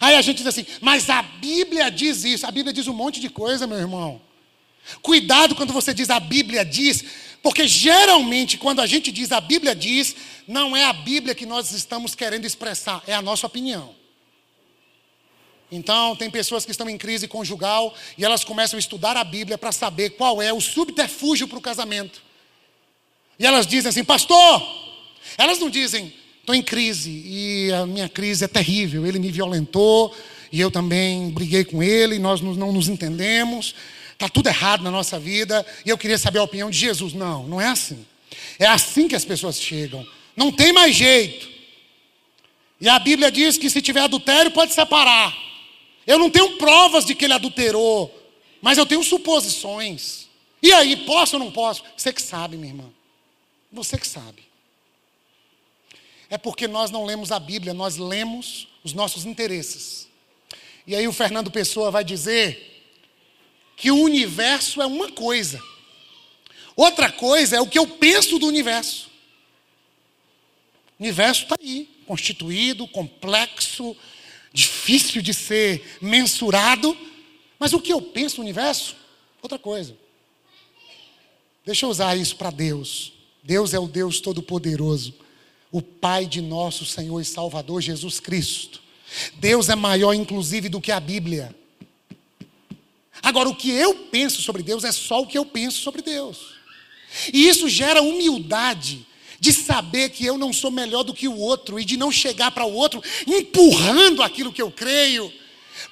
Aí 0.00 0.14
a 0.14 0.22
gente 0.22 0.38
diz 0.38 0.46
assim, 0.46 0.66
mas 0.80 1.08
a 1.08 1.22
Bíblia 1.22 1.90
diz 1.90 2.24
isso. 2.24 2.46
A 2.46 2.50
Bíblia 2.50 2.72
diz 2.72 2.86
um 2.86 2.92
monte 2.92 3.20
de 3.20 3.28
coisa, 3.28 3.66
meu 3.66 3.78
irmão. 3.78 4.20
Cuidado 5.02 5.54
quando 5.54 5.72
você 5.72 5.92
diz 5.92 6.08
a 6.10 6.18
Bíblia 6.18 6.64
diz, 6.64 7.04
porque 7.42 7.66
geralmente 7.66 8.56
quando 8.56 8.80
a 8.80 8.86
gente 8.86 9.12
diz 9.12 9.32
a 9.32 9.40
Bíblia 9.40 9.74
diz, 9.74 10.16
não 10.46 10.76
é 10.76 10.84
a 10.84 10.92
Bíblia 10.92 11.34
que 11.34 11.44
nós 11.44 11.72
estamos 11.72 12.14
querendo 12.14 12.46
expressar, 12.46 13.02
é 13.06 13.14
a 13.14 13.22
nossa 13.22 13.46
opinião. 13.46 13.97
Então, 15.70 16.16
tem 16.16 16.30
pessoas 16.30 16.64
que 16.64 16.70
estão 16.70 16.88
em 16.88 16.96
crise 16.96 17.28
conjugal 17.28 17.94
e 18.16 18.24
elas 18.24 18.42
começam 18.42 18.76
a 18.76 18.80
estudar 18.80 19.16
a 19.16 19.24
Bíblia 19.24 19.58
para 19.58 19.70
saber 19.70 20.10
qual 20.10 20.40
é 20.40 20.52
o 20.52 20.60
subterfúgio 20.60 21.46
para 21.46 21.58
o 21.58 21.62
casamento. 21.62 22.22
E 23.38 23.46
elas 23.46 23.66
dizem 23.66 23.90
assim, 23.90 24.02
pastor, 24.02 24.62
elas 25.36 25.58
não 25.58 25.68
dizem, 25.68 26.12
estou 26.40 26.54
em 26.54 26.62
crise 26.62 27.10
e 27.10 27.72
a 27.72 27.86
minha 27.86 28.08
crise 28.08 28.44
é 28.44 28.48
terrível, 28.48 29.06
ele 29.06 29.18
me 29.18 29.30
violentou 29.30 30.16
e 30.50 30.60
eu 30.60 30.70
também 30.70 31.30
briguei 31.30 31.64
com 31.64 31.82
ele, 31.82 32.18
nós 32.18 32.40
não 32.40 32.72
nos 32.72 32.88
entendemos, 32.88 33.74
está 34.12 34.28
tudo 34.28 34.48
errado 34.48 34.82
na 34.82 34.90
nossa 34.90 35.18
vida 35.18 35.64
e 35.84 35.90
eu 35.90 35.98
queria 35.98 36.18
saber 36.18 36.38
a 36.38 36.42
opinião 36.42 36.70
de 36.70 36.78
Jesus. 36.78 37.12
Não, 37.12 37.46
não 37.46 37.60
é 37.60 37.66
assim. 37.66 38.04
É 38.58 38.66
assim 38.66 39.06
que 39.06 39.14
as 39.14 39.24
pessoas 39.24 39.60
chegam. 39.60 40.04
Não 40.34 40.50
tem 40.50 40.72
mais 40.72 40.96
jeito. 40.96 41.48
E 42.80 42.88
a 42.88 42.98
Bíblia 42.98 43.30
diz 43.30 43.58
que 43.58 43.68
se 43.68 43.82
tiver 43.82 44.00
adultério 44.00 44.50
pode 44.50 44.72
separar. 44.72 45.47
Eu 46.08 46.18
não 46.18 46.30
tenho 46.30 46.56
provas 46.56 47.04
de 47.04 47.14
que 47.14 47.26
ele 47.26 47.34
adulterou, 47.34 48.10
mas 48.62 48.78
eu 48.78 48.86
tenho 48.86 49.04
suposições. 49.04 50.26
E 50.62 50.72
aí, 50.72 50.96
posso 51.04 51.36
ou 51.36 51.44
não 51.44 51.52
posso? 51.52 51.84
Você 51.94 52.10
que 52.10 52.22
sabe, 52.22 52.56
minha 52.56 52.72
irmã. 52.72 52.90
Você 53.70 53.98
que 53.98 54.08
sabe. 54.08 54.42
É 56.30 56.38
porque 56.38 56.66
nós 56.66 56.90
não 56.90 57.04
lemos 57.04 57.30
a 57.30 57.38
Bíblia, 57.38 57.74
nós 57.74 57.98
lemos 57.98 58.68
os 58.82 58.94
nossos 58.94 59.26
interesses. 59.26 60.08
E 60.86 60.96
aí 60.96 61.06
o 61.06 61.12
Fernando 61.12 61.50
Pessoa 61.50 61.90
vai 61.90 62.02
dizer 62.02 62.90
que 63.76 63.90
o 63.90 64.02
universo 64.02 64.80
é 64.80 64.86
uma 64.86 65.12
coisa. 65.12 65.62
Outra 66.74 67.12
coisa 67.12 67.56
é 67.56 67.60
o 67.60 67.68
que 67.68 67.78
eu 67.78 67.86
penso 67.86 68.38
do 68.38 68.46
universo. 68.46 69.10
O 70.98 71.02
universo 71.02 71.42
está 71.42 71.56
aí, 71.60 71.86
constituído, 72.06 72.88
complexo, 72.88 73.94
difícil 74.58 75.22
de 75.22 75.32
ser 75.32 75.98
mensurado. 76.02 76.96
Mas 77.58 77.72
o 77.72 77.80
que 77.80 77.92
eu 77.92 78.02
penso 78.02 78.38
no 78.38 78.42
universo? 78.42 78.96
Outra 79.40 79.58
coisa. 79.58 79.96
Deixa 81.64 81.86
eu 81.86 81.90
usar 81.90 82.16
isso 82.16 82.34
para 82.36 82.50
Deus. 82.50 83.12
Deus 83.42 83.72
é 83.72 83.78
o 83.78 83.86
Deus 83.86 84.20
Todo-Poderoso, 84.20 85.14
o 85.70 85.80
Pai 85.80 86.26
de 86.26 86.40
nosso 86.40 86.84
Senhor 86.84 87.20
e 87.20 87.24
Salvador 87.24 87.80
Jesus 87.80 88.18
Cristo. 88.18 88.82
Deus 89.34 89.68
é 89.68 89.74
maior, 89.74 90.12
inclusive, 90.12 90.68
do 90.68 90.80
que 90.80 90.92
a 90.92 91.00
Bíblia. 91.00 91.54
Agora, 93.22 93.48
o 93.48 93.54
que 93.54 93.70
eu 93.70 93.94
penso 94.06 94.42
sobre 94.42 94.62
Deus 94.62 94.84
é 94.84 94.92
só 94.92 95.22
o 95.22 95.26
que 95.26 95.38
eu 95.38 95.46
penso 95.46 95.78
sobre 95.78 96.02
Deus. 96.02 96.54
E 97.32 97.48
isso 97.48 97.68
gera 97.68 98.02
humildade 98.02 99.06
de 99.40 99.52
saber 99.52 100.10
que 100.10 100.24
eu 100.24 100.36
não 100.36 100.52
sou 100.52 100.70
melhor 100.70 101.02
do 101.02 101.14
que 101.14 101.28
o 101.28 101.38
outro 101.38 101.78
e 101.78 101.84
de 101.84 101.96
não 101.96 102.10
chegar 102.10 102.50
para 102.50 102.64
o 102.64 102.74
outro 102.74 103.02
empurrando 103.26 104.22
aquilo 104.22 104.52
que 104.52 104.62
eu 104.62 104.70
creio. 104.70 105.32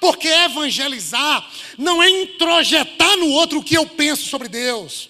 Porque 0.01 0.29
evangelizar 0.29 1.49
não 1.79 2.03
é 2.03 2.11
introjetar 2.11 3.17
no 3.17 3.31
outro 3.31 3.61
o 3.61 3.63
que 3.63 3.77
eu 3.77 3.87
penso 3.87 4.25
sobre 4.29 4.49
Deus. 4.49 5.09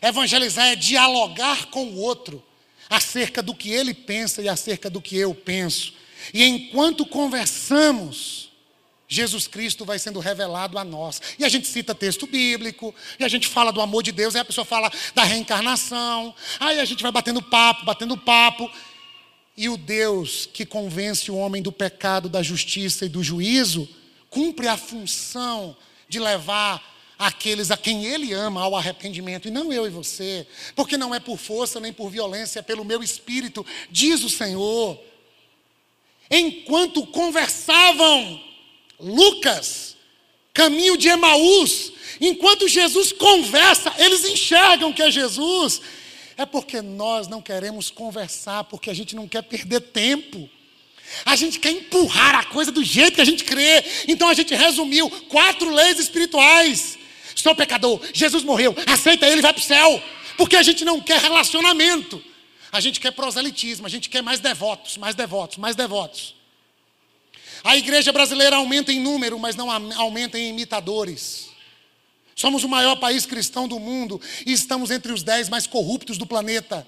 Evangelizar 0.00 0.66
é 0.66 0.76
dialogar 0.76 1.66
com 1.66 1.84
o 1.86 1.98
outro 1.98 2.42
acerca 2.88 3.42
do 3.42 3.54
que 3.54 3.70
ele 3.70 3.92
pensa 3.92 4.42
e 4.42 4.48
acerca 4.48 4.88
do 4.88 5.00
que 5.00 5.16
eu 5.16 5.34
penso. 5.34 5.92
E 6.32 6.44
enquanto 6.44 7.04
conversamos, 7.04 8.50
Jesus 9.06 9.46
Cristo 9.46 9.84
vai 9.84 9.98
sendo 9.98 10.18
revelado 10.18 10.78
a 10.78 10.84
nós. 10.84 11.20
E 11.38 11.44
a 11.44 11.48
gente 11.48 11.66
cita 11.66 11.94
texto 11.94 12.26
bíblico, 12.26 12.94
e 13.18 13.24
a 13.24 13.28
gente 13.28 13.46
fala 13.46 13.72
do 13.72 13.80
amor 13.80 14.02
de 14.02 14.12
Deus, 14.12 14.34
aí 14.34 14.40
a 14.40 14.44
pessoa 14.44 14.64
fala 14.64 14.90
da 15.14 15.24
reencarnação, 15.24 16.34
aí 16.58 16.80
a 16.80 16.84
gente 16.84 17.02
vai 17.02 17.12
batendo 17.12 17.42
papo, 17.42 17.84
batendo 17.84 18.16
papo. 18.16 18.70
E 19.56 19.68
o 19.68 19.76
Deus 19.76 20.48
que 20.52 20.66
convence 20.66 21.30
o 21.30 21.36
homem 21.36 21.62
do 21.62 21.70
pecado, 21.70 22.28
da 22.28 22.42
justiça 22.42 23.04
e 23.04 23.08
do 23.08 23.22
juízo, 23.22 23.88
cumpre 24.30 24.66
a 24.66 24.76
função 24.76 25.76
de 26.08 26.18
levar 26.18 26.82
aqueles 27.16 27.70
a 27.70 27.76
quem 27.76 28.04
ele 28.04 28.32
ama 28.32 28.62
ao 28.62 28.74
arrependimento, 28.74 29.46
e 29.46 29.50
não 29.50 29.72
eu 29.72 29.86
e 29.86 29.90
você, 29.90 30.46
porque 30.74 30.96
não 30.96 31.14
é 31.14 31.20
por 31.20 31.38
força 31.38 31.78
nem 31.78 31.92
por 31.92 32.10
violência, 32.10 32.58
é 32.58 32.62
pelo 32.62 32.84
meu 32.84 33.02
espírito, 33.02 33.64
diz 33.90 34.24
o 34.24 34.30
Senhor. 34.30 35.00
Enquanto 36.28 37.06
conversavam, 37.06 38.42
Lucas, 39.04 39.96
caminho 40.54 40.96
de 40.96 41.08
Emaús, 41.08 41.92
enquanto 42.20 42.66
Jesus 42.66 43.12
conversa, 43.12 43.92
eles 43.98 44.24
enxergam 44.24 44.92
que 44.92 45.02
é 45.02 45.10
Jesus. 45.10 45.80
É 46.36 46.46
porque 46.46 46.80
nós 46.80 47.28
não 47.28 47.42
queremos 47.42 47.90
conversar, 47.90 48.64
porque 48.64 48.90
a 48.90 48.94
gente 48.94 49.14
não 49.14 49.28
quer 49.28 49.42
perder 49.42 49.80
tempo. 49.80 50.48
A 51.24 51.36
gente 51.36 51.58
quer 51.58 51.70
empurrar 51.70 52.34
a 52.34 52.44
coisa 52.44 52.72
do 52.72 52.82
jeito 52.82 53.16
que 53.16 53.20
a 53.20 53.26
gente 53.26 53.44
crê. 53.44 53.84
Então 54.08 54.28
a 54.28 54.34
gente 54.34 54.54
resumiu 54.54 55.10
quatro 55.28 55.72
leis 55.72 55.98
espirituais. 55.98 56.98
Sou 57.34 57.54
pecador, 57.54 58.00
Jesus 58.12 58.42
morreu, 58.42 58.74
aceita 58.86 59.26
ele 59.26 59.40
e 59.40 59.42
vai 59.42 59.52
para 59.52 59.60
o 59.60 59.64
céu. 59.64 60.02
Porque 60.36 60.56
a 60.56 60.62
gente 60.62 60.84
não 60.84 61.00
quer 61.00 61.20
relacionamento. 61.20 62.22
A 62.72 62.80
gente 62.80 62.98
quer 62.98 63.12
proselitismo, 63.12 63.86
a 63.86 63.90
gente 63.90 64.08
quer 64.08 64.22
mais 64.22 64.40
devotos, 64.40 64.96
mais 64.96 65.14
devotos, 65.14 65.58
mais 65.58 65.76
devotos. 65.76 66.34
A 67.64 67.78
igreja 67.78 68.12
brasileira 68.12 68.56
aumenta 68.56 68.92
em 68.92 69.00
número, 69.00 69.38
mas 69.38 69.56
não 69.56 69.70
aumenta 69.70 70.38
em 70.38 70.50
imitadores. 70.50 71.48
Somos 72.36 72.62
o 72.62 72.68
maior 72.68 72.96
país 72.96 73.24
cristão 73.24 73.66
do 73.66 73.80
mundo 73.80 74.20
e 74.44 74.52
estamos 74.52 74.90
entre 74.90 75.10
os 75.10 75.22
dez 75.22 75.48
mais 75.48 75.66
corruptos 75.66 76.18
do 76.18 76.26
planeta. 76.26 76.86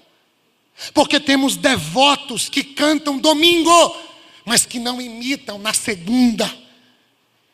Porque 0.93 1.19
temos 1.19 1.55
devotos 1.55 2.47
que 2.47 2.63
cantam 2.63 3.17
domingo, 3.17 3.97
mas 4.45 4.67
que 4.67 4.77
não 4.77 5.01
imitam 5.01 5.57
na 5.57 5.73
segunda. 5.73 6.53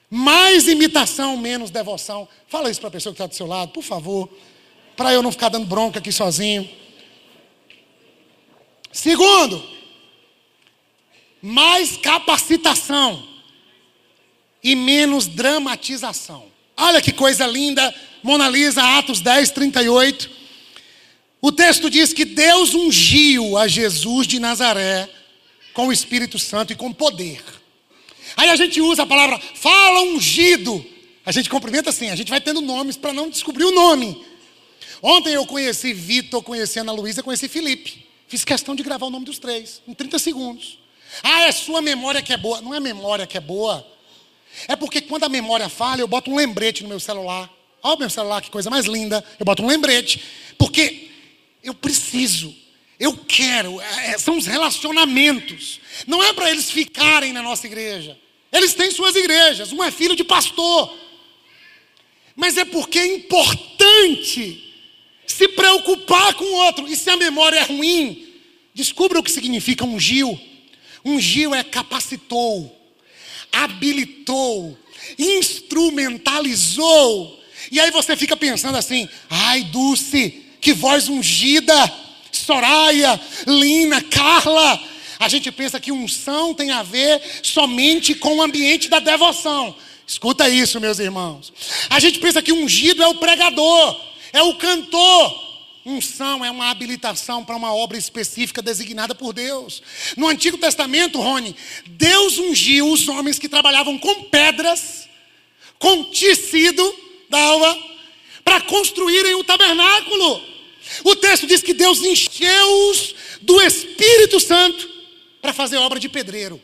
Mais 0.10 0.68
imitação, 0.68 1.38
menos 1.38 1.72
devoção. 1.72 2.28
Fala 2.50 2.70
isso 2.70 2.82
para 2.82 2.90
a 2.90 2.92
pessoa 2.92 3.14
que 3.14 3.22
está 3.22 3.28
do 3.28 3.36
seu 3.36 3.48
lado, 3.48 3.72
por 3.72 3.84
favor, 3.84 4.30
para 4.98 5.14
eu 5.14 5.24
não 5.24 5.32
ficar 5.32 5.48
dando 5.48 5.66
bronca 5.66 6.00
aqui 6.00 6.12
sozinho. 6.12 6.70
Segundo, 8.92 9.73
mais 11.44 11.98
capacitação 11.98 13.28
e 14.64 14.78
menos 14.78 15.28
dramatização. 15.28 16.46
Olha 16.78 17.02
que 17.02 17.12
coisa 17.12 17.46
linda, 17.46 17.94
Mona 18.24 18.48
Lisa, 18.48 18.82
Atos 18.98 19.20
10, 19.20 19.52
38. 19.52 20.32
O 21.42 21.52
texto 21.52 21.90
diz 21.90 22.14
que 22.14 22.24
Deus 22.24 22.74
ungiu 22.74 23.58
a 23.58 23.68
Jesus 23.68 24.26
de 24.26 24.40
Nazaré 24.40 25.10
com 25.74 25.88
o 25.88 25.92
Espírito 25.92 26.40
Santo 26.40 26.72
e 26.72 26.78
com 26.78 26.94
poder. 26.94 27.44
Aí 28.38 28.50
a 28.50 28.56
gente 28.56 28.80
usa 28.80 29.04
a 29.04 29.06
palavra 29.06 29.38
fala 29.54 30.02
ungido. 30.02 30.84
A 31.26 31.32
gente 31.34 31.50
cumprimenta 31.50 31.90
assim, 31.90 32.10
a 32.10 32.16
gente 32.16 32.30
vai 32.30 32.40
tendo 32.40 32.62
nomes 32.62 32.96
para 32.96 33.12
não 33.12 33.30
descobrir 33.30 33.66
o 33.66 33.72
nome. 33.72 34.24
Ontem 35.02 35.34
eu 35.34 35.46
conheci 35.46 35.92
Vitor, 35.92 36.42
conheci 36.42 36.80
Ana 36.80 36.94
Luísa, 36.94 37.22
conheci 37.22 37.50
Felipe. 37.50 38.08
Fiz 38.30 38.46
questão 38.46 38.74
de 38.74 38.82
gravar 38.82 39.08
o 39.08 39.10
nome 39.10 39.26
dos 39.26 39.40
três, 39.40 39.82
em 39.86 39.94
30 39.94 40.18
segundos. 40.20 40.83
Ah, 41.22 41.42
é 41.42 41.52
sua 41.52 41.82
memória 41.82 42.22
que 42.22 42.34
é 42.34 42.38
boa. 42.38 42.62
Não 42.62 42.74
é 42.74 42.80
memória 42.80 43.28
que 43.28 43.38
é 43.38 43.42
boa. 43.42 43.86
É 44.68 44.76
porque 44.76 45.02
quando 45.02 45.24
a 45.24 45.30
memória 45.30 45.70
falha, 45.70 46.02
eu 46.02 46.08
boto 46.08 46.32
um 46.32 46.36
lembrete 46.36 46.84
no 46.84 46.90
meu 46.90 47.00
celular. 47.00 47.50
Olha 47.82 47.96
o 47.96 48.00
meu 48.00 48.10
celular, 48.10 48.42
que 48.42 48.50
coisa 48.50 48.70
mais 48.70 48.86
linda. 48.86 49.24
Eu 49.40 49.46
boto 49.46 49.62
um 49.62 49.68
lembrete. 49.68 50.24
Porque 50.58 51.10
eu 51.64 51.74
preciso, 51.74 52.56
eu 53.00 53.18
quero. 53.18 53.80
É, 53.82 54.12
é 54.12 54.18
são 54.18 54.38
os 54.38 54.46
relacionamentos. 54.46 55.80
Não 56.08 56.24
é 56.24 56.32
para 56.34 56.50
eles 56.50 56.72
ficarem 56.72 57.34
na 57.34 57.42
nossa 57.42 57.68
igreja. 57.68 58.18
Eles 58.52 58.74
têm 58.74 58.92
suas 58.92 59.16
igrejas. 59.16 59.72
Um 59.72 59.84
é 59.84 59.92
filho 59.92 60.16
de 60.16 60.24
pastor. 60.24 60.94
Mas 62.36 62.58
é 62.58 62.66
porque 62.66 63.00
é 63.00 63.16
importante 63.16 64.74
se 65.26 65.48
preocupar 65.50 66.34
com 66.36 66.46
o 66.46 66.54
outro. 66.66 66.88
E 66.88 66.96
se 66.96 67.10
a 67.10 67.18
memória 67.18 67.58
é 67.58 67.64
ruim, 67.64 68.28
descubra 68.74 69.20
o 69.20 69.24
que 69.24 69.32
significa 69.32 69.86
ungir. 69.86 70.40
Ungiu 71.06 71.54
é 71.54 71.64
capacitou, 71.64 72.76
habilitou, 73.52 74.78
instrumentalizou. 75.18 77.42
E 77.72 77.80
aí 77.80 77.90
você 77.92 78.16
fica 78.16 78.38
pensando 78.38 78.78
assim: 78.78 79.10
ai, 79.30 79.64
Dulce, 79.66 80.44
que 80.62 80.74
voz 80.74 81.10
ungida, 81.10 81.94
Soraya, 82.32 83.20
Lina, 83.48 84.02
Carla. 84.02 84.82
A 85.20 85.28
gente 85.30 85.52
pensa 85.52 85.80
que 85.80 85.92
unção 85.92 86.54
tem 86.54 86.72
a 86.72 86.84
ver 86.84 87.22
somente 87.42 88.14
com 88.16 88.38
o 88.38 88.42
ambiente 88.42 88.90
da 88.90 89.00
devoção. 89.00 89.76
Escuta 90.06 90.50
isso, 90.50 90.82
meus 90.82 91.00
irmãos. 91.00 91.54
A 91.90 91.98
gente 92.00 92.20
pensa 92.20 92.42
que 92.42 92.52
ungido 92.52 93.02
é 93.02 93.08
o 93.08 93.16
pregador, 93.16 94.02
é 94.34 94.44
o 94.44 94.56
cantor. 94.56 95.43
Unção 95.86 96.46
é 96.46 96.50
uma 96.50 96.70
habilitação 96.70 97.44
para 97.44 97.58
uma 97.58 97.74
obra 97.76 97.98
específica 97.98 98.62
designada 98.62 99.14
por 99.14 99.34
Deus. 99.34 99.84
No 100.16 100.30
Antigo 100.30 100.58
Testamento, 100.58 101.20
Rony, 101.20 101.54
Deus 101.86 102.38
ungiu 102.38 102.90
os 102.90 103.08
homens 103.10 103.38
que 103.38 103.50
trabalhavam 103.50 103.98
com 103.98 104.24
pedras, 104.24 105.10
com 105.78 106.06
tecido 106.06 106.96
d'alva, 107.30 107.78
para 108.46 108.62
construírem 108.62 109.36
o 109.36 109.44
tabernáculo. 109.44 110.42
O 111.04 111.16
texto 111.18 111.46
diz 111.46 111.62
que 111.62 111.74
Deus 111.74 112.02
encheu-os 112.02 113.16
do 113.42 113.62
Espírito 113.62 114.40
Santo 114.40 114.90
para 115.42 115.52
fazer 115.52 115.76
obra 115.78 116.00
de 116.00 116.08
pedreiro. 116.08 116.62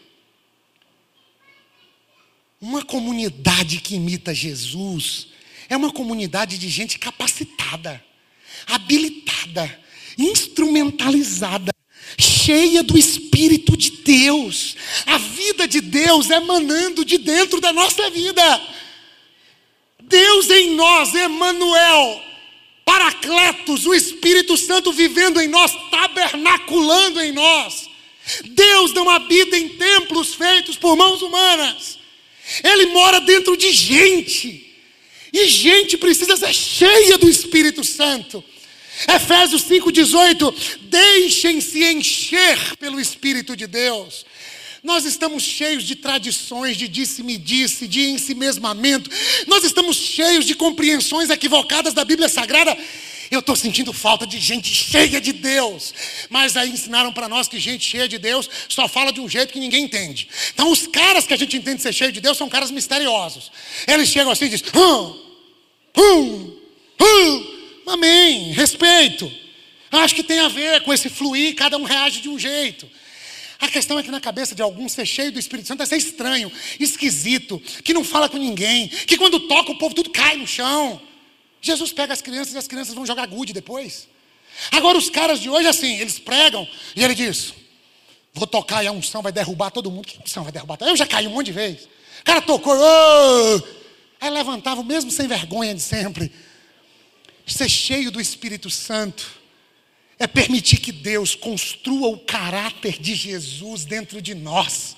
Uma 2.62 2.86
comunidade 2.86 3.82
que 3.82 3.96
imita 3.96 4.34
Jesus 4.34 5.28
é 5.68 5.76
uma 5.76 5.92
comunidade 5.92 6.58
de 6.58 6.70
gente 6.70 6.98
capacitada 6.98 8.04
habilitada, 8.68 9.80
instrumentalizada, 10.18 11.72
cheia 12.18 12.84
do 12.84 12.98
Espírito 12.98 13.78
de 13.78 13.92
Deus. 13.92 14.76
A 15.06 15.18
vida 15.18 15.68
de 15.68 15.82
Deus 15.82 16.30
emanando 16.30 17.06
de 17.06 17.18
dentro 17.18 17.62
da 17.62 17.72
nossa 17.72 18.10
vida. 18.10 18.62
Deus 20.02 20.50
em 20.50 20.72
nós, 20.76 21.14
Emmanuel, 21.14 22.22
Paracletos, 22.84 23.86
o 23.86 23.94
Espírito 23.94 24.58
Santo 24.58 24.92
vivendo 24.92 25.40
em 25.40 25.48
nós, 25.48 25.72
tabernaculando 25.92 27.22
em 27.22 27.32
nós. 27.32 27.88
Deus 28.46 28.94
não 28.94 29.10
habita 29.10 29.58
em 29.58 29.70
templos 29.70 30.34
feitos 30.34 30.76
por 30.78 30.96
mãos 30.96 31.22
humanas. 31.22 32.00
Ele 32.64 32.88
mora 32.88 33.20
dentro 33.22 33.56
de 33.56 33.72
gente. 33.72 34.69
E 35.32 35.48
gente 35.48 35.98
precisa 35.98 36.36
ser 36.36 36.54
cheia 36.54 37.18
do 37.18 37.30
Espírito 37.30 37.84
Santo. 37.84 38.44
Efésios 39.08 39.64
5,18: 39.64 40.54
Deixem-se 40.82 41.84
encher 41.84 42.78
pelo 42.78 43.00
Espírito 43.00 43.56
de 43.56 43.68
Deus. 43.68 44.26
Nós 44.82 45.06
estamos 45.06 45.44
cheios 45.44 45.84
de 45.84 45.96
tradições, 45.96 46.78
de 46.78 46.88
disse-me-disse, 46.88 47.86
-disse, 47.86 47.88
de 47.88 48.02
ensimesmamento. 48.02 49.10
Nós 49.46 49.64
estamos 49.64 49.98
cheios 49.98 50.46
de 50.46 50.56
compreensões 50.56 51.30
equivocadas 51.30 51.94
da 51.94 52.06
Bíblia 52.06 52.30
Sagrada. 52.30 52.78
Eu 53.32 53.42
estou 53.42 53.56
sentindo 53.56 53.94
falta 53.94 54.26
de 54.26 54.40
gente 54.40 54.74
cheia 54.74 55.22
de 55.22 55.32
Deus. 55.32 55.94
Mas 56.30 56.58
aí 56.58 56.70
ensinaram 56.70 57.14
para 57.14 57.30
nós 57.30 57.48
que 57.48 57.60
gente 57.60 57.86
cheia 57.86 58.08
de 58.08 58.18
Deus 58.18 58.50
só 58.68 58.88
fala 58.88 59.12
de 59.12 59.22
um 59.22 59.30
jeito 59.30 59.54
que 59.54 59.60
ninguém 59.60 59.84
entende. 59.84 60.28
Então, 60.54 60.72
os 60.72 60.88
caras 60.88 61.28
que 61.28 61.34
a 61.34 61.38
gente 61.38 61.56
entende 61.56 61.82
ser 61.82 61.94
cheio 61.94 62.12
de 62.12 62.20
Deus 62.20 62.38
são 62.38 62.50
caras 62.50 62.72
misteriosos. 62.72 63.52
Eles 63.88 64.10
chegam 64.10 64.32
assim 64.32 64.46
e 64.46 64.50
dizem: 64.50 64.68
hum, 64.76 65.20
hum, 65.98 66.60
hum. 67.02 67.60
Amém, 67.88 68.52
respeito. 68.52 69.32
Acho 69.92 70.16
que 70.16 70.24
tem 70.24 70.40
a 70.40 70.48
ver 70.48 70.82
com 70.82 70.94
esse 70.94 71.10
fluir, 71.10 71.56
cada 71.56 71.78
um 71.78 71.84
reage 71.84 72.22
de 72.22 72.30
um 72.30 72.38
jeito. 72.38 72.88
A 73.60 73.68
questão 73.68 74.00
é 74.00 74.04
que 74.04 74.12
na 74.12 74.22
cabeça 74.22 74.56
de 74.56 74.62
alguns 74.62 74.94
ser 74.94 75.06
cheio 75.06 75.32
do 75.32 75.40
Espírito 75.40 75.68
Santo 75.68 75.84
é 75.84 75.86
ser 75.86 75.98
estranho, 75.98 76.52
esquisito, 76.80 77.62
que 77.84 77.94
não 77.94 78.04
fala 78.04 78.30
com 78.30 78.38
ninguém, 78.38 78.88
que 78.88 79.18
quando 79.18 79.40
toca 79.42 79.72
o 79.72 79.78
povo 79.78 79.94
tudo 79.94 80.12
cai 80.12 80.38
no 80.38 80.48
chão. 80.48 81.02
Jesus 81.62 81.92
pega 81.92 82.14
as 82.14 82.22
crianças 82.22 82.54
e 82.54 82.58
as 82.58 82.68
crianças 82.68 82.94
vão 82.94 83.06
jogar 83.06 83.28
gude 83.28 83.54
depois. 83.54 84.08
Agora 84.72 84.98
os 84.98 85.10
caras 85.10 85.40
de 85.40 85.50
hoje 85.50 85.68
assim, 85.68 86.00
eles 86.00 86.20
pregam 86.20 86.68
e 86.96 87.04
ele 87.04 87.14
diz: 87.16 87.54
Vou 88.34 88.48
tocar 88.48 88.84
e 88.84 88.88
a 88.88 88.92
unção 88.92 89.22
vai 89.22 89.32
derrubar 89.32 89.72
todo 89.72 89.92
mundo. 89.92 90.08
Que 90.08 90.20
unção 90.22 90.44
vai 90.44 90.52
derrubar? 90.52 90.78
Eu 90.82 90.96
já 90.96 91.06
caí 91.06 91.28
um 91.28 91.32
monte 91.32 91.48
de 91.48 91.52
vezes. 91.52 91.86
O 92.22 92.24
cara 92.24 92.42
tocou, 92.42 92.74
oh! 92.76 93.62
aí 94.20 94.30
levantava 94.30 94.84
mesmo 94.84 95.12
sem 95.12 95.28
vergonha 95.28 95.74
de 95.74 95.82
sempre. 95.82 96.32
Ser 97.46 97.70
cheio 97.70 98.12
do 98.12 98.22
Espírito 98.22 98.70
Santo 98.70 99.40
é 100.20 100.28
permitir 100.28 100.78
que 100.78 100.92
Deus 100.92 101.34
construa 101.34 102.10
o 102.10 102.20
caráter 102.20 103.00
de 103.00 103.16
Jesus 103.16 103.86
dentro 103.86 104.22
de 104.22 104.36
nós. 104.36 104.96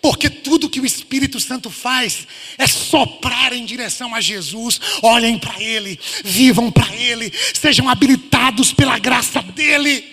Porque 0.00 0.28
tudo 0.28 0.68
que 0.68 0.80
o 0.80 0.86
Espírito 0.86 1.40
Santo 1.40 1.70
faz 1.70 2.26
é 2.58 2.66
soprar 2.66 3.52
em 3.52 3.64
direção 3.64 4.14
a 4.14 4.20
Jesus. 4.20 4.80
Olhem 5.02 5.38
para 5.38 5.60
Ele, 5.62 5.98
vivam 6.24 6.70
para 6.70 6.94
Ele, 6.94 7.32
sejam 7.54 7.88
habilitados 7.88 8.72
pela 8.72 8.98
graça 8.98 9.42
dEle. 9.42 10.04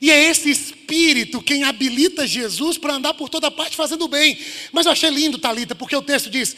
E 0.00 0.10
é 0.10 0.30
esse 0.30 0.50
Espírito 0.50 1.42
quem 1.42 1.64
habilita 1.64 2.26
Jesus 2.26 2.78
para 2.78 2.94
andar 2.94 3.14
por 3.14 3.28
toda 3.28 3.50
parte 3.50 3.76
fazendo 3.76 4.06
bem. 4.06 4.38
Mas 4.72 4.86
eu 4.86 4.92
achei 4.92 5.10
lindo, 5.10 5.38
Talita, 5.38 5.74
porque 5.74 5.96
o 5.96 6.02
texto 6.02 6.30
diz 6.30 6.56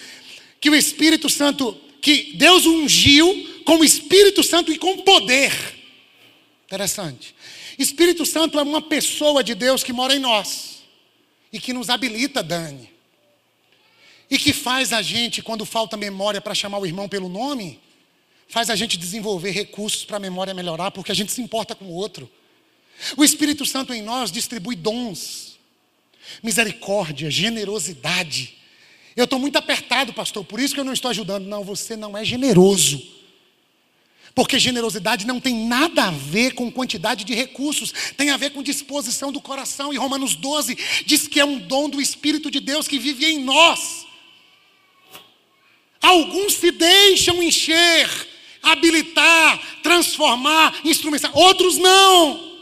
que 0.60 0.68
o 0.68 0.74
Espírito 0.74 1.28
Santo, 1.28 1.76
que 2.02 2.32
Deus 2.34 2.66
ungiu 2.66 3.62
com 3.64 3.78
o 3.78 3.84
Espírito 3.84 4.42
Santo 4.42 4.72
e 4.72 4.78
com 4.78 4.98
poder. 4.98 5.52
Interessante. 6.66 7.34
Espírito 7.78 8.26
Santo 8.26 8.58
é 8.58 8.62
uma 8.62 8.82
pessoa 8.82 9.42
de 9.42 9.54
Deus 9.54 9.82
que 9.82 9.92
mora 9.92 10.14
em 10.14 10.18
nós 10.18 10.79
e 11.52 11.58
que 11.58 11.72
nos 11.72 11.90
habilita, 11.90 12.42
Dani. 12.42 12.90
E 14.30 14.38
que 14.38 14.52
faz 14.52 14.92
a 14.92 15.02
gente, 15.02 15.42
quando 15.42 15.64
falta 15.64 15.96
memória 15.96 16.40
para 16.40 16.54
chamar 16.54 16.78
o 16.78 16.86
irmão 16.86 17.08
pelo 17.08 17.28
nome, 17.28 17.80
faz 18.48 18.70
a 18.70 18.76
gente 18.76 18.96
desenvolver 18.96 19.50
recursos 19.50 20.04
para 20.04 20.18
a 20.18 20.20
memória 20.20 20.54
melhorar, 20.54 20.90
porque 20.90 21.10
a 21.10 21.14
gente 21.14 21.32
se 21.32 21.40
importa 21.40 21.74
com 21.74 21.86
o 21.86 21.92
outro. 21.92 22.30
O 23.16 23.24
Espírito 23.24 23.64
Santo 23.66 23.92
em 23.92 24.02
nós 24.02 24.30
distribui 24.30 24.76
dons, 24.76 25.58
misericórdia, 26.42 27.30
generosidade. 27.30 28.56
Eu 29.16 29.24
estou 29.24 29.38
muito 29.38 29.56
apertado, 29.56 30.12
pastor, 30.12 30.44
por 30.44 30.60
isso 30.60 30.74
que 30.74 30.80
eu 30.80 30.84
não 30.84 30.92
estou 30.92 31.10
ajudando. 31.10 31.46
Não, 31.46 31.64
você 31.64 31.96
não 31.96 32.16
é 32.16 32.24
generoso. 32.24 33.19
Porque 34.34 34.58
generosidade 34.58 35.26
não 35.26 35.40
tem 35.40 35.66
nada 35.66 36.04
a 36.04 36.10
ver 36.10 36.54
com 36.54 36.70
quantidade 36.70 37.24
de 37.24 37.34
recursos, 37.34 37.92
tem 38.16 38.30
a 38.30 38.36
ver 38.36 38.50
com 38.50 38.62
disposição 38.62 39.32
do 39.32 39.40
coração. 39.40 39.92
E 39.92 39.96
Romanos 39.96 40.36
12 40.36 40.76
diz 41.04 41.26
que 41.26 41.40
é 41.40 41.44
um 41.44 41.58
dom 41.58 41.88
do 41.88 42.00
Espírito 42.00 42.50
de 42.50 42.60
Deus 42.60 42.86
que 42.86 42.98
vive 42.98 43.26
em 43.26 43.40
nós. 43.40 44.06
Alguns 46.00 46.54
se 46.54 46.70
deixam 46.70 47.42
encher, 47.42 48.08
habilitar, 48.62 49.80
transformar, 49.82 50.80
instrumentar, 50.84 51.36
outros 51.36 51.76
não. 51.76 52.58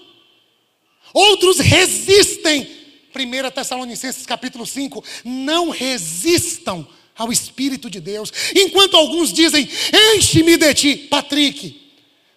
Outros 1.12 1.58
resistem. 1.58 2.76
1 3.14 3.50
Tessalonicenses 3.50 4.24
capítulo 4.26 4.64
5, 4.66 5.02
não 5.24 5.70
resistam 5.70 6.86
ao 7.18 7.32
Espírito 7.32 7.90
de 7.90 8.00
Deus. 8.00 8.32
Enquanto 8.54 8.96
alguns 8.96 9.32
dizem, 9.32 9.68
enche-me 10.14 10.56
de 10.56 10.72
ti. 10.72 10.96
Patrick, 10.96 11.78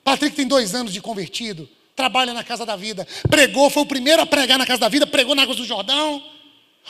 Patrick 0.03 0.35
tem 0.35 0.47
dois 0.47 0.73
anos 0.73 0.91
de 0.91 0.99
convertido, 0.99 1.69
trabalha 1.95 2.33
na 2.33 2.43
Casa 2.43 2.65
da 2.65 2.75
Vida, 2.75 3.07
pregou, 3.29 3.69
foi 3.69 3.83
o 3.83 3.85
primeiro 3.85 4.23
a 4.23 4.25
pregar 4.25 4.57
na 4.57 4.65
Casa 4.65 4.81
da 4.81 4.89
Vida, 4.89 5.05
pregou 5.05 5.35
na 5.35 5.43
Água 5.43 5.55
do 5.55 5.63
Jordão, 5.63 6.21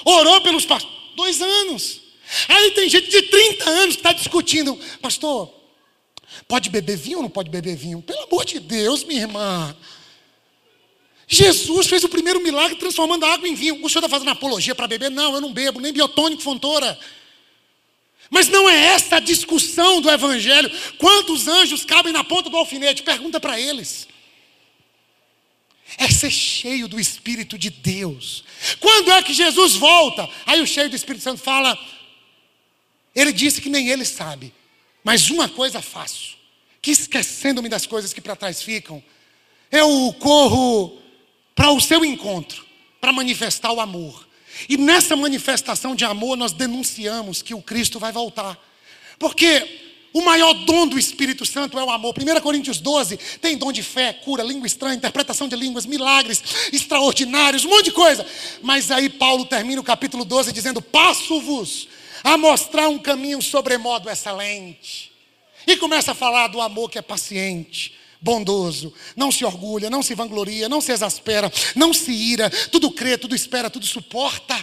orou 0.05 0.39
pelos 0.41 0.65
pastores. 0.65 1.01
Dois 1.13 1.41
anos. 1.41 1.99
Aí 2.47 2.71
tem 2.71 2.87
gente 2.87 3.09
de 3.09 3.23
30 3.23 3.69
anos 3.69 3.95
que 3.95 3.99
está 3.99 4.13
discutindo, 4.13 4.79
pastor, 5.01 5.53
pode 6.47 6.69
beber 6.69 6.95
vinho 6.95 7.17
ou 7.17 7.23
não 7.23 7.29
pode 7.29 7.49
beber 7.49 7.75
vinho? 7.75 8.01
Pelo 8.01 8.23
amor 8.23 8.45
de 8.45 8.61
Deus, 8.61 9.03
minha 9.03 9.19
irmã. 9.19 9.75
Jesus 11.27 11.87
fez 11.87 12.03
o 12.05 12.09
primeiro 12.09 12.41
milagre 12.41 12.77
transformando 12.77 13.25
a 13.25 13.33
água 13.33 13.47
em 13.47 13.55
vinho. 13.55 13.75
O 13.75 13.89
senhor 13.89 14.05
está 14.05 14.09
fazendo 14.09 14.31
apologia 14.31 14.73
para 14.73 14.87
beber? 14.87 15.11
Não, 15.11 15.33
eu 15.35 15.41
não 15.41 15.51
bebo, 15.51 15.81
nem 15.81 15.91
biotônico, 15.91 16.41
fontora. 16.41 16.97
Mas 18.31 18.47
não 18.47 18.67
é 18.69 18.85
essa 18.85 19.17
a 19.17 19.19
discussão 19.19 19.99
do 19.99 20.09
Evangelho. 20.09 20.71
Quantos 20.97 21.49
anjos 21.49 21.83
cabem 21.83 22.13
na 22.13 22.23
ponta 22.23 22.49
do 22.49 22.55
alfinete? 22.55 23.03
Pergunta 23.03 23.41
para 23.41 23.59
eles. 23.59 24.07
É 25.97 26.09
ser 26.09 26.31
cheio 26.31 26.87
do 26.87 26.97
Espírito 26.97 27.57
de 27.57 27.69
Deus. 27.69 28.45
Quando 28.79 29.11
é 29.11 29.21
que 29.21 29.33
Jesus 29.33 29.75
volta? 29.75 30.29
Aí 30.45 30.61
o 30.61 30.65
cheio 30.65 30.89
do 30.89 30.95
Espírito 30.95 31.23
Santo 31.23 31.41
fala: 31.41 31.77
Ele 33.13 33.33
disse 33.33 33.59
que 33.59 33.67
nem 33.67 33.89
ele 33.89 34.05
sabe, 34.05 34.53
mas 35.03 35.29
uma 35.29 35.49
coisa 35.49 35.81
faço, 35.81 36.37
que 36.81 36.91
esquecendo-me 36.91 37.67
das 37.67 37.85
coisas 37.85 38.13
que 38.13 38.21
para 38.21 38.37
trás 38.37 38.63
ficam, 38.63 39.03
eu 39.69 40.15
corro 40.19 41.01
para 41.53 41.69
o 41.71 41.81
seu 41.81 42.05
encontro, 42.05 42.65
para 43.01 43.11
manifestar 43.11 43.73
o 43.73 43.81
amor. 43.81 44.25
E 44.67 44.77
nessa 44.77 45.15
manifestação 45.15 45.95
de 45.95 46.05
amor, 46.05 46.37
nós 46.37 46.51
denunciamos 46.51 47.41
que 47.41 47.53
o 47.53 47.61
Cristo 47.61 47.99
vai 47.99 48.11
voltar. 48.11 48.57
Porque 49.17 49.81
o 50.13 50.21
maior 50.21 50.53
dom 50.53 50.87
do 50.87 50.99
Espírito 50.99 51.45
Santo 51.45 51.79
é 51.79 51.83
o 51.83 51.89
amor. 51.89 52.13
1 52.17 52.41
Coríntios 52.41 52.79
12 52.79 53.17
tem 53.39 53.57
dom 53.57 53.71
de 53.71 53.81
fé, 53.81 54.11
cura, 54.11 54.43
língua 54.43 54.67
estranha, 54.67 54.95
interpretação 54.95 55.47
de 55.47 55.55
línguas, 55.55 55.85
milagres 55.85 56.43
extraordinários, 56.73 57.63
um 57.63 57.69
monte 57.69 57.85
de 57.85 57.91
coisa. 57.91 58.25
Mas 58.61 58.91
aí 58.91 59.09
Paulo 59.09 59.45
termina 59.45 59.79
o 59.79 59.83
capítulo 59.83 60.25
12 60.25 60.51
dizendo: 60.51 60.81
Passo-vos 60.81 61.87
a 62.23 62.37
mostrar 62.37 62.89
um 62.89 62.99
caminho 62.99 63.41
sobremodo 63.41 64.09
excelente. 64.09 65.11
E 65.65 65.77
começa 65.77 66.11
a 66.11 66.15
falar 66.15 66.47
do 66.47 66.59
amor 66.59 66.89
que 66.89 66.97
é 66.97 67.01
paciente, 67.01 67.93
bondoso, 68.21 68.93
não 69.15 69.31
se 69.31 69.43
orgulha, 69.43 69.89
não 69.89 70.03
se 70.03 70.13
vangloria, 70.13 70.69
não 70.69 70.79
se 70.79 70.91
exaspera, 70.91 71.51
não 71.75 71.93
se 71.93 72.11
ira, 72.11 72.49
tudo 72.71 72.91
crê, 72.91 73.17
tudo 73.17 73.35
espera, 73.35 73.69
tudo 73.69 73.85
suporta. 73.85 74.55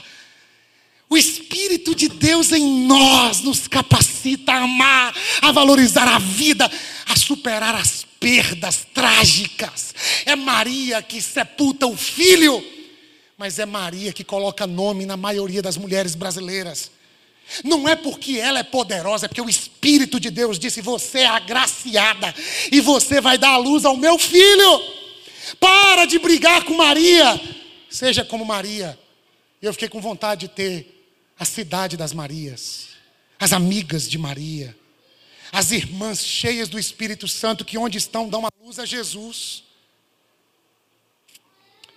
O 1.11 1.16
Espírito 1.16 1.94
de 1.94 2.09
Deus 2.09 2.52
em 2.52 2.86
nós 2.86 3.40
nos 3.40 3.66
capacita 3.66 4.52
a 4.52 4.62
amar, 4.62 5.14
a 5.40 5.50
valorizar 5.50 6.06
a 6.06 6.18
vida, 6.18 6.70
a 7.06 7.16
superar 7.16 7.74
as 7.74 8.06
perdas 8.20 8.86
trágicas. 8.92 9.94
É 10.26 10.36
Maria 10.36 11.02
que 11.02 11.20
sepulta 11.22 11.86
o 11.86 11.96
filho, 11.96 12.62
mas 13.38 13.59
é 13.59 13.64
Maria 13.64 14.12
que 14.12 14.22
coloca 14.22 14.66
nome 14.66 15.06
na 15.06 15.16
maioria 15.16 15.62
das 15.62 15.78
mulheres 15.78 16.14
brasileiras. 16.14 16.90
Não 17.64 17.88
é 17.88 17.96
porque 17.96 18.38
ela 18.38 18.59
é 18.59 18.62
poderosa, 18.62 19.26
é 19.26 19.28
porque 19.28 19.40
o 19.40 19.49
Espírito 19.49 20.20
de 20.20 20.30
Deus 20.30 20.59
disse: 20.59 20.82
Você 20.82 21.20
é 21.20 21.26
agraciada 21.26 22.34
e 22.70 22.80
você 22.80 23.20
vai 23.20 23.38
dar 23.38 23.51
a 23.51 23.57
luz 23.57 23.84
ao 23.84 23.96
meu 23.96 24.18
filho. 24.18 24.99
Para 25.59 26.05
de 26.05 26.18
brigar 26.18 26.64
com 26.64 26.74
Maria, 26.74 27.40
seja 27.88 28.24
como 28.24 28.44
Maria. 28.44 28.99
Eu 29.62 29.72
fiquei 29.72 29.88
com 29.88 30.01
vontade 30.01 30.42
de 30.42 30.49
ter 30.49 30.99
a 31.38 31.44
cidade 31.44 31.96
das 31.96 32.12
Marias, 32.12 32.88
as 33.40 33.53
amigas 33.53 34.09
de 34.09 34.18
Maria, 34.18 34.76
as 35.51 35.72
irmãs 35.72 36.24
cheias 36.24 36.68
do 36.68 36.78
Espírito 36.78 37.26
Santo 37.26 37.64
que 37.64 37.78
onde 37.78 37.96
estão 37.96 38.28
dão 38.28 38.44
a 38.44 38.51
luz 38.62 38.78
a 38.78 38.84
Jesus. 38.84 39.64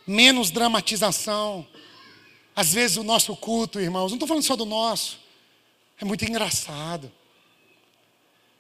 Menos 0.07 0.49
dramatização. 0.49 1.67
Às 2.55 2.73
vezes 2.73 2.97
o 2.97 3.03
nosso 3.03 3.35
culto, 3.35 3.79
irmãos, 3.79 4.09
não 4.09 4.15
estou 4.15 4.27
falando 4.27 4.43
só 4.43 4.55
do 4.55 4.65
nosso. 4.65 5.20
É 6.01 6.05
muito 6.05 6.25
engraçado. 6.25 7.11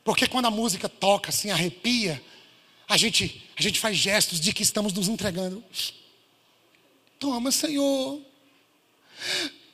Porque 0.03 0.27
quando 0.27 0.45
a 0.45 0.51
música 0.51 0.87
toca 0.87 1.29
assim, 1.29 1.49
arrepia, 1.49 2.23
a 2.87 2.95
gente, 2.95 3.49
a 3.57 3.61
gente 3.61 3.79
faz 3.79 3.97
gestos 3.97 4.39
de 4.39 4.53
que 4.53 4.61
estamos 4.61 4.93
nos 4.93 5.07
entregando. 5.07 5.63
Toma, 7.19 7.51
Senhor. 7.51 8.21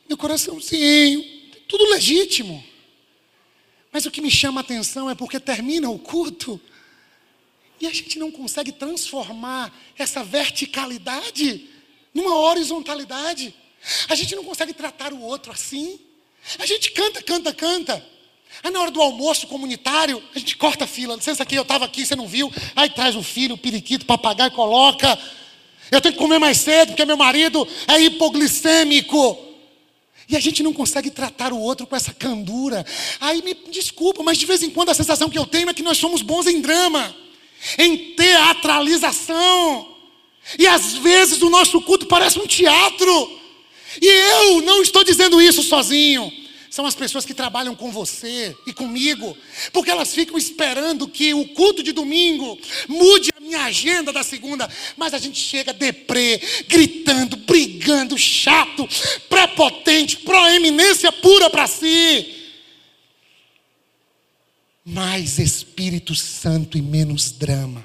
Meu 0.07 0.17
coraçãozinho. 0.17 1.23
Tudo 1.67 1.89
legítimo. 1.89 2.63
Mas 3.91 4.05
o 4.05 4.11
que 4.11 4.21
me 4.21 4.31
chama 4.31 4.61
a 4.61 4.63
atenção 4.63 5.09
é 5.09 5.15
porque 5.15 5.39
termina 5.39 5.89
o 5.89 5.99
culto 5.99 6.61
e 7.81 7.85
a 7.85 7.93
gente 7.93 8.17
não 8.17 8.31
consegue 8.31 8.71
transformar 8.71 9.77
essa 9.97 10.23
verticalidade 10.23 11.69
numa 12.13 12.35
horizontalidade. 12.35 13.53
A 14.07 14.15
gente 14.15 14.35
não 14.35 14.43
consegue 14.43 14.73
tratar 14.73 15.11
o 15.13 15.21
outro 15.21 15.51
assim. 15.51 15.99
A 16.59 16.65
gente 16.65 16.91
canta, 16.91 17.21
canta, 17.21 17.53
canta. 17.53 18.05
Aí 18.63 18.71
na 18.71 18.81
hora 18.81 18.91
do 18.91 19.01
almoço 19.01 19.47
comunitário, 19.47 20.21
a 20.33 20.39
gente 20.39 20.55
corta 20.55 20.85
a 20.85 20.87
fila. 20.87 21.15
Licença 21.15 21.43
aqui, 21.43 21.55
eu 21.55 21.61
estava 21.61 21.85
aqui, 21.85 22.05
você 22.05 22.15
não 22.15 22.27
viu? 22.27 22.51
Aí 22.75 22.89
traz 22.89 23.15
o 23.15 23.23
filho, 23.23 23.55
o 23.55 23.57
periquito, 23.57 24.03
o 24.03 24.07
papagaio, 24.07 24.51
coloca. 24.51 25.17
Eu 25.91 26.01
tenho 26.01 26.13
que 26.13 26.19
comer 26.19 26.39
mais 26.39 26.57
cedo, 26.57 26.89
porque 26.89 27.05
meu 27.05 27.17
marido 27.17 27.67
é 27.87 27.99
hipoglicêmico. 28.01 29.45
E 30.29 30.35
a 30.35 30.39
gente 30.39 30.61
não 30.61 30.73
consegue 30.73 31.09
tratar 31.09 31.53
o 31.53 31.59
outro 31.59 31.87
com 31.87 31.95
essa 31.95 32.13
candura. 32.13 32.85
Aí 33.21 33.41
me 33.41 33.53
desculpa, 33.71 34.21
mas 34.23 34.37
de 34.37 34.45
vez 34.45 34.61
em 34.61 34.69
quando 34.69 34.89
a 34.89 34.93
sensação 34.93 35.29
que 35.29 35.37
eu 35.37 35.45
tenho 35.45 35.69
é 35.69 35.73
que 35.73 35.83
nós 35.83 35.97
somos 35.97 36.21
bons 36.21 36.47
em 36.47 36.59
drama, 36.59 37.15
em 37.77 38.13
teatralização. 38.13 39.95
E 40.59 40.67
às 40.67 40.93
vezes 40.93 41.41
o 41.41 41.49
nosso 41.49 41.81
culto 41.81 42.05
parece 42.07 42.39
um 42.39 42.47
teatro. 42.47 43.36
E 44.01 44.07
eu 44.07 44.61
não 44.61 44.81
estou 44.81 45.03
dizendo 45.03 45.41
isso 45.41 45.63
sozinho 45.63 46.31
são 46.69 46.85
as 46.85 46.93
pessoas 46.93 47.25
que 47.25 47.33
trabalham 47.33 47.75
com 47.75 47.91
você 47.91 48.55
e 48.67 48.71
comigo, 48.71 49.35
porque 49.73 49.89
elas 49.89 50.13
ficam 50.13 50.37
esperando 50.37 51.07
que 51.07 51.33
o 51.33 51.47
culto 51.49 51.81
de 51.81 51.91
domingo 51.91 52.55
mude 52.87 53.31
a 53.35 53.39
minha 53.39 53.63
agenda 53.63 54.13
da 54.13 54.21
segunda, 54.21 54.69
mas 54.95 55.13
a 55.13 55.17
gente 55.17 55.39
chega 55.39 55.73
deprê, 55.73 56.39
gritando, 56.67 57.35
brigando, 57.37 58.15
chato, 58.15 58.87
prepotente, 59.29 60.17
proeminência 60.17 61.11
pura 61.11 61.49
para 61.49 61.65
si. 61.65 62.35
Mais 64.85 65.39
Espírito 65.39 66.13
Santo 66.13 66.77
e 66.77 66.81
menos 66.81 67.31
drama. 67.31 67.83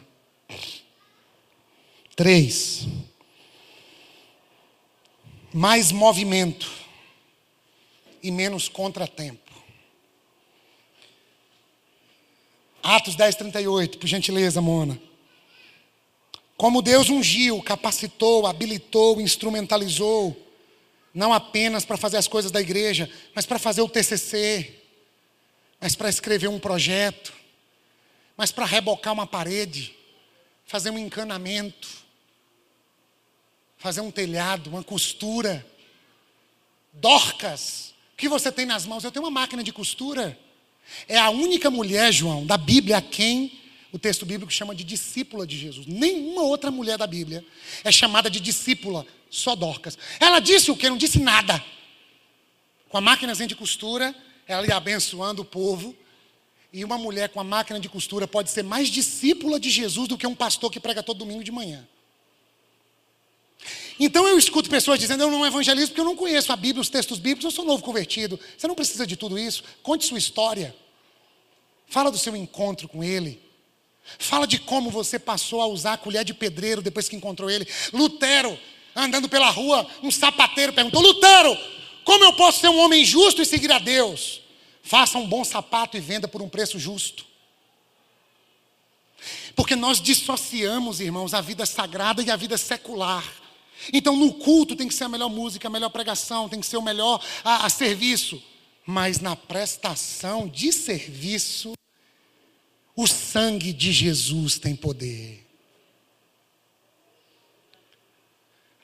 Três. 2.15 2.87
Mais 5.53 5.93
movimento 5.93 6.71
e 8.23 8.31
menos 8.31 8.69
contratempo. 8.69 9.53
Atos 12.83 13.15
10, 13.15 13.37
38, 13.37 13.99
por 13.99 14.07
gentileza, 14.07 14.61
Mona. 14.61 14.99
Como 16.57 16.83
Deus 16.83 17.11
ungiu, 17.11 17.63
capacitou, 17.63 18.47
habilitou, 18.47 19.21
instrumentalizou, 19.21 20.37
não 21.13 21.33
apenas 21.33 21.85
para 21.85 21.97
fazer 21.97 22.17
as 22.17 22.29
coisas 22.29 22.51
da 22.51 22.61
igreja, 22.61 23.11
mas 23.35 23.45
para 23.45 23.59
fazer 23.59 23.83
o 23.83 23.89
TCC, 23.89 24.81
mas 25.81 25.95
para 25.95 26.09
escrever 26.09 26.49
um 26.49 26.59
projeto, 26.59 27.33
mas 28.37 28.51
para 28.51 28.65
rebocar 28.65 29.13
uma 29.13 29.27
parede, 29.27 29.95
fazer 30.65 30.91
um 30.91 30.99
encanamento, 30.99 31.89
fazer 33.83 34.01
um 34.01 34.13
telhado, 34.13 34.71
uma 34.71 34.85
costura. 34.85 35.67
Dorcas 36.93 37.93
que 38.17 38.29
você 38.29 38.53
tem 38.53 38.65
nas 38.65 38.87
mãos? 38.87 39.03
Eu 39.03 39.11
tenho 39.11 39.25
uma 39.25 39.31
máquina 39.31 39.65
de 39.65 39.73
costura. 39.73 40.39
É 41.09 41.19
a 41.19 41.31
única 41.31 41.69
mulher, 41.69 42.13
João, 42.13 42.47
da 42.47 42.57
Bíblia 42.57 42.99
a 42.99 43.03
quem 43.03 43.59
o 43.91 43.99
texto 43.99 44.25
bíblico 44.25 44.53
chama 44.53 44.73
de 44.73 44.85
discípula 44.85 45.45
de 45.45 45.59
Jesus. 45.59 45.85
Nenhuma 45.85 46.43
outra 46.43 46.71
mulher 46.71 46.97
da 46.97 47.09
Bíblia 47.09 47.45
é 47.83 47.91
chamada 47.91 48.31
de 48.31 48.39
discípula, 48.39 49.05
só 49.29 49.57
Dorcas. 49.57 49.99
Ela 50.21 50.39
disse 50.39 50.71
o 50.71 50.77
que? 50.77 50.89
Não 50.89 50.97
disse 50.97 51.19
nada. 51.19 51.63
Com 52.89 52.99
a 52.99 53.01
máquina 53.01 53.35
de 53.35 53.57
costura, 53.57 54.15
ela 54.47 54.65
ia 54.65 54.77
abençoando 54.77 55.43
o 55.43 55.45
povo. 55.45 55.95
E 56.73 56.85
uma 56.85 56.97
mulher 56.97 57.31
com 57.31 57.41
a 57.41 57.45
máquina 57.45 57.81
de 57.81 57.89
costura 57.89 58.29
pode 58.29 58.49
ser 58.49 58.63
mais 58.63 58.89
discípula 58.89 59.59
de 59.59 59.69
Jesus 59.69 60.07
do 60.07 60.17
que 60.17 60.27
um 60.27 60.37
pastor 60.37 60.71
que 60.71 60.79
prega 60.79 61.03
todo 61.03 61.19
domingo 61.19 61.43
de 61.43 61.51
manhã. 61.51 61.87
Então 64.05 64.27
eu 64.27 64.37
escuto 64.37 64.69
pessoas 64.69 64.99
dizendo, 64.99 65.23
eu 65.23 65.31
não 65.31 65.47
evangelizo 65.47 65.89
porque 65.89 66.01
eu 66.01 66.05
não 66.05 66.17
conheço 66.17 66.53
a 66.53 66.57
Bíblia, 66.57 66.81
os 66.81 66.89
textos 66.89 67.21
bíblicos, 67.21 67.45
eu 67.45 67.51
sou 67.53 67.65
novo 67.65 67.85
convertido. 67.85 68.39
Você 68.59 68.67
não 68.67 68.75
precisa 68.75 69.07
de 69.07 69.17
tudo 69.17 69.39
isso. 69.39 69.63
Conte 69.81 70.07
sua 70.07 70.19
história. 70.19 70.75
Fala 71.87 72.11
do 72.11 72.19
seu 72.19 72.35
encontro 72.35 72.89
com 72.89 73.05
Ele. 73.05 73.41
Fala 74.19 74.45
de 74.45 74.59
como 74.59 74.91
você 74.91 75.21
passou 75.21 75.61
a 75.61 75.67
usar 75.67 75.93
a 75.93 75.97
colher 75.97 76.25
de 76.25 76.35
pedreiro 76.35 76.83
depois 76.83 77.09
que 77.09 77.15
encontrou 77.15 77.49
Ele. 77.49 77.65
Lutero, 77.93 78.59
andando 78.97 79.29
pela 79.29 79.51
rua, 79.51 79.87
um 80.03 80.11
sapateiro 80.11 80.73
perguntou: 80.73 81.01
Lutero, 81.01 81.57
como 82.05 82.25
eu 82.25 82.33
posso 82.33 82.61
ser 82.61 82.71
um 82.71 82.79
homem 82.81 83.05
justo 83.05 83.41
e 83.41 83.47
seguir 83.47 83.71
a 83.71 83.79
Deus? 83.79 84.41
Faça 84.83 85.17
um 85.17 85.29
bom 85.29 85.45
sapato 85.45 85.97
e 85.97 86.01
venda 86.01 86.27
por 86.27 86.43
um 86.43 86.49
preço 86.49 86.77
justo. 86.77 87.25
Porque 89.55 89.77
nós 89.77 90.01
dissociamos, 90.01 90.99
irmãos, 90.99 91.35
a 91.35 91.41
vida 91.41 91.65
sagrada 91.65 92.21
e 92.21 92.33
a 92.33 92.37
vida 92.37 92.59
secular. 92.59 93.42
Então, 93.93 94.17
no 94.17 94.35
culto 94.35 94.77
tem 94.77 94.87
que 94.87 94.95
ser 94.95 95.05
a 95.05 95.09
melhor 95.09 95.29
música, 95.29 95.69
a 95.69 95.71
melhor 95.71 95.89
pregação, 95.89 96.49
tem 96.49 96.61
que 96.61 96.67
ser 96.67 96.77
o 96.77 96.83
melhor 96.83 97.25
a, 97.43 97.67
a 97.67 97.71
serviço. 97.71 98.43
Mas 98.87 99.21
na 99.21 99.35
prestação 99.35 100.49
de 100.49 100.73
serviço, 100.73 101.73
o 102.97 103.07
sangue 103.07 103.73
de 103.73 103.93
Jesus 103.93 104.59
tem 104.59 104.77
poder. 104.77 105.47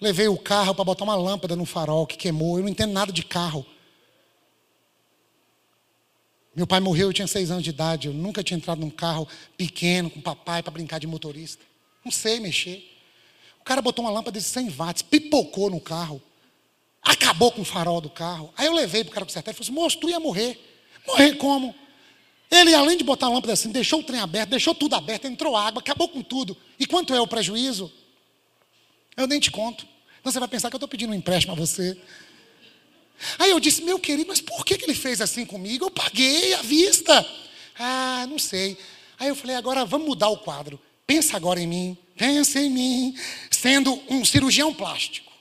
Levei 0.01 0.29
o 0.29 0.39
carro 0.39 0.75
para 0.75 0.85
botar 0.85 1.05
uma 1.05 1.17
lâmpada 1.17 1.57
no 1.57 1.65
farol 1.65 2.07
que 2.07 2.17
queimou. 2.17 2.57
Eu 2.57 2.63
não 2.63 2.71
entendo 2.71 2.93
nada 2.93 3.13
de 3.13 3.25
carro. 3.25 3.67
Meu 6.55 6.67
pai 6.67 6.81
morreu, 6.81 7.09
eu 7.09 7.13
tinha 7.13 7.27
seis 7.27 7.51
anos 7.51 7.65
de 7.65 7.71
idade. 7.71 8.07
Eu 8.07 8.15
nunca 8.15 8.43
tinha 8.43 8.57
entrado 8.57 8.81
num 8.81 8.91
carro 8.91 9.29
pequeno 9.57 10.09
com 10.09 10.21
papai 10.21 10.63
para 10.63 10.73
brincar 10.73 10.99
de 10.99 11.07
motorista. 11.07 11.65
Não 12.05 12.13
sei 12.13 12.39
mexer 12.39 12.98
cara 13.69 13.83
botou 13.83 14.03
uma 14.03 14.11
lâmpada 14.11 14.39
de 14.39 14.45
100 14.45 14.71
watts, 14.71 15.03
pipocou 15.03 15.69
no 15.69 15.79
carro, 15.79 16.23
acabou 17.03 17.53
com 17.53 17.61
o 17.61 17.65
farol 17.67 18.01
do 18.01 18.09
carro. 18.09 18.51
Aí 18.57 18.67
eu 18.67 18.73
levei 18.73 19.05
para 19.05 19.11
o 19.11 19.15
cara 19.15 19.27
consertar 19.27 19.51
e 19.51 19.55
falei 19.55 19.67
assim: 19.67 19.79
moço, 19.79 19.99
tu 19.99 20.09
ia 20.09 20.19
morrer. 20.19 20.59
Morrer 21.07 21.35
como? 21.37 21.75
Ele, 22.51 22.75
além 22.75 22.97
de 22.97 23.05
botar 23.05 23.27
a 23.27 23.29
lâmpada 23.29 23.53
assim, 23.53 23.71
deixou 23.71 24.01
o 24.01 24.03
trem 24.03 24.21
aberto, 24.21 24.49
deixou 24.49 24.75
tudo 24.75 24.95
aberto, 24.95 25.27
entrou 25.27 25.55
água, 25.55 25.81
acabou 25.81 26.09
com 26.09 26.23
tudo. 26.23 26.57
E 26.81 26.87
quanto 26.87 27.15
é 27.15 27.21
o 27.21 27.27
prejuízo? 27.27 27.93
Eu 29.15 29.27
nem 29.27 29.39
te 29.39 29.51
conto. 29.51 29.87
Então 30.19 30.33
você 30.33 30.41
vai 30.41 30.49
pensar 30.49 30.71
que 30.71 30.75
eu 30.75 30.79
estou 30.79 30.89
pedindo 30.89 31.11
um 31.11 31.15
empréstimo 31.15 31.53
a 31.53 31.57
você. 31.57 31.95
Aí 33.39 33.51
eu 33.51 33.61
disse, 33.61 33.83
meu 33.83 33.99
querido, 33.99 34.29
mas 34.29 34.41
por 34.41 34.65
que, 34.65 34.79
que 34.79 34.87
ele 34.87 34.95
fez 34.95 35.21
assim 35.21 35.45
comigo? 35.45 35.85
Eu 35.85 35.91
paguei 35.91 36.55
à 36.55 36.63
vista. 36.63 37.27
Ah, 37.79 38.27
não 38.31 38.39
sei. 38.39 38.79
Aí 39.19 39.29
eu 39.29 39.37
falei, 39.37 39.57
agora 39.57 39.85
vamos 39.85 40.09
mudar 40.09 40.29
o 40.29 40.39
quadro. 40.39 40.81
Pensa 41.09 41.39
agora 41.39 41.59
em 41.59 41.67
mim. 41.67 41.99
Pensa 42.19 42.61
em 42.61 42.69
mim, 42.69 43.17
sendo 43.51 44.03
um 44.11 44.25
cirurgião 44.25 44.75
plástico, 44.75 45.33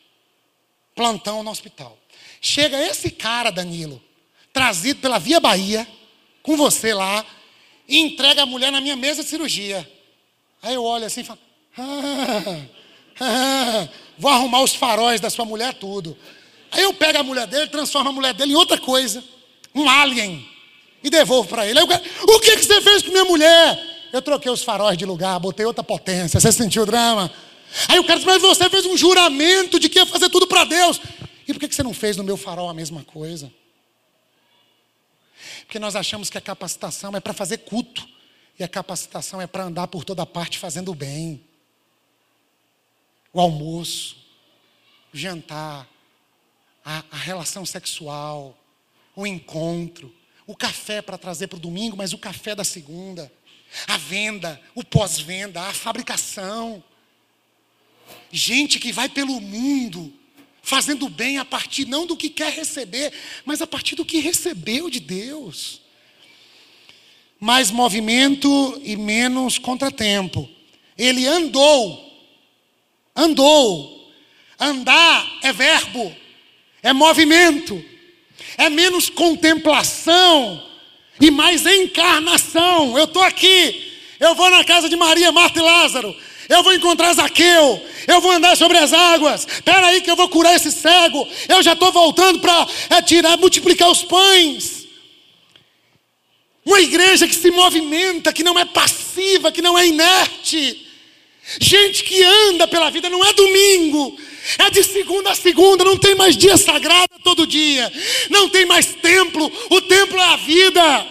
plantão 0.95 1.43
no 1.43 1.51
hospital. 1.51 1.97
Chega 2.39 2.79
esse 2.87 3.09
cara, 3.09 3.51
Danilo, 3.51 4.01
trazido 4.53 5.01
pela 5.01 5.19
Via 5.19 5.39
Bahia, 5.39 5.85
com 6.43 6.55
você 6.55 6.93
lá, 6.93 7.25
e 7.87 7.97
entrega 7.97 8.43
a 8.43 8.45
mulher 8.45 8.71
na 8.71 8.79
minha 8.79 8.95
mesa 8.95 9.23
de 9.23 9.29
cirurgia. 9.29 9.91
Aí 10.61 10.75
eu 10.75 10.83
olho 10.83 11.05
assim 11.05 11.21
e 11.21 11.23
falo: 11.23 11.39
ah, 11.77 12.61
ah, 13.19 13.89
vou 14.19 14.31
arrumar 14.31 14.61
os 14.61 14.75
faróis 14.75 15.19
da 15.19 15.31
sua 15.31 15.45
mulher, 15.45 15.73
tudo. 15.73 16.15
Aí 16.71 16.83
eu 16.83 16.93
pego 16.93 17.17
a 17.17 17.23
mulher 17.23 17.47
dele, 17.47 17.67
transformo 17.67 18.09
a 18.09 18.13
mulher 18.13 18.33
dele 18.35 18.53
em 18.53 18.55
outra 18.55 18.77
coisa, 18.77 19.23
um 19.73 19.89
alien, 19.89 20.47
e 21.03 21.09
devolvo 21.09 21.49
para 21.49 21.67
ele. 21.67 21.79
Aí 21.79 21.85
eu, 21.85 22.35
o 22.35 22.39
que, 22.39 22.55
que 22.55 22.63
você 22.63 22.81
fez 22.81 23.01
com 23.01 23.09
minha 23.09 23.25
mulher? 23.25 23.96
Eu 24.11 24.21
troquei 24.21 24.51
os 24.51 24.63
faróis 24.63 24.97
de 24.97 25.05
lugar, 25.05 25.39
botei 25.39 25.65
outra 25.65 25.83
potência. 25.83 26.39
Você 26.39 26.51
sentiu 26.51 26.83
o 26.83 26.85
drama? 26.85 27.31
Aí 27.87 27.99
o 27.99 28.03
cara 28.03 28.19
disse, 28.19 28.27
mas 28.27 28.41
você 28.41 28.69
fez 28.69 28.85
um 28.85 28.95
juramento 28.95 29.79
de 29.79 29.89
que 29.89 29.99
ia 29.99 30.05
fazer 30.05 30.29
tudo 30.29 30.47
para 30.47 30.63
Deus. 30.63 30.99
E 31.47 31.53
por 31.53 31.59
que 31.59 31.73
você 31.73 31.83
não 31.83 31.93
fez 31.93 32.17
no 32.17 32.23
meu 32.23 32.37
farol 32.37 32.69
a 32.69 32.73
mesma 32.73 33.03
coisa? 33.03 33.51
Porque 35.61 35.79
nós 35.79 35.95
achamos 35.95 36.29
que 36.29 36.37
a 36.37 36.41
capacitação 36.41 37.15
é 37.15 37.19
para 37.19 37.33
fazer 37.33 37.59
culto. 37.59 38.07
E 38.59 38.63
a 38.63 38.67
capacitação 38.67 39.41
é 39.41 39.45
para 39.45 39.65
andar 39.65 39.87
por 39.87 40.03
toda 40.03 40.25
parte 40.25 40.57
fazendo 40.57 40.91
o 40.91 40.95
bem. 40.95 41.43
O 43.31 43.39
almoço, 43.39 44.17
o 45.13 45.17
jantar, 45.17 45.87
a, 46.83 47.03
a 47.11 47.17
relação 47.17 47.65
sexual, 47.65 48.57
o 49.15 49.27
encontro, 49.27 50.11
o 50.47 50.55
café 50.55 51.01
para 51.01 51.17
trazer 51.17 51.47
para 51.47 51.57
o 51.57 51.59
domingo, 51.59 51.95
mas 51.95 52.13
o 52.13 52.17
café 52.17 52.55
da 52.55 52.63
segunda 52.63 53.31
a 53.87 53.97
venda, 53.97 54.59
o 54.73 54.83
pós-venda, 54.83 55.61
a 55.61 55.73
fabricação. 55.73 56.83
Gente 58.31 58.79
que 58.79 58.91
vai 58.91 59.09
pelo 59.09 59.39
mundo 59.39 60.13
fazendo 60.61 61.07
bem 61.07 61.37
a 61.37 61.45
partir 61.45 61.85
não 61.85 62.05
do 62.05 62.17
que 62.17 62.29
quer 62.29 62.51
receber, 62.51 63.13
mas 63.45 63.61
a 63.61 63.67
partir 63.67 63.95
do 63.95 64.03
que 64.03 64.19
recebeu 64.19 64.89
de 64.89 64.99
Deus. 64.99 65.81
Mais 67.39 67.71
movimento 67.71 68.81
e 68.83 68.97
menos 68.97 69.57
contratempo. 69.57 70.49
Ele 70.97 71.25
andou, 71.25 72.29
andou. 73.15 73.95
Andar 74.59 75.39
é 75.43 75.53
verbo, 75.53 76.15
é 76.81 76.91
movimento, 76.91 77.85
é 78.57 78.71
menos 78.71 79.07
contemplação 79.07 80.66
e 81.19 81.31
mais 81.31 81.65
encarnação. 81.65 82.97
Eu 82.97 83.05
estou 83.05 83.23
aqui, 83.23 83.93
eu 84.19 84.35
vou 84.35 84.49
na 84.49 84.63
casa 84.63 84.89
de 84.89 84.95
Maria, 84.95 85.31
Marta 85.31 85.59
e 85.59 85.61
Lázaro. 85.61 86.15
Eu 86.49 86.63
vou 86.63 86.73
encontrar 86.73 87.13
Zaqueu, 87.13 87.85
eu 88.07 88.21
vou 88.21 88.31
andar 88.31 88.55
sobre 88.55 88.77
as 88.77 88.93
águas. 88.93 89.45
Espera 89.45 89.87
aí 89.87 90.01
que 90.01 90.09
eu 90.09 90.15
vou 90.15 90.29
curar 90.29 90.55
esse 90.55 90.71
cego. 90.71 91.27
Eu 91.49 91.61
já 91.61 91.73
estou 91.73 91.91
voltando 91.91 92.39
para 92.39 92.67
é, 92.89 93.01
tirar, 93.01 93.37
multiplicar 93.37 93.89
os 93.89 94.03
pães. 94.03 94.87
Uma 96.65 96.79
igreja 96.79 97.27
que 97.27 97.35
se 97.35 97.51
movimenta, 97.51 98.31
que 98.31 98.43
não 98.43 98.57
é 98.57 98.65
passiva, 98.65 99.51
que 99.51 99.61
não 99.61 99.77
é 99.77 99.87
inerte. 99.87 100.86
Gente 101.61 102.03
que 102.03 102.21
anda 102.23 102.67
pela 102.67 102.89
vida, 102.89 103.09
não 103.09 103.23
é 103.23 103.31
domingo, 103.31 104.17
é 104.57 104.69
de 104.69 104.83
segunda 104.83 105.31
a 105.31 105.35
segunda, 105.35 105.83
não 105.83 105.97
tem 105.97 106.13
mais 106.13 106.35
dia 106.35 106.57
sagrado 106.57 107.19
todo 107.23 107.47
dia, 107.47 107.91
não 108.29 108.49
tem 108.49 108.65
mais 108.65 108.87
templo, 108.95 109.51
o 109.69 109.81
templo 109.81 110.17
é 110.17 110.23
a 110.23 110.35
vida. 110.35 111.07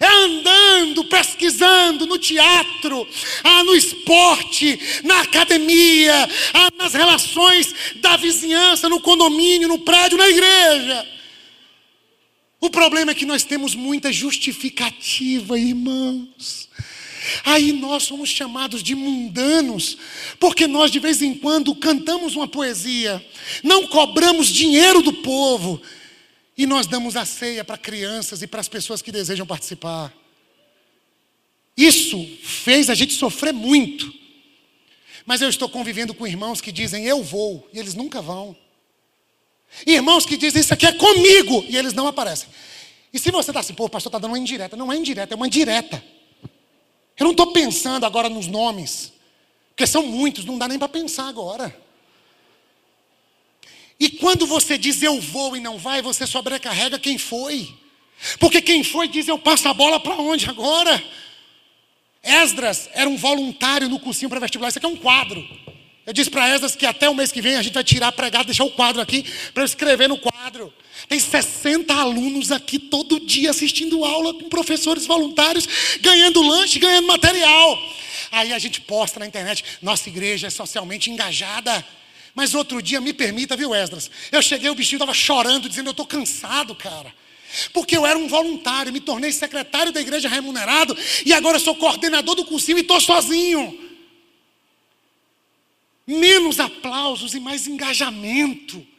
É 0.00 0.06
andando, 0.06 1.04
pesquisando 1.04 2.06
no 2.06 2.18
teatro, 2.18 3.06
ah, 3.44 3.62
no 3.62 3.72
esporte, 3.72 4.76
na 5.04 5.20
academia, 5.20 6.28
ah, 6.52 6.70
nas 6.76 6.92
relações 6.92 7.72
da 7.96 8.16
vizinhança, 8.16 8.88
no 8.88 9.00
condomínio, 9.00 9.68
no 9.68 9.78
prédio, 9.78 10.18
na 10.18 10.28
igreja. 10.28 11.08
O 12.60 12.68
problema 12.68 13.12
é 13.12 13.14
que 13.14 13.24
nós 13.24 13.44
temos 13.44 13.76
muita 13.76 14.12
justificativa, 14.12 15.56
irmãos. 15.56 16.68
Aí 17.44 17.72
nós 17.72 18.04
somos 18.04 18.28
chamados 18.28 18.82
de 18.82 18.94
mundanos, 18.94 19.96
porque 20.40 20.66
nós 20.66 20.90
de 20.90 20.98
vez 20.98 21.22
em 21.22 21.34
quando 21.34 21.74
cantamos 21.74 22.34
uma 22.34 22.48
poesia, 22.48 23.24
não 23.62 23.86
cobramos 23.86 24.48
dinheiro 24.48 25.02
do 25.02 25.12
povo, 25.12 25.80
e 26.56 26.66
nós 26.66 26.86
damos 26.86 27.16
a 27.16 27.24
ceia 27.24 27.64
para 27.64 27.78
crianças 27.78 28.42
e 28.42 28.46
para 28.46 28.60
as 28.60 28.68
pessoas 28.68 29.00
que 29.00 29.12
desejam 29.12 29.46
participar. 29.46 30.12
Isso 31.76 32.24
fez 32.42 32.90
a 32.90 32.94
gente 32.94 33.14
sofrer 33.14 33.52
muito. 33.52 34.12
Mas 35.24 35.40
eu 35.40 35.48
estou 35.48 35.68
convivendo 35.68 36.12
com 36.12 36.26
irmãos 36.26 36.60
que 36.60 36.72
dizem 36.72 37.06
eu 37.06 37.22
vou, 37.22 37.68
e 37.72 37.78
eles 37.78 37.94
nunca 37.94 38.20
vão. 38.20 38.56
Irmãos 39.86 40.26
que 40.26 40.36
dizem 40.36 40.60
isso 40.60 40.74
aqui 40.74 40.86
é 40.86 40.92
comigo 40.92 41.64
e 41.68 41.76
eles 41.76 41.92
não 41.94 42.06
aparecem. 42.06 42.48
E 43.12 43.18
se 43.18 43.30
você 43.30 43.50
está 43.50 43.60
assim, 43.60 43.74
pô, 43.74 43.84
o 43.84 43.88
pastor 43.88 44.10
está 44.10 44.18
dando 44.18 44.32
uma 44.32 44.38
indireta. 44.38 44.76
Não 44.76 44.92
é 44.92 44.96
indireta, 44.96 45.34
é 45.34 45.36
uma 45.36 45.48
direta. 45.48 46.02
Eu 47.22 47.26
não 47.26 47.30
estou 47.30 47.52
pensando 47.52 48.04
agora 48.04 48.28
nos 48.28 48.48
nomes, 48.48 49.12
porque 49.68 49.86
são 49.86 50.04
muitos, 50.04 50.44
não 50.44 50.58
dá 50.58 50.66
nem 50.66 50.76
para 50.76 50.88
pensar 50.88 51.28
agora. 51.28 51.72
E 53.98 54.10
quando 54.10 54.44
você 54.44 54.76
diz 54.76 55.00
eu 55.04 55.20
vou 55.20 55.56
e 55.56 55.60
não 55.60 55.78
vai, 55.78 56.02
você 56.02 56.26
sobrecarrega 56.26 56.98
quem 56.98 57.18
foi. 57.18 57.72
Porque 58.40 58.60
quem 58.60 58.82
foi 58.82 59.06
diz 59.06 59.28
eu 59.28 59.38
passo 59.38 59.68
a 59.68 59.72
bola 59.72 60.00
para 60.00 60.16
onde 60.16 60.50
agora? 60.50 61.00
Esdras 62.24 62.90
era 62.92 63.08
um 63.08 63.16
voluntário 63.16 63.88
no 63.88 64.00
cursinho 64.00 64.28
para 64.28 64.40
vestibular. 64.40 64.70
Isso 64.70 64.78
aqui 64.78 64.86
é 64.86 64.88
um 64.88 64.96
quadro. 64.96 65.48
Eu 66.04 66.12
disse 66.12 66.28
para 66.28 66.48
Esdras 66.48 66.74
que 66.74 66.84
até 66.84 67.08
o 67.08 67.14
mês 67.14 67.30
que 67.30 67.40
vem 67.40 67.54
a 67.54 67.62
gente 67.62 67.74
vai 67.74 67.84
tirar, 67.84 68.10
pregar, 68.10 68.44
deixar 68.44 68.64
o 68.64 68.70
quadro 68.72 69.00
aqui 69.00 69.24
para 69.54 69.62
eu 69.62 69.66
escrever 69.66 70.08
no 70.08 70.18
quadro. 70.18 70.74
Tem 71.12 71.20
60 71.20 71.92
alunos 71.92 72.50
aqui 72.50 72.78
todo 72.78 73.20
dia 73.20 73.50
assistindo 73.50 74.02
aula 74.02 74.32
com 74.32 74.48
professores 74.48 75.04
voluntários, 75.04 75.68
ganhando 76.00 76.40
lanche, 76.40 76.78
ganhando 76.78 77.06
material. 77.06 77.78
Aí 78.30 78.50
a 78.50 78.58
gente 78.58 78.80
posta 78.80 79.20
na 79.20 79.26
internet, 79.26 79.62
nossa 79.82 80.08
igreja 80.08 80.46
é 80.46 80.50
socialmente 80.50 81.10
engajada. 81.10 81.86
Mas 82.34 82.54
outro 82.54 82.80
dia, 82.80 82.98
me 82.98 83.12
permita, 83.12 83.54
viu, 83.54 83.74
Esdras? 83.74 84.10
Eu 84.32 84.40
cheguei, 84.40 84.70
o 84.70 84.74
bichinho 84.74 84.96
estava 84.96 85.12
chorando, 85.12 85.68
dizendo: 85.68 85.88
Eu 85.88 85.90
estou 85.90 86.06
cansado, 86.06 86.74
cara. 86.74 87.14
Porque 87.74 87.94
eu 87.94 88.06
era 88.06 88.18
um 88.18 88.26
voluntário, 88.26 88.90
me 88.90 88.98
tornei 88.98 89.32
secretário 89.32 89.92
da 89.92 90.00
igreja 90.00 90.30
remunerado 90.30 90.96
e 91.26 91.34
agora 91.34 91.58
sou 91.58 91.74
coordenador 91.74 92.34
do 92.36 92.46
cursinho 92.46 92.78
e 92.78 92.80
estou 92.80 92.98
sozinho 93.02 93.78
menos 96.06 96.58
aplausos 96.58 97.34
e 97.34 97.40
mais 97.40 97.66
engajamento. 97.66 98.91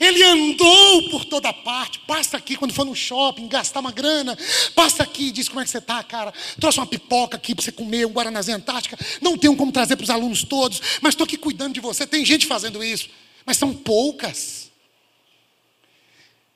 Ele 0.00 0.22
andou 0.22 1.10
por 1.10 1.24
toda 1.24 1.52
parte, 1.52 1.98
passa 2.00 2.36
aqui 2.36 2.56
quando 2.56 2.74
for 2.74 2.84
no 2.84 2.94
shopping, 2.94 3.48
gastar 3.48 3.80
uma 3.80 3.92
grana, 3.92 4.36
passa 4.74 5.02
aqui 5.02 5.28
e 5.28 5.30
diz 5.32 5.48
como 5.48 5.60
é 5.60 5.64
que 5.64 5.70
você 5.70 5.78
está, 5.78 6.02
cara. 6.02 6.32
Trouxe 6.60 6.78
uma 6.78 6.86
pipoca 6.86 7.36
aqui 7.36 7.54
para 7.54 7.64
você 7.64 7.72
comer, 7.72 8.06
um 8.06 8.10
Guaranazinha 8.10 8.56
Antártica. 8.56 8.98
Não 9.20 9.38
tenho 9.38 9.56
como 9.56 9.72
trazer 9.72 9.96
para 9.96 10.04
os 10.04 10.10
alunos 10.10 10.42
todos, 10.42 10.80
mas 11.00 11.14
estou 11.14 11.24
aqui 11.24 11.36
cuidando 11.36 11.74
de 11.74 11.80
você. 11.80 12.06
Tem 12.06 12.24
gente 12.24 12.46
fazendo 12.46 12.82
isso, 12.82 13.08
mas 13.44 13.56
são 13.56 13.72
poucas. 13.72 14.70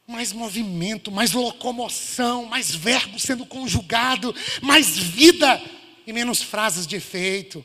Mais 0.07 0.33
movimento, 0.33 1.13
mais 1.13 1.33
locomoção, 1.33 2.45
mais 2.47 2.75
verbo 2.75 3.19
sendo 3.19 3.47
conjugado, 3.47 4.35
mais 4.61 4.99
vida 4.99 5.63
e 6.05 6.13
menos 6.13 6.43
frases 6.43 6.87
de 6.87 6.97
efeito. 6.97 7.65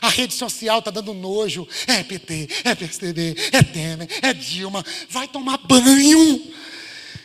A 0.00 0.08
rede 0.08 0.34
social 0.34 0.78
está 0.78 0.90
dando 0.90 1.14
nojo. 1.14 1.66
É 1.86 2.02
PT, 2.02 2.48
é 2.64 2.74
PSDB, 2.74 3.36
é 3.52 3.62
Temer, 3.62 4.08
é 4.22 4.32
Dilma. 4.32 4.84
Vai 5.08 5.28
tomar 5.28 5.58
banho. 5.58 6.42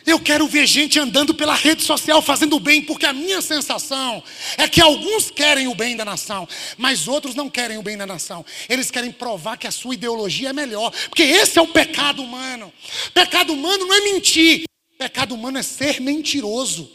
Eu 0.06 0.18
quero 0.18 0.46
ver 0.48 0.66
gente 0.66 0.98
andando 0.98 1.34
pela 1.34 1.54
rede 1.54 1.82
social 1.82 2.22
fazendo 2.22 2.56
o 2.56 2.60
bem, 2.60 2.82
porque 2.82 3.06
a 3.06 3.12
minha 3.12 3.40
sensação 3.42 4.22
é 4.56 4.66
que 4.66 4.80
alguns 4.80 5.30
querem 5.30 5.68
o 5.68 5.74
bem 5.74 5.96
da 5.96 6.04
nação, 6.04 6.48
mas 6.78 7.06
outros 7.06 7.34
não 7.34 7.50
querem 7.50 7.78
o 7.78 7.82
bem 7.82 7.96
da 7.96 8.06
nação. 8.06 8.44
Eles 8.68 8.90
querem 8.90 9.12
provar 9.12 9.56
que 9.56 9.66
a 9.66 9.70
sua 9.70 9.94
ideologia 9.94 10.50
é 10.50 10.52
melhor, 10.52 10.90
porque 11.08 11.22
esse 11.22 11.58
é 11.58 11.62
o 11.62 11.68
pecado 11.68 12.22
humano. 12.22 12.72
Pecado 13.12 13.52
humano 13.52 13.86
não 13.86 13.94
é 13.94 14.00
mentir, 14.00 14.64
pecado 14.98 15.34
humano 15.34 15.58
é 15.58 15.62
ser 15.62 16.00
mentiroso 16.00 16.90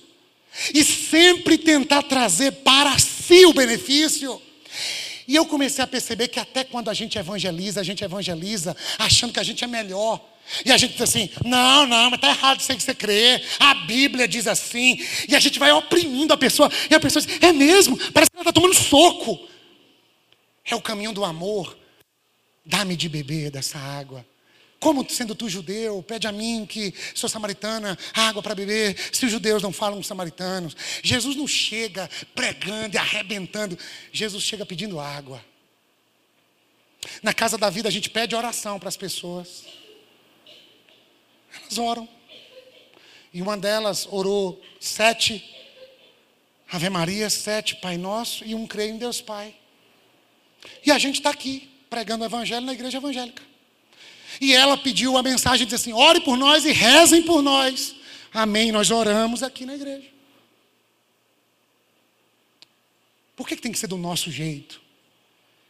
e 0.73 0.83
sempre 0.83 1.57
tentar 1.57 2.03
trazer 2.03 2.51
para 2.51 2.97
si 2.97 3.45
o 3.45 3.53
benefício. 3.53 4.41
E 5.27 5.35
eu 5.35 5.45
comecei 5.45 5.83
a 5.83 5.87
perceber 5.87 6.27
que 6.27 6.39
até 6.39 6.63
quando 6.63 6.89
a 6.89 6.93
gente 6.93 7.17
evangeliza, 7.17 7.81
a 7.81 7.83
gente 7.83 8.03
evangeliza 8.03 8.75
achando 8.99 9.33
que 9.33 9.39
a 9.39 9.43
gente 9.43 9.63
é 9.63 9.67
melhor. 9.67 10.21
E 10.63 10.71
a 10.71 10.77
gente 10.77 10.93
diz 10.93 11.01
assim: 11.01 11.29
não, 11.43 11.87
não, 11.87 12.11
mas 12.11 12.17
está 12.17 12.29
errado 12.29 12.61
aí 12.69 12.75
que 12.75 12.83
você 12.83 12.93
crê. 12.93 13.41
A 13.59 13.73
Bíblia 13.73 14.27
diz 14.27 14.47
assim. 14.47 15.03
E 15.27 15.35
a 15.35 15.39
gente 15.39 15.57
vai 15.57 15.71
oprimindo 15.71 16.33
a 16.33 16.37
pessoa. 16.37 16.69
E 16.89 16.93
a 16.93 16.99
pessoa 16.99 17.25
diz: 17.25 17.41
é 17.41 17.51
mesmo, 17.51 17.97
parece 18.11 18.29
que 18.29 18.37
ela 18.37 18.41
está 18.41 18.53
tomando 18.53 18.75
soco. 18.75 19.47
É 20.63 20.75
o 20.75 20.81
caminho 20.81 21.13
do 21.13 21.25
amor. 21.25 21.75
Dá-me 22.65 22.95
de 22.95 23.09
beber 23.09 23.51
dessa 23.51 23.77
água. 23.77 24.25
Como 24.85 25.03
sendo 25.09 25.33
tu 25.33 25.49
judeu, 25.49 26.03
pede 26.03 26.27
a 26.27 26.31
mim 26.31 26.63
que 26.63 26.93
sou 27.15 27.27
samaritana, 27.27 27.97
água 28.13 28.43
para 28.43 28.53
beber, 28.53 28.95
se 29.11 29.25
os 29.25 29.31
judeus 29.31 29.63
não 29.63 29.73
falam 29.73 29.97
os 29.97 30.05
samaritanos. 30.05 30.77
Jesus 31.01 31.35
não 31.35 31.47
chega 31.47 32.07
pregando 32.35 32.95
e 32.95 32.99
arrebentando, 32.99 33.75
Jesus 34.11 34.43
chega 34.43 34.63
pedindo 34.63 34.99
água. 34.99 35.43
Na 37.23 37.33
casa 37.33 37.57
da 37.57 37.67
vida 37.67 37.89
a 37.89 37.91
gente 37.91 38.11
pede 38.11 38.35
oração 38.35 38.77
para 38.77 38.87
as 38.87 38.95
pessoas. 38.95 39.65
Elas 41.63 41.79
oram. 41.79 42.07
E 43.33 43.41
uma 43.41 43.57
delas 43.57 44.07
orou 44.11 44.61
sete 44.79 45.43
Ave 46.71 46.91
Maria, 46.91 47.27
sete 47.31 47.75
Pai 47.77 47.97
Nosso 47.97 48.45
e 48.45 48.53
um 48.53 48.67
creio 48.67 48.93
em 48.93 48.99
Deus 48.99 49.19
Pai. 49.19 49.55
E 50.85 50.91
a 50.91 50.99
gente 50.99 51.15
está 51.15 51.31
aqui 51.31 51.71
pregando 51.89 52.23
o 52.23 52.27
Evangelho 52.27 52.67
na 52.67 52.73
igreja 52.73 52.99
evangélica. 52.99 53.54
E 54.39 54.53
ela 54.53 54.77
pediu 54.77 55.17
a 55.17 55.23
mensagem, 55.23 55.65
disse 55.65 55.75
assim: 55.75 55.93
ore 55.93 56.21
por 56.21 56.37
nós 56.37 56.65
e 56.65 56.71
rezem 56.71 57.23
por 57.23 57.41
nós. 57.41 57.95
Amém. 58.33 58.71
Nós 58.71 58.91
oramos 58.91 59.43
aqui 59.43 59.65
na 59.65 59.75
igreja. 59.75 60.09
Por 63.35 63.47
que, 63.47 63.55
que 63.55 63.61
tem 63.61 63.71
que 63.71 63.79
ser 63.79 63.87
do 63.87 63.97
nosso 63.97 64.31
jeito? 64.31 64.81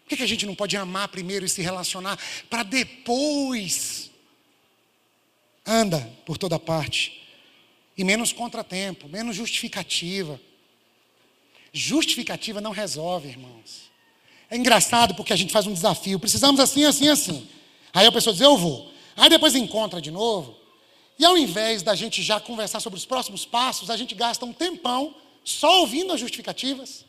Por 0.04 0.10
que, 0.10 0.18
que 0.18 0.24
a 0.24 0.28
gente 0.28 0.46
não 0.46 0.54
pode 0.54 0.78
amar 0.78 1.08
primeiro 1.08 1.46
e 1.46 1.50
se 1.50 1.62
relacionar 1.62 2.20
para 2.50 2.62
depois 2.62 4.12
anda 5.66 6.00
por 6.26 6.38
toda 6.38 6.60
parte? 6.60 7.24
E 7.98 8.04
menos 8.04 8.32
contratempo, 8.32 9.08
menos 9.08 9.36
justificativa. 9.36 10.40
Justificativa 11.74 12.62
não 12.62 12.72
resolve, 12.72 13.30
irmãos. 13.30 13.90
É 14.50 14.56
engraçado 14.56 15.16
porque 15.16 15.34
a 15.34 15.36
gente 15.36 15.52
faz 15.52 15.66
um 15.66 15.74
desafio. 15.74 16.20
Precisamos 16.20 16.60
assim, 16.60 16.86
assim, 16.86 17.10
assim. 17.10 17.50
Aí 17.96 18.06
a 18.06 18.12
pessoa 18.12 18.34
diz, 18.34 18.42
eu 18.42 18.58
vou. 18.58 18.92
Aí 19.16 19.30
depois 19.30 19.56
encontra 19.56 20.02
de 20.02 20.12
novo. 20.12 20.58
E 21.18 21.24
ao 21.24 21.38
invés 21.38 21.82
da 21.82 21.96
gente 21.96 22.22
já 22.22 22.42
conversar 22.42 22.82
sobre 22.82 23.00
os 23.00 23.06
próximos 23.06 23.46
passos, 23.46 23.90
a 23.90 23.96
gente 23.96 24.14
gasta 24.14 24.46
um 24.46 24.52
tempão 24.52 25.16
só 25.46 25.80
ouvindo 25.80 26.12
as 26.12 26.20
justificativas. 26.20 27.06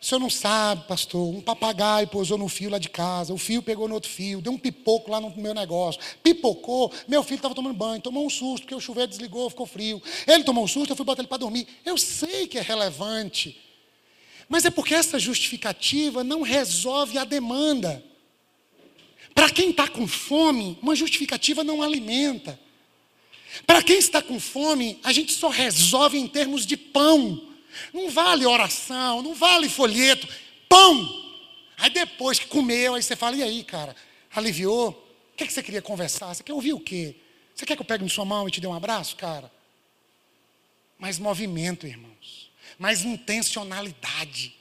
O 0.00 0.04
senhor 0.04 0.20
não 0.20 0.30
sabe, 0.30 0.86
pastor, 0.86 1.28
um 1.28 1.40
papagaio 1.40 2.06
pousou 2.06 2.38
no 2.38 2.48
fio 2.48 2.70
lá 2.70 2.78
de 2.78 2.88
casa, 2.88 3.34
o 3.34 3.38
fio 3.38 3.60
pegou 3.62 3.88
no 3.88 3.94
outro 3.94 4.08
fio, 4.08 4.40
deu 4.40 4.52
um 4.52 4.58
pipoco 4.58 5.10
lá 5.10 5.20
no 5.20 5.30
meu 5.36 5.54
negócio. 5.54 6.00
Pipocou, 6.22 6.92
meu 7.08 7.22
filho 7.24 7.36
estava 7.36 7.54
tomando 7.54 7.74
banho, 7.74 8.00
tomou 8.00 8.24
um 8.24 8.30
susto, 8.30 8.62
porque 8.62 8.74
o 8.74 8.80
chuveiro 8.80 9.10
desligou, 9.10 9.50
ficou 9.50 9.66
frio. 9.66 10.00
Ele 10.28 10.44
tomou 10.44 10.62
um 10.62 10.68
susto, 10.68 10.90
eu 10.90 10.96
fui 10.96 11.04
botar 11.04 11.22
ele 11.22 11.28
para 11.28 11.38
dormir. 11.38 11.66
Eu 11.84 11.98
sei 11.98 12.46
que 12.46 12.58
é 12.58 12.62
relevante, 12.62 13.60
mas 14.48 14.64
é 14.64 14.70
porque 14.70 14.94
essa 14.94 15.18
justificativa 15.18 16.22
não 16.22 16.42
resolve 16.42 17.18
a 17.18 17.24
demanda. 17.24 18.11
Para 19.34 19.50
quem 19.50 19.70
está 19.70 19.88
com 19.88 20.06
fome, 20.06 20.78
uma 20.82 20.94
justificativa 20.94 21.64
não 21.64 21.82
alimenta. 21.82 22.58
Para 23.66 23.82
quem 23.82 23.98
está 23.98 24.22
com 24.22 24.38
fome, 24.40 24.98
a 25.02 25.12
gente 25.12 25.32
só 25.32 25.48
resolve 25.48 26.18
em 26.18 26.26
termos 26.26 26.66
de 26.66 26.76
pão. 26.76 27.48
Não 27.92 28.10
vale 28.10 28.46
oração, 28.46 29.22
não 29.22 29.34
vale 29.34 29.68
folheto. 29.68 30.28
Pão! 30.68 31.22
Aí 31.78 31.90
depois 31.90 32.38
que 32.38 32.46
comeu, 32.46 32.94
aí 32.94 33.02
você 33.02 33.16
fala, 33.16 33.36
e 33.36 33.42
aí, 33.42 33.64
cara? 33.64 33.96
Aliviou? 34.34 34.90
O 34.90 35.36
que, 35.36 35.44
é 35.44 35.46
que 35.46 35.52
você 35.52 35.62
queria 35.62 35.82
conversar? 35.82 36.34
Você 36.34 36.42
quer 36.42 36.52
ouvir 36.52 36.72
o 36.72 36.80
quê? 36.80 37.16
Você 37.54 37.66
quer 37.66 37.74
que 37.76 37.82
eu 37.82 37.86
pegue 37.86 38.04
na 38.04 38.10
sua 38.10 38.24
mão 38.24 38.46
e 38.46 38.50
te 38.50 38.60
dê 38.60 38.66
um 38.66 38.74
abraço, 38.74 39.16
cara? 39.16 39.50
mais 41.02 41.18
movimento, 41.18 41.84
irmãos, 41.84 42.48
mais 42.78 43.02
intencionalidade. 43.04 44.54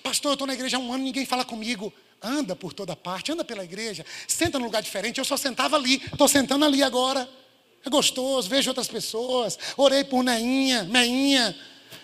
Pastor, 0.00 0.30
eu 0.30 0.34
estou 0.34 0.46
na 0.46 0.54
igreja 0.54 0.76
há 0.76 0.80
um 0.80 0.92
ano, 0.92 1.02
ninguém 1.02 1.26
fala 1.26 1.44
comigo. 1.44 1.92
Anda 2.22 2.54
por 2.54 2.72
toda 2.72 2.94
parte, 2.94 3.32
anda 3.32 3.44
pela 3.44 3.64
igreja, 3.64 4.06
senta 4.28 4.58
num 4.58 4.66
lugar 4.66 4.82
diferente. 4.82 5.18
Eu 5.18 5.24
só 5.24 5.36
sentava 5.36 5.76
ali, 5.76 5.96
estou 5.96 6.28
sentando 6.28 6.64
ali 6.64 6.82
agora. 6.82 7.28
É 7.84 7.90
gostoso, 7.90 8.48
vejo 8.48 8.70
outras 8.70 8.88
pessoas. 8.88 9.58
Orei 9.76 10.04
por 10.04 10.22
Neinha, 10.22 10.84
Meinha. 10.84 11.56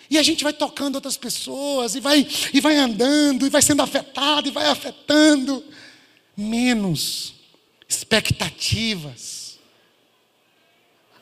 E 0.09 0.17
a 0.17 0.23
gente 0.23 0.43
vai 0.43 0.51
tocando 0.51 0.95
outras 0.95 1.15
pessoas, 1.15 1.95
e 1.95 1.99
vai, 1.99 2.27
e 2.53 2.59
vai 2.59 2.75
andando, 2.75 3.45
e 3.45 3.49
vai 3.49 3.61
sendo 3.61 3.81
afetado, 3.81 4.47
e 4.47 4.51
vai 4.51 4.65
afetando. 4.65 5.63
Menos 6.35 7.35
expectativas. 7.87 9.57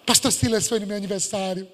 Pastor 0.05 0.31
Silas 0.31 0.67
foi 0.67 0.79
no 0.79 0.87
meu 0.87 0.95
aniversário 0.95 1.67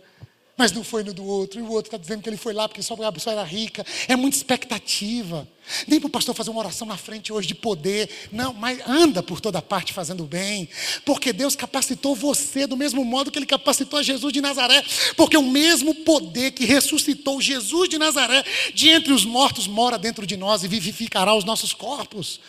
mas 0.56 0.72
não 0.72 0.84
foi 0.84 1.04
no 1.04 1.14
do 1.14 1.26
outro. 1.26 1.60
E 1.60 1.64
o 1.64 1.72
outro 1.72 1.88
está 1.88 1.98
dizendo 1.98 2.22
que 2.22 2.30
ele 2.30 2.38
foi 2.38 2.54
lá 2.54 2.68
porque 2.68 2.84
só 2.84 2.94
a 2.94 3.12
pessoa 3.12 3.34
era 3.34 3.44
rica. 3.44 3.86
É 4.08 4.16
muita 4.16 4.38
expectativa. 4.38 5.48
Nem 5.88 6.00
para 6.00 6.08
o 6.08 6.12
pastor 6.12 6.36
fazer 6.36 6.52
uma 6.52 6.60
oração 6.60 6.86
na 6.86 6.96
frente 6.96 7.34
hoje 7.34 7.48
de 7.48 7.56
poder. 7.56 8.10
Não, 8.32 8.54
mas 8.54 8.80
anda 8.88 9.24
por 9.24 9.42
toda 9.42 9.62
parte 9.62 9.94
fazendo 9.94 10.26
bem. 10.26 10.70
Porque 11.06 11.34
Deus 11.34 11.56
capacitou 11.56 12.16
você 12.16 12.68
do 12.68 12.78
mesmo 12.78 13.04
modo 13.04 13.32
que 13.32 13.40
Ele 13.40 13.48
capacitou 13.48 13.98
a 13.98 14.04
Jesus 14.04 14.32
de 14.32 14.42
Nazaré. 14.42 14.84
Porque 15.18 15.36
o 15.36 15.42
mesmo 15.42 15.96
poder 15.96 16.52
que 16.52 16.66
ressuscitou 16.66 17.42
Jesus 17.42 17.90
de 17.90 17.98
Nazaré 17.98 18.44
de 18.76 18.90
entre 18.90 19.12
os 19.12 19.26
mortos 19.26 19.66
mora 19.66 19.98
dentro 19.98 20.26
de 20.26 20.38
nós 20.38 20.64
e 20.64 20.68
vivificará 20.68 21.34
os 21.34 21.44
nossos 21.44 21.74
corpos. 21.74 22.40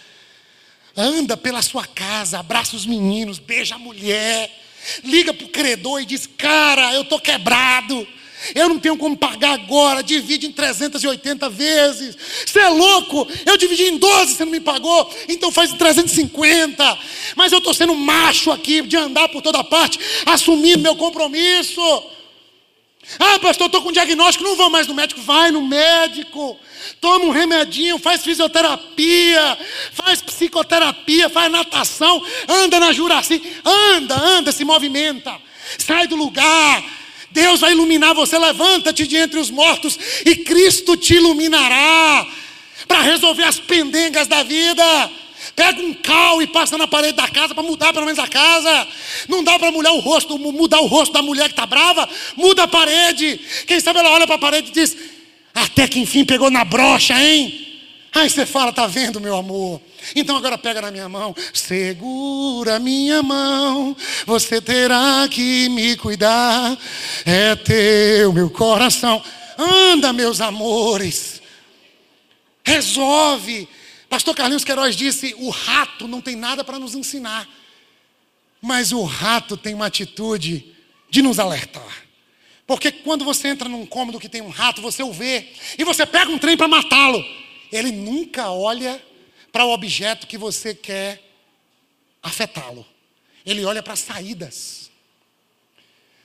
Anda 0.94 1.36
pela 1.36 1.62
sua 1.62 1.86
casa, 1.86 2.38
abraça 2.38 2.76
os 2.76 2.84
meninos, 2.84 3.38
beija 3.38 3.76
a 3.76 3.78
mulher 3.78 4.63
liga 5.02 5.32
para 5.32 5.46
o 5.46 5.50
credor 5.50 6.00
e 6.00 6.06
diz: 6.06 6.26
Cara, 6.26 6.94
eu 6.94 7.02
estou 7.02 7.20
quebrado. 7.20 8.06
Eu 8.54 8.68
não 8.68 8.78
tenho 8.78 8.96
como 8.98 9.16
pagar 9.16 9.52
agora, 9.52 10.02
divide 10.02 10.46
em 10.46 10.52
380 10.52 11.48
vezes. 11.48 12.16
Você 12.44 12.58
é 12.58 12.68
louco? 12.68 13.26
Eu 13.46 13.56
dividi 13.56 13.84
em 13.84 13.96
12, 13.96 14.34
você 14.34 14.44
não 14.44 14.52
me 14.52 14.60
pagou, 14.60 15.10
então 15.28 15.50
faz 15.50 15.72
em 15.72 15.76
350. 15.76 16.98
Mas 17.36 17.52
eu 17.52 17.58
estou 17.58 17.72
sendo 17.72 17.94
macho 17.94 18.50
aqui 18.50 18.82
de 18.82 18.96
andar 18.96 19.28
por 19.28 19.40
toda 19.40 19.64
parte, 19.64 19.98
assumindo 20.26 20.82
meu 20.82 20.96
compromisso. 20.96 21.80
Ah, 23.18 23.38
pastor, 23.38 23.66
estou 23.66 23.82
com 23.82 23.92
diagnóstico, 23.92 24.44
não 24.44 24.56
vou 24.56 24.70
mais 24.70 24.86
no 24.86 24.94
médico. 24.94 25.20
Vai 25.20 25.50
no 25.50 25.66
médico, 25.66 26.58
toma 27.00 27.26
um 27.26 27.30
remedinho, 27.30 27.98
faz 27.98 28.22
fisioterapia, 28.22 29.58
faz 29.92 30.22
psicoterapia, 30.22 31.28
faz 31.28 31.50
natação, 31.50 32.22
anda 32.48 32.80
na 32.80 32.92
Juraci, 32.92 33.42
anda, 33.64 34.14
anda, 34.14 34.52
se 34.52 34.64
movimenta, 34.64 35.34
sai 35.78 36.06
do 36.06 36.16
lugar. 36.16 36.82
Deus 37.30 37.60
vai 37.60 37.72
iluminar 37.72 38.14
você, 38.14 38.38
levanta-te 38.38 39.06
de 39.06 39.16
entre 39.16 39.40
os 39.40 39.50
mortos 39.50 39.98
e 40.24 40.36
Cristo 40.36 40.96
te 40.96 41.14
iluminará 41.14 42.26
para 42.86 43.00
resolver 43.00 43.42
as 43.42 43.58
pendengas 43.58 44.28
da 44.28 44.42
vida. 44.42 45.10
Pega 45.54 45.80
um 45.80 45.94
cal 45.94 46.42
e 46.42 46.46
passa 46.46 46.76
na 46.76 46.86
parede 46.86 47.14
da 47.14 47.28
casa 47.28 47.54
para 47.54 47.62
mudar 47.62 47.92
pelo 47.92 48.06
menos 48.06 48.18
a 48.18 48.26
casa. 48.26 48.88
Não 49.28 49.44
dá 49.44 49.58
para 49.58 49.70
mudar 49.70 49.92
o 49.92 50.00
rosto, 50.00 50.38
mudar 50.38 50.80
o 50.80 50.86
rosto 50.86 51.12
da 51.12 51.22
mulher 51.22 51.44
que 51.44 51.52
está 51.52 51.66
brava. 51.66 52.08
Muda 52.36 52.64
a 52.64 52.68
parede. 52.68 53.40
Quem 53.66 53.78
sabe 53.80 54.00
ela 54.00 54.10
olha 54.10 54.26
para 54.26 54.36
a 54.36 54.38
parede 54.38 54.70
e 54.70 54.72
diz: 54.72 54.96
Até 55.54 55.86
que 55.86 56.00
enfim 56.00 56.24
pegou 56.24 56.50
na 56.50 56.64
brocha, 56.64 57.14
hein? 57.20 57.64
Aí 58.14 58.30
você 58.30 58.46
fala, 58.46 58.72
tá 58.72 58.86
vendo, 58.86 59.20
meu 59.20 59.34
amor? 59.34 59.80
Então 60.14 60.36
agora 60.36 60.56
pega 60.56 60.80
na 60.80 60.90
minha 60.92 61.08
mão, 61.08 61.34
segura 61.52 62.78
minha 62.78 63.24
mão, 63.24 63.96
você 64.24 64.60
terá 64.60 65.26
que 65.28 65.68
me 65.70 65.96
cuidar, 65.96 66.78
é 67.26 67.56
teu 67.56 68.32
meu 68.32 68.48
coração. 68.50 69.20
Anda, 69.58 70.12
meus 70.12 70.40
amores, 70.40 71.42
resolve, 72.64 73.68
Pastor 74.14 74.32
Carlinhos 74.32 74.62
Queiroz 74.62 74.94
disse: 74.94 75.34
o 75.38 75.50
rato 75.50 76.06
não 76.06 76.20
tem 76.20 76.36
nada 76.36 76.62
para 76.62 76.78
nos 76.78 76.94
ensinar, 76.94 77.48
mas 78.62 78.92
o 78.92 79.02
rato 79.02 79.56
tem 79.56 79.74
uma 79.74 79.86
atitude 79.86 80.72
de 81.10 81.20
nos 81.20 81.40
alertar. 81.40 82.06
Porque 82.64 82.92
quando 82.92 83.24
você 83.24 83.48
entra 83.48 83.68
num 83.68 83.84
cômodo 83.84 84.20
que 84.20 84.28
tem 84.28 84.40
um 84.40 84.50
rato, 84.50 84.80
você 84.80 85.02
o 85.02 85.12
vê 85.12 85.48
e 85.76 85.82
você 85.82 86.06
pega 86.06 86.30
um 86.30 86.38
trem 86.38 86.56
para 86.56 86.68
matá-lo. 86.68 87.24
Ele 87.72 87.90
nunca 87.90 88.52
olha 88.52 89.04
para 89.50 89.64
o 89.64 89.72
objeto 89.72 90.28
que 90.28 90.38
você 90.38 90.76
quer 90.76 91.20
afetá-lo. 92.22 92.86
Ele 93.44 93.64
olha 93.64 93.82
para 93.82 93.94
as 93.94 93.98
saídas. 93.98 94.92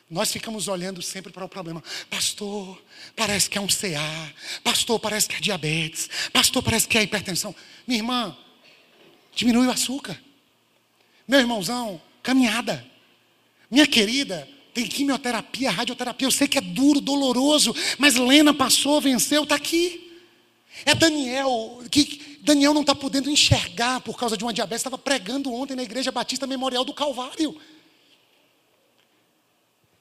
Nós 0.08 0.32
ficamos 0.32 0.68
olhando 0.68 1.02
sempre 1.02 1.34
para 1.34 1.44
o 1.44 1.50
problema. 1.50 1.84
Pastor, 2.08 2.80
parece 3.20 3.50
que 3.50 3.58
é 3.58 3.62
um 3.62 3.68
CA. 3.68 4.34
Pastor, 4.64 4.98
parece 4.98 5.28
que 5.28 5.36
é 5.36 5.40
diabetes. 5.42 6.10
Pastor, 6.32 6.64
parece 6.64 6.88
que 6.88 6.98
é 6.98 7.04
hipertensão. 7.04 7.54
Minha 7.86 8.00
irmã, 8.00 8.38
diminui 9.36 9.68
o 9.68 9.72
açúcar. 9.72 10.18
Meu 11.28 11.42
irmãozão, 11.42 12.02
caminhada. 12.24 12.86
Minha 13.70 13.86
querida, 13.86 14.48
tem 14.74 14.88
quimioterapia, 14.88 15.70
radioterapia. 15.70 16.28
Eu 16.28 16.32
sei 16.32 16.48
que 16.48 16.58
é 16.58 16.62
duro, 16.62 17.02
doloroso, 17.02 17.76
mas 17.98 18.16
Lena 18.16 18.54
passou, 18.54 19.02
venceu, 19.02 19.44
está 19.44 19.56
aqui. 19.56 20.18
É 20.86 20.96
Daniel, 20.96 21.84
que 21.92 22.40
Daniel 22.42 22.74
não 22.74 22.82
está 22.82 22.96
podendo 22.96 23.30
enxergar 23.30 24.00
por 24.00 24.18
causa 24.18 24.38
de 24.38 24.46
uma 24.46 24.54
diabetes. 24.54 24.80
Estava 24.80 24.98
pregando 24.98 25.54
ontem 25.54 25.76
na 25.76 25.84
Igreja 25.84 26.10
Batista 26.10 26.48
Memorial 26.48 26.86
do 26.86 26.94
Calvário 26.94 27.60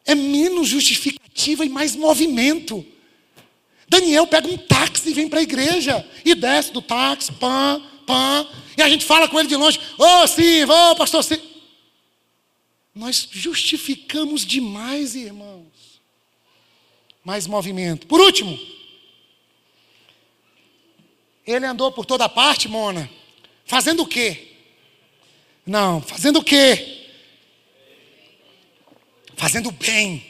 é 0.08 0.14
menos 0.14 0.66
justificativa 0.66 1.66
e 1.66 1.68
mais 1.68 1.94
movimento. 1.94 2.82
Daniel 3.89 4.26
pega 4.26 4.47
um 4.49 4.57
táxi 4.57 5.11
e 5.11 5.14
vem 5.14 5.28
para 5.28 5.41
a 5.41 5.43
igreja. 5.43 6.07
E 6.24 6.34
desce 6.34 6.72
do 6.72 6.82
táxi, 6.82 7.32
pã, 7.32 7.82
pã. 8.07 8.47
E 8.76 8.82
a 8.82 8.89
gente 8.89 9.05
fala 9.05 9.28
com 9.28 9.39
ele 9.39 9.49
de 9.49 9.57
longe: 9.57 9.78
Ô, 9.97 10.05
oh, 10.05 10.26
sim, 10.26 10.64
ô, 10.64 10.91
oh, 10.91 10.97
pastor, 10.97 11.24
sim. 11.24 11.41
Nós 12.95 13.28
justificamos 13.30 14.45
demais, 14.45 15.14
irmãos. 15.14 15.66
Mais 17.24 17.47
movimento. 17.47 18.07
Por 18.07 18.20
último, 18.20 18.59
ele 21.47 21.66
andou 21.66 21.93
por 21.93 22.05
toda 22.05 22.28
parte, 22.28 22.68
Mona. 22.68 23.09
Fazendo 23.64 24.03
o 24.03 24.07
quê? 24.07 24.57
Não, 25.66 26.01
fazendo 26.01 26.39
o 26.39 26.45
quê? 26.45 26.99
fazendo 29.39 29.70
bem. 29.70 30.26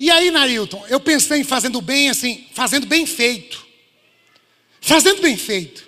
E 0.00 0.10
aí, 0.10 0.30
Nailton, 0.30 0.82
eu 0.88 0.98
pensei 0.98 1.40
em 1.40 1.44
fazendo 1.44 1.78
bem 1.82 2.08
assim, 2.08 2.46
fazendo 2.54 2.86
bem 2.86 3.04
feito. 3.04 3.66
Fazendo 4.80 5.20
bem 5.20 5.36
feito. 5.36 5.86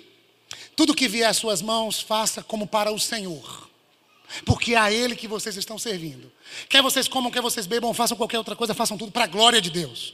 Tudo 0.75 0.93
que 0.93 1.07
vier 1.07 1.27
às 1.27 1.37
suas 1.37 1.63
mãos, 1.63 1.99
faça 1.99 2.43
como 2.43 2.67
para 2.67 2.91
o 2.91 2.99
Senhor. 2.99 3.67
Porque 4.45 4.75
é 4.75 4.77
a 4.77 4.91
Ele 4.91 5.15
que 5.15 5.27
vocês 5.27 5.57
estão 5.57 5.79
servindo. 5.79 6.31
Quer 6.69 6.83
vocês 6.83 7.07
comam, 7.07 7.31
quer 7.31 7.41
vocês 7.41 7.65
bebam, 7.65 7.91
façam 7.91 8.15
qualquer 8.15 8.37
outra 8.37 8.55
coisa, 8.55 8.75
façam 8.75 8.99
tudo 8.99 9.11
para 9.11 9.23
a 9.23 9.27
glória 9.27 9.59
de 9.59 9.71
Deus. 9.71 10.13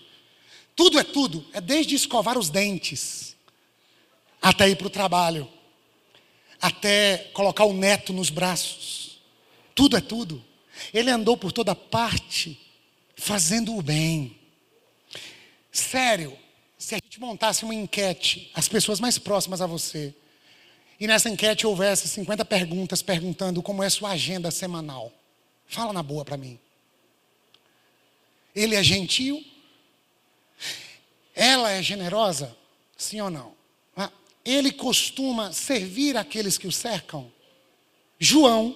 Tudo 0.77 0.97
é 0.97 1.03
tudo. 1.03 1.45
É 1.51 1.59
desde 1.59 1.93
escovar 1.93 2.37
os 2.37 2.49
dentes, 2.49 3.35
até 4.41 4.69
ir 4.69 4.77
para 4.77 4.87
o 4.87 4.89
trabalho, 4.89 5.45
até 6.61 7.29
colocar 7.33 7.65
o 7.65 7.73
neto 7.73 8.13
nos 8.13 8.29
braços. 8.29 9.19
Tudo 9.75 9.97
é 9.97 10.01
tudo. 10.01 10.41
Ele 10.93 11.11
andou 11.11 11.35
por 11.35 11.51
toda 11.51 11.75
parte 11.75 12.57
fazendo 13.19 13.75
o 13.75 13.81
bem. 13.81 14.39
Sério, 15.71 16.37
se 16.77 16.95
a 16.95 16.97
gente 16.97 17.19
montasse 17.19 17.63
uma 17.63 17.75
enquete, 17.75 18.49
as 18.53 18.67
pessoas 18.67 18.99
mais 18.99 19.17
próximas 19.17 19.61
a 19.61 19.67
você, 19.67 20.15
e 20.99 21.05
nessa 21.05 21.29
enquete 21.29 21.67
houvesse 21.67 22.07
50 22.07 22.43
perguntas 22.45 23.01
perguntando 23.01 23.61
como 23.61 23.83
é 23.83 23.89
sua 23.89 24.11
agenda 24.11 24.49
semanal. 24.51 25.11
Fala 25.67 25.93
na 25.93 26.01
boa 26.01 26.25
para 26.25 26.37
mim. 26.37 26.59
Ele 28.55 28.75
é 28.75 28.83
gentil? 28.83 29.45
Ela 31.35 31.71
é 31.71 31.81
generosa? 31.81 32.55
Sim 32.97 33.21
ou 33.21 33.29
não? 33.29 33.53
Ah, 33.95 34.11
ele 34.43 34.71
costuma 34.71 35.53
servir 35.53 36.17
aqueles 36.17 36.57
que 36.57 36.67
o 36.67 36.71
cercam? 36.71 37.31
João 38.17 38.75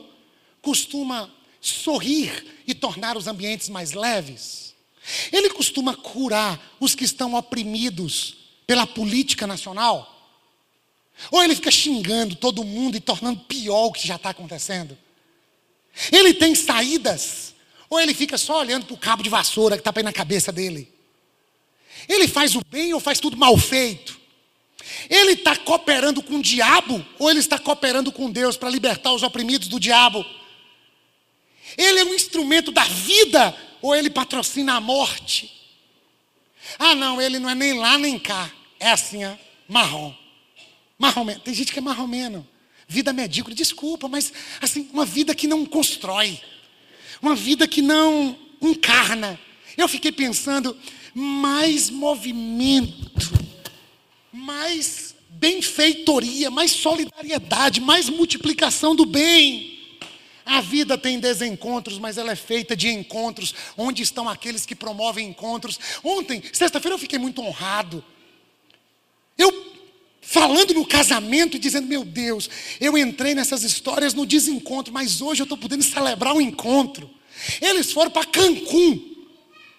costuma 0.62 1.30
sorrir 1.70 2.64
e 2.68 2.74
tornar 2.74 3.16
os 3.16 3.28
ambientes 3.28 3.70
mais 3.70 3.94
leves. 3.94 4.74
Ele 5.32 5.50
costuma 5.50 5.96
curar 5.96 6.76
os 6.80 6.96
que 6.96 7.04
estão 7.04 7.34
oprimidos 7.34 8.36
pela 8.68 8.86
política 8.86 9.48
nacional. 9.48 10.10
Ou 11.32 11.44
ele 11.44 11.56
fica 11.56 11.72
xingando 11.72 12.36
todo 12.36 12.64
mundo 12.64 12.98
e 12.98 13.00
tornando 13.00 13.42
pior 13.42 13.86
o 13.86 13.92
que 13.92 14.08
já 14.08 14.16
está 14.16 14.30
acontecendo. 14.30 14.98
Ele 16.12 16.34
tem 16.34 16.56
saídas. 16.56 17.54
Ou 17.90 18.00
ele 18.00 18.14
fica 18.14 18.38
só 18.38 18.60
olhando 18.60 18.86
para 18.86 18.96
o 18.96 18.98
cabo 18.98 19.24
de 19.24 19.30
vassoura 19.30 19.76
que 19.78 19.82
está 19.82 19.94
aí 19.96 20.04
na 20.04 20.14
cabeça 20.14 20.52
dele. 20.52 20.92
Ele 22.10 22.28
faz 22.28 22.56
o 22.56 22.62
bem 22.70 22.94
ou 22.94 23.00
faz 23.00 23.20
tudo 23.20 23.38
mal 23.38 23.58
feito? 23.58 24.20
Ele 25.10 25.32
está 25.32 25.56
cooperando 25.56 26.22
com 26.22 26.36
o 26.36 26.42
diabo 26.42 27.06
ou 27.18 27.30
ele 27.30 27.40
está 27.40 27.58
cooperando 27.58 28.12
com 28.12 28.30
Deus 28.30 28.58
para 28.58 28.70
libertar 28.70 29.14
os 29.14 29.24
oprimidos 29.24 29.68
do 29.68 29.80
diabo? 29.80 30.26
Ele 31.78 32.00
é 32.00 32.06
um 32.06 32.14
instrumento 32.14 32.72
da 32.72 32.84
vida 32.84 33.56
ou 33.82 33.96
ele 33.96 34.10
patrocina 34.10 34.76
a 34.76 34.82
morte. 34.82 35.52
Ah, 36.80 36.96
não, 36.96 37.22
ele 37.22 37.40
não 37.40 37.50
é 37.50 37.56
nem 37.56 37.74
lá 37.74 37.98
nem 37.98 38.18
cá. 38.18 38.52
É 38.80 38.92
assim, 38.92 39.24
ó, 39.26 39.34
marrom. 39.68 40.14
Marromeno. 40.98 41.40
Tem 41.42 41.54
gente 41.54 41.72
que 41.72 41.80
é 41.80 41.82
marromeno. 41.82 42.48
Vida 42.88 43.12
medíocre, 43.12 43.54
desculpa, 43.56 44.08
mas 44.08 44.32
assim, 44.62 44.90
uma 44.94 45.06
vida 45.06 45.34
que 45.34 45.48
não 45.48 45.66
constrói. 45.66 46.40
Uma 47.22 47.36
vida 47.36 47.68
que 47.68 47.82
não 47.82 48.38
encarna. 48.62 49.40
Eu 49.78 49.88
fiquei 49.88 50.12
pensando, 50.12 50.78
mais 51.14 51.90
movimento, 51.90 53.32
mais 54.32 55.16
benfeitoria, 55.30 56.50
mais 56.50 56.72
solidariedade, 56.72 57.82
mais 57.82 58.10
multiplicação 58.10 58.96
do 58.96 59.06
bem. 59.06 59.73
A 60.46 60.62
vida 60.62 60.98
tem 60.98 61.20
desencontros, 61.20 61.98
mas 61.98 62.18
ela 62.18 62.32
é 62.32 62.36
feita 62.36 62.76
de 62.76 62.90
encontros. 62.90 63.54
Onde 63.78 64.04
estão 64.04 64.28
aqueles 64.28 64.66
que 64.66 64.76
promovem 64.76 65.30
encontros? 65.30 65.80
Ontem, 66.04 66.44
sexta-feira, 66.52 66.96
eu 66.96 67.00
fiquei 67.00 67.18
muito 67.18 67.42
honrado. 67.42 68.04
Eu 69.38 69.74
falando 70.22 70.74
no 70.74 70.86
casamento 70.86 71.56
e 71.56 71.60
dizendo: 71.60 71.88
Meu 71.88 72.04
Deus, 72.04 72.50
eu 72.80 72.98
entrei 72.98 73.36
nessas 73.36 73.64
histórias 73.64 74.14
no 74.14 74.26
desencontro, 74.26 74.94
mas 74.94 75.22
hoje 75.22 75.42
eu 75.42 75.46
estou 75.46 75.58
podendo 75.58 75.84
celebrar 75.84 76.34
o 76.34 76.38
um 76.38 76.42
encontro. 76.42 77.10
Eles 77.62 77.92
foram 77.92 78.12
para 78.12 78.26
Cancún, 78.26 79.02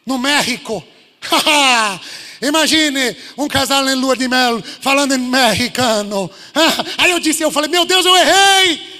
no 0.04 0.18
México. 0.18 0.82
Imagine 2.42 3.16
um 3.38 3.48
casal 3.48 3.88
em 3.88 3.94
lua 3.94 4.16
de 4.16 4.28
mel 4.28 4.62
falando 4.80 5.14
em 5.14 5.18
mexicano. 5.18 6.30
Aí 6.98 7.10
eu 7.10 7.18
disse, 7.18 7.42
eu 7.42 7.50
falei, 7.50 7.70
meu 7.70 7.84
Deus, 7.86 8.04
eu 8.04 8.14
errei. 8.16 8.94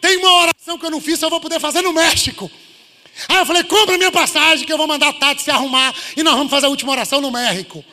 Tem 0.00 0.16
uma 0.18 0.32
oração 0.70 0.78
que 0.78 0.86
eu 0.86 0.90
não 0.90 1.00
fiz, 1.00 1.20
eu 1.20 1.30
vou 1.30 1.40
poder 1.40 1.58
fazer 1.58 1.82
no 1.82 1.92
México. 1.92 2.50
Aí 3.28 3.38
eu 3.38 3.46
falei, 3.46 3.64
compra 3.64 3.98
minha 3.98 4.12
passagem 4.12 4.64
que 4.64 4.72
eu 4.72 4.78
vou 4.78 4.86
mandar 4.86 5.08
a 5.08 5.12
Tati 5.12 5.42
se 5.42 5.50
arrumar 5.50 5.94
e 6.16 6.22
nós 6.22 6.34
vamos 6.34 6.50
fazer 6.50 6.66
a 6.66 6.68
última 6.68 6.92
oração 6.92 7.20
no 7.20 7.30
México. 7.30 7.84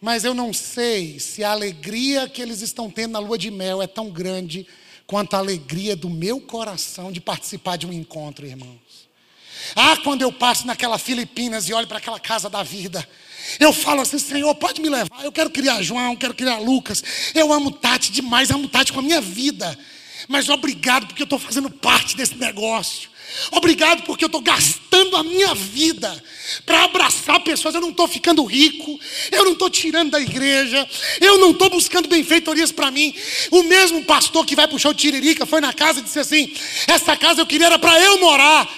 Mas 0.00 0.24
eu 0.24 0.34
não 0.34 0.52
sei 0.52 1.18
se 1.18 1.42
a 1.42 1.50
alegria 1.50 2.28
que 2.28 2.40
eles 2.40 2.60
estão 2.62 2.90
tendo 2.90 3.12
na 3.12 3.18
lua 3.18 3.36
de 3.36 3.50
mel 3.50 3.82
é 3.82 3.86
tão 3.86 4.10
grande 4.10 4.66
quanto 5.06 5.34
a 5.34 5.38
alegria 5.38 5.96
do 5.96 6.08
meu 6.08 6.40
coração 6.40 7.10
de 7.10 7.20
participar 7.20 7.76
de 7.76 7.86
um 7.86 7.92
encontro, 7.92 8.46
irmãos. 8.46 9.06
Ah, 9.74 9.96
quando 10.04 10.22
eu 10.22 10.30
passo 10.30 10.66
naquela 10.66 10.98
Filipinas 10.98 11.68
e 11.68 11.74
olho 11.74 11.86
para 11.86 11.98
aquela 11.98 12.20
casa 12.20 12.48
da 12.48 12.62
vida, 12.62 13.06
eu 13.58 13.72
falo 13.72 14.02
assim, 14.02 14.18
Senhor, 14.18 14.54
pode 14.54 14.80
me 14.80 14.88
levar. 14.88 15.24
Eu 15.24 15.32
quero 15.32 15.50
criar 15.50 15.82
João, 15.82 16.14
quero 16.14 16.34
criar 16.34 16.58
Lucas. 16.58 17.02
Eu 17.34 17.52
amo 17.52 17.72
Tati 17.72 18.12
demais, 18.12 18.50
amo 18.50 18.68
Tati 18.68 18.92
com 18.92 19.00
a 19.00 19.02
minha 19.02 19.20
vida. 19.20 19.76
Mas 20.28 20.48
obrigado 20.48 21.06
porque 21.06 21.22
eu 21.22 21.24
estou 21.24 21.38
fazendo 21.38 21.70
parte 21.70 22.16
desse 22.16 22.36
negócio. 22.36 23.10
Obrigado 23.50 24.02
porque 24.04 24.24
eu 24.24 24.28
estou 24.28 24.40
gastando 24.40 25.16
a 25.16 25.22
minha 25.22 25.54
vida 25.54 26.22
para 26.64 26.84
abraçar 26.84 27.40
pessoas. 27.40 27.74
Eu 27.74 27.80
não 27.80 27.90
estou 27.90 28.06
ficando 28.06 28.44
rico, 28.44 28.98
eu 29.32 29.44
não 29.44 29.52
estou 29.52 29.68
tirando 29.68 30.10
da 30.10 30.20
igreja, 30.20 30.88
eu 31.20 31.38
não 31.38 31.50
estou 31.50 31.68
buscando 31.68 32.08
benfeitorias 32.08 32.72
para 32.72 32.90
mim. 32.90 33.14
O 33.50 33.62
mesmo 33.64 34.04
pastor 34.04 34.46
que 34.46 34.56
vai 34.56 34.68
puxar 34.68 34.90
o 34.90 34.94
tiririca 34.94 35.44
foi 35.44 35.60
na 35.60 35.72
casa 35.72 36.00
e 36.00 36.02
disse 36.02 36.18
assim: 36.18 36.52
Essa 36.86 37.16
casa 37.16 37.40
eu 37.40 37.46
queria 37.46 37.66
era 37.66 37.78
para 37.78 38.00
eu 38.00 38.20
morar. 38.20 38.68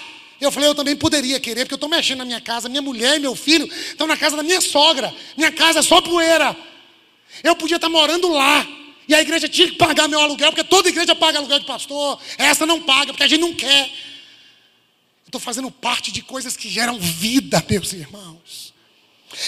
Eu 0.41 0.51
falei, 0.51 0.69
eu 0.69 0.75
também 0.75 0.95
poderia 0.95 1.37
querer, 1.37 1.65
porque 1.65 1.73
eu 1.73 1.77
estou 1.77 1.89
mexendo 1.89 2.19
na 2.19 2.25
minha 2.25 2.39
casa. 2.39 2.69
Minha 2.69 2.81
mulher 2.81 3.17
e 3.17 3.19
meu 3.19 3.35
filho 3.35 3.65
estão 3.65 4.07
na 4.07 4.15
casa 4.15 4.37
da 4.37 4.43
minha 4.43 4.61
sogra. 4.61 5.13
Minha 5.35 5.51
casa 5.51 5.79
é 5.79 5.81
só 5.81 5.99
poeira. 6.01 6.55
Eu 7.43 7.55
podia 7.55 7.75
estar 7.75 7.89
morando 7.89 8.31
lá. 8.31 8.65
E 9.09 9.15
a 9.15 9.21
igreja 9.21 9.49
tinha 9.49 9.67
que 9.67 9.75
pagar 9.75 10.07
meu 10.07 10.19
aluguel, 10.21 10.51
porque 10.51 10.63
toda 10.63 10.87
igreja 10.87 11.15
paga 11.15 11.39
aluguel 11.39 11.57
de 11.57 11.65
pastor. 11.65 12.21
Essa 12.37 12.63
não 12.63 12.79
paga, 12.83 13.07
porque 13.11 13.23
a 13.23 13.27
gente 13.27 13.41
não 13.41 13.55
quer. 13.55 13.91
Estou 15.25 15.41
fazendo 15.41 15.71
parte 15.71 16.11
de 16.11 16.21
coisas 16.21 16.55
que 16.55 16.69
geram 16.69 16.99
vida, 16.99 17.65
meus 17.67 17.91
irmãos. 17.91 18.71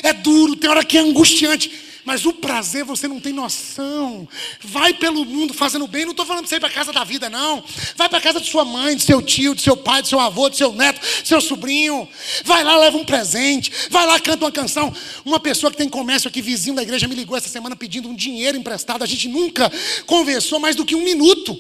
É 0.01 0.14
duro, 0.14 0.55
tem 0.55 0.68
hora 0.68 0.84
que 0.84 0.97
é 0.97 1.01
angustiante. 1.01 1.91
Mas 2.04 2.26
o 2.26 2.34
prazer 2.34 2.84
você 2.84 3.08
não 3.08 3.20
tem 3.20 3.32
noção. 3.32 4.28
Vai 4.62 4.93
pelo 4.93 5.24
mundo 5.24 5.54
fazendo 5.54 5.88
bem. 5.88 6.04
Não 6.04 6.12
estou 6.12 6.26
falando 6.26 6.43
de 6.43 6.49
você 6.49 6.56
ir 6.56 6.60
para 6.60 6.70
casa 6.70 6.91
da 6.91 7.04
vida, 7.04 7.30
não. 7.30 7.64
Vai 7.95 8.10
para 8.10 8.20
casa 8.20 8.41
de 8.41 8.49
sua 8.49 8.66
mãe, 8.66 8.95
de 8.95 9.04
seu 9.04 9.22
tio, 9.22 9.54
de 9.54 9.62
seu 9.62 9.78
pai, 9.78 10.02
de 10.02 10.08
seu 10.08 10.20
avô, 10.20 10.49
de 10.49 10.58
seu 10.58 10.74
neto, 10.74 10.99
seu 11.24 11.39
sobrinho. 11.39 12.08
Vai 12.43 12.64
lá, 12.64 12.78
leva 12.78 12.97
um 12.97 13.06
presente. 13.06 13.72
Vai 13.89 14.06
lá, 14.06 14.20
canta 14.20 14.45
uma 14.45 14.52
canção. 14.52 14.93
Uma 15.24 15.39
pessoa 15.39 15.72
que 15.72 15.78
tem 15.78 15.89
comércio 15.89 16.28
aqui, 16.28 16.41
vizinho 16.41 16.76
da 16.76 16.84
igreja, 16.84 17.08
me 17.08 17.16
ligou 17.16 17.38
essa 17.38 17.49
semana 17.49 17.76
pedindo 17.76 18.10
um 18.10 18.16
dinheiro 18.16 18.58
emprestado. 18.58 19.04
A 19.04 19.08
gente 19.08 19.28
nunca 19.28 19.72
conversou 20.06 20.60
mais 20.60 20.76
do 20.76 20.86
que 20.86 20.95
um 20.95 21.04
minuto 21.04 21.58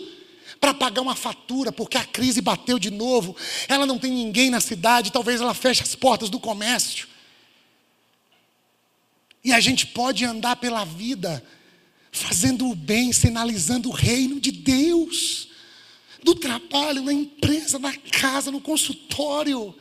para 0.59 0.73
pagar 0.75 1.01
uma 1.01 1.15
fatura, 1.15 1.71
porque 1.71 1.97
a 1.97 2.03
crise 2.03 2.39
bateu 2.39 2.77
de 2.77 2.91
novo. 2.91 3.35
Ela 3.67 3.85
não 3.85 3.97
tem 3.97 4.11
ninguém 4.11 4.49
na 4.49 4.61
cidade, 4.61 5.11
talvez 5.11 5.41
ela 5.41 5.55
feche 5.55 5.81
as 5.81 5.95
portas 5.95 6.29
do 6.29 6.39
comércio. 6.39 7.10
E 9.43 9.51
a 9.51 9.59
gente 9.59 9.87
pode 9.87 10.23
andar 10.23 10.55
pela 10.57 10.85
vida 10.85 11.43
fazendo 12.11 12.69
o 12.69 12.75
bem, 12.75 13.11
sinalizando 13.11 13.89
o 13.89 13.93
reino 13.93 14.39
de 14.39 14.51
Deus. 14.51 15.47
Do 16.23 16.35
trabalho, 16.35 17.01
na 17.01 17.13
empresa, 17.13 17.79
na 17.79 17.93
casa, 17.93 18.51
no 18.51 18.61
consultório. 18.61 19.75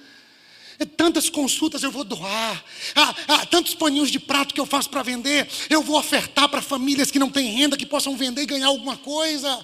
É 0.79 0.87
tantas 0.87 1.29
consultas 1.29 1.83
eu 1.83 1.91
vou 1.91 2.05
doar. 2.05 2.65
Ah, 2.95 3.15
ah, 3.29 3.47
tantos 3.47 3.75
paninhos 3.75 4.11
de 4.11 4.19
prato 4.19 4.55
que 4.55 4.61
eu 4.61 4.65
faço 4.65 4.89
para 4.89 5.03
vender. 5.03 5.47
Eu 5.69 5.83
vou 5.83 5.99
ofertar 5.99 6.49
para 6.49 6.63
famílias 6.63 7.11
que 7.11 7.19
não 7.19 7.29
têm 7.29 7.55
renda, 7.55 7.77
que 7.77 7.85
possam 7.85 8.17
vender 8.17 8.43
e 8.43 8.47
ganhar 8.47 8.69
alguma 8.69 8.97
coisa. 8.97 9.63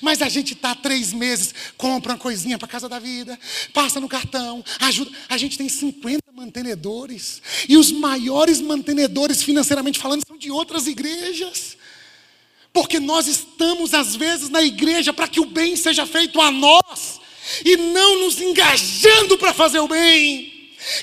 Mas 0.00 0.22
a 0.22 0.28
gente 0.28 0.52
está 0.52 0.74
três 0.74 1.12
meses, 1.12 1.54
compra 1.76 2.12
uma 2.12 2.18
coisinha 2.18 2.58
para 2.58 2.68
casa 2.68 2.88
da 2.88 2.98
vida, 2.98 3.38
passa 3.72 4.00
no 4.00 4.08
cartão, 4.08 4.64
ajuda. 4.80 5.10
A 5.28 5.36
gente 5.36 5.58
tem 5.58 5.68
50 5.68 6.32
mantenedores. 6.32 7.42
E 7.68 7.76
os 7.76 7.90
maiores 7.90 8.60
mantenedores, 8.60 9.42
financeiramente 9.42 9.98
falando, 9.98 10.22
são 10.26 10.38
de 10.38 10.50
outras 10.50 10.86
igrejas. 10.86 11.76
Porque 12.72 12.98
nós 12.98 13.26
estamos, 13.26 13.94
às 13.94 14.16
vezes, 14.16 14.48
na 14.48 14.62
igreja 14.62 15.12
para 15.12 15.28
que 15.28 15.40
o 15.40 15.46
bem 15.46 15.76
seja 15.76 16.06
feito 16.06 16.40
a 16.40 16.50
nós, 16.50 17.20
e 17.64 17.76
não 17.76 18.20
nos 18.20 18.40
engajando 18.40 19.38
para 19.38 19.52
fazer 19.52 19.78
o 19.78 19.88
bem. 19.88 20.52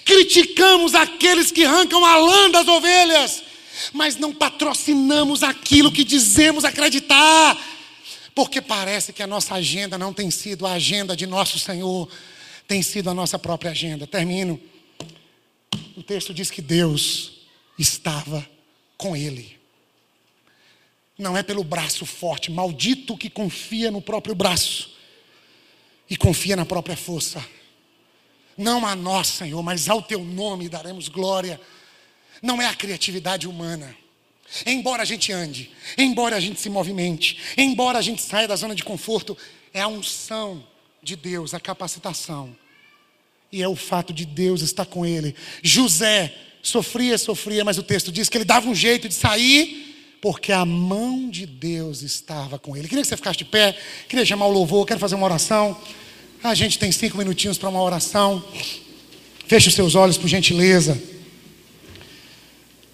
Criticamos 0.03 0.93
aqueles 0.93 1.51
que 1.51 1.63
arrancam 1.63 2.03
a 2.05 2.17
lã 2.17 2.49
das 2.49 2.67
ovelhas, 2.67 3.43
mas 3.93 4.17
não 4.17 4.33
patrocinamos 4.33 5.43
aquilo 5.43 5.91
que 5.91 6.03
dizemos 6.03 6.65
acreditar 6.65 7.57
porque 8.33 8.61
parece 8.61 9.11
que 9.11 9.21
a 9.21 9.27
nossa 9.27 9.55
agenda 9.55 9.97
não 9.97 10.13
tem 10.13 10.31
sido 10.31 10.65
a 10.65 10.73
agenda 10.73 11.15
de 11.15 11.27
nosso 11.27 11.59
Senhor, 11.59 12.09
tem 12.67 12.81
sido 12.81 13.09
a 13.09 13.13
nossa 13.13 13.37
própria 13.37 13.71
agenda. 13.71 14.07
Termino. 14.07 14.59
O 15.95 16.03
texto 16.03 16.33
diz 16.33 16.49
que 16.49 16.61
Deus 16.61 17.41
estava 17.77 18.47
com 18.97 19.15
ele. 19.15 19.59
Não 21.17 21.37
é 21.37 21.43
pelo 21.43 21.63
braço 21.63 22.05
forte, 22.05 22.49
maldito 22.49 23.17
que 23.17 23.29
confia 23.29 23.91
no 23.91 24.01
próprio 24.01 24.33
braço 24.33 24.91
e 26.09 26.15
confia 26.15 26.55
na 26.55 26.65
própria 26.65 26.97
força. 26.97 27.45
Não 28.57 28.85
a 28.85 28.95
nós, 28.95 29.27
Senhor, 29.27 29.61
mas 29.61 29.89
ao 29.89 30.01
teu 30.01 30.23
nome 30.23 30.69
daremos 30.69 31.07
glória. 31.07 31.59
Não 32.41 32.61
é 32.61 32.67
a 32.67 32.75
criatividade 32.75 33.47
humana. 33.47 33.95
Embora 34.65 35.03
a 35.03 35.05
gente 35.05 35.31
ande, 35.31 35.71
embora 35.97 36.35
a 36.35 36.39
gente 36.39 36.59
se 36.59 36.69
movimente, 36.69 37.37
embora 37.57 37.99
a 37.99 38.01
gente 38.01 38.21
saia 38.21 38.47
da 38.47 38.55
zona 38.55 38.75
de 38.75 38.83
conforto, 38.83 39.37
é 39.73 39.81
a 39.81 39.87
unção 39.87 40.63
de 41.01 41.15
Deus, 41.15 41.53
a 41.53 41.59
capacitação. 41.59 42.55
E 43.51 43.61
é 43.61 43.67
o 43.67 43.75
fato 43.75 44.13
de 44.13 44.25
Deus 44.25 44.61
estar 44.61 44.85
com 44.85 45.05
ele. 45.05 45.35
José 45.63 46.33
sofria, 46.61 47.17
sofria, 47.17 47.63
mas 47.63 47.77
o 47.77 47.83
texto 47.83 48.11
diz 48.11 48.29
que 48.29 48.37
ele 48.37 48.45
dava 48.45 48.69
um 48.69 48.75
jeito 48.75 49.07
de 49.07 49.13
sair, 49.13 50.17
porque 50.21 50.51
a 50.51 50.65
mão 50.65 51.29
de 51.29 51.45
Deus 51.45 52.01
estava 52.01 52.59
com 52.59 52.75
ele. 52.77 52.87
Queria 52.87 53.01
que 53.03 53.07
você 53.07 53.17
ficasse 53.17 53.39
de 53.39 53.45
pé, 53.45 53.75
queria 54.07 54.25
chamar 54.25 54.45
o 54.47 54.51
louvor, 54.51 54.85
quero 54.85 54.99
fazer 54.99 55.15
uma 55.15 55.25
oração. 55.25 55.79
A 56.43 56.53
gente 56.53 56.77
tem 56.77 56.91
cinco 56.91 57.17
minutinhos 57.17 57.57
para 57.57 57.69
uma 57.69 57.81
oração. 57.81 58.43
Feche 59.47 59.69
os 59.69 59.75
seus 59.75 59.95
olhos, 59.95 60.17
por 60.17 60.27
gentileza. 60.27 61.01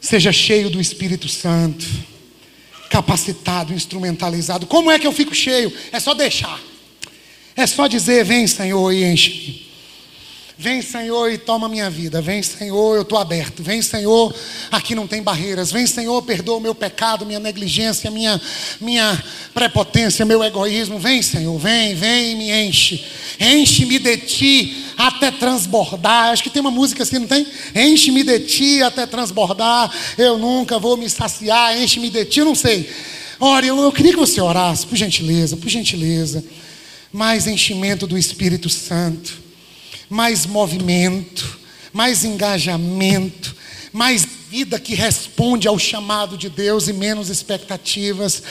Seja 0.07 0.31
cheio 0.31 0.69
do 0.69 0.79
Espírito 0.79 1.27
Santo, 1.27 1.85
capacitado, 2.89 3.73
instrumentalizado. 3.73 4.65
Como 4.65 4.89
é 4.89 4.97
que 4.97 5.05
eu 5.05 5.11
fico 5.11 5.35
cheio? 5.35 5.69
É 5.91 5.99
só 5.99 6.13
deixar. 6.13 6.61
É 7.57 7.67
só 7.67 7.87
dizer: 7.87 8.23
Vem, 8.23 8.47
Senhor, 8.47 8.93
e 8.93 9.03
enche-me. 9.03 9.66
Vem, 10.59 10.81
Senhor, 10.81 11.31
e 11.31 11.37
toma 11.37 11.69
minha 11.69 11.87
vida. 11.87 12.19
Vem, 12.19 12.41
Senhor, 12.41 12.95
eu 12.95 13.03
estou 13.03 13.19
aberto. 13.19 13.61
Vem, 13.61 13.79
Senhor, 13.79 14.33
aqui 14.71 14.95
não 14.95 15.05
tem 15.05 15.21
barreiras. 15.21 15.71
Vem, 15.71 15.85
Senhor, 15.85 16.19
perdoa 16.23 16.57
o 16.57 16.59
meu 16.59 16.73
pecado, 16.73 17.27
minha 17.27 17.39
negligência, 17.39 18.09
minha, 18.09 18.41
minha 18.81 19.23
prepotência, 19.53 20.25
meu 20.25 20.43
egoísmo. 20.43 20.97
Vem, 20.97 21.21
Senhor, 21.21 21.55
vem, 21.59 21.93
vem 21.93 22.31
e 22.31 22.35
me 22.35 22.51
enche. 22.51 23.05
Enche-me 23.39 23.99
de 23.99 24.17
ti 24.17 24.85
até 24.97 25.29
transbordar. 25.29 26.31
Acho 26.31 26.41
que 26.41 26.49
tem 26.49 26.59
uma 26.59 26.71
música 26.71 27.03
assim, 27.03 27.19
não 27.19 27.27
tem? 27.27 27.45
Enche-me 27.75 28.23
de 28.23 28.39
ti 28.39 28.81
até 28.81 29.05
transbordar. 29.05 29.91
Eu 30.17 30.39
nunca 30.39 30.79
vou 30.79 30.97
me 30.97 31.07
saciar. 31.07 31.79
Enche-me 31.79 32.09
de 32.09 32.25
ti. 32.25 32.39
Eu 32.39 32.45
não 32.45 32.55
sei. 32.55 32.89
Ora, 33.39 33.63
eu, 33.63 33.79
eu 33.79 33.91
queria 33.91 34.13
que 34.13 34.19
você 34.19 34.41
orasse, 34.41 34.87
por 34.87 34.95
gentileza, 34.95 35.55
por 35.55 35.69
gentileza. 35.69 36.43
Mais 37.13 37.45
enchimento 37.45 38.07
do 38.07 38.17
Espírito 38.17 38.69
Santo 38.69 39.45
mais 40.09 40.45
movimento, 40.45 41.59
mais 41.93 42.23
engajamento, 42.23 43.55
mais 43.91 44.27
vida 44.49 44.79
que 44.79 44.95
responde 44.95 45.67
ao 45.67 45.77
chamado 45.77 46.37
de 46.37 46.49
Deus 46.49 46.87
e 46.87 46.93
menos 46.93 47.29
expectativas 47.29 48.41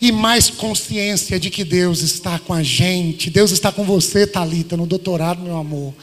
e 0.00 0.10
mais 0.10 0.50
consciência 0.50 1.38
de 1.38 1.50
que 1.50 1.64
Deus 1.64 2.02
está 2.02 2.38
com 2.38 2.52
a 2.52 2.62
gente. 2.62 3.30
Deus 3.30 3.50
está 3.50 3.70
com 3.70 3.84
você, 3.84 4.26
Talita, 4.26 4.76
no 4.76 4.86
doutorado, 4.86 5.40
meu 5.40 5.56
amor. 5.56 5.94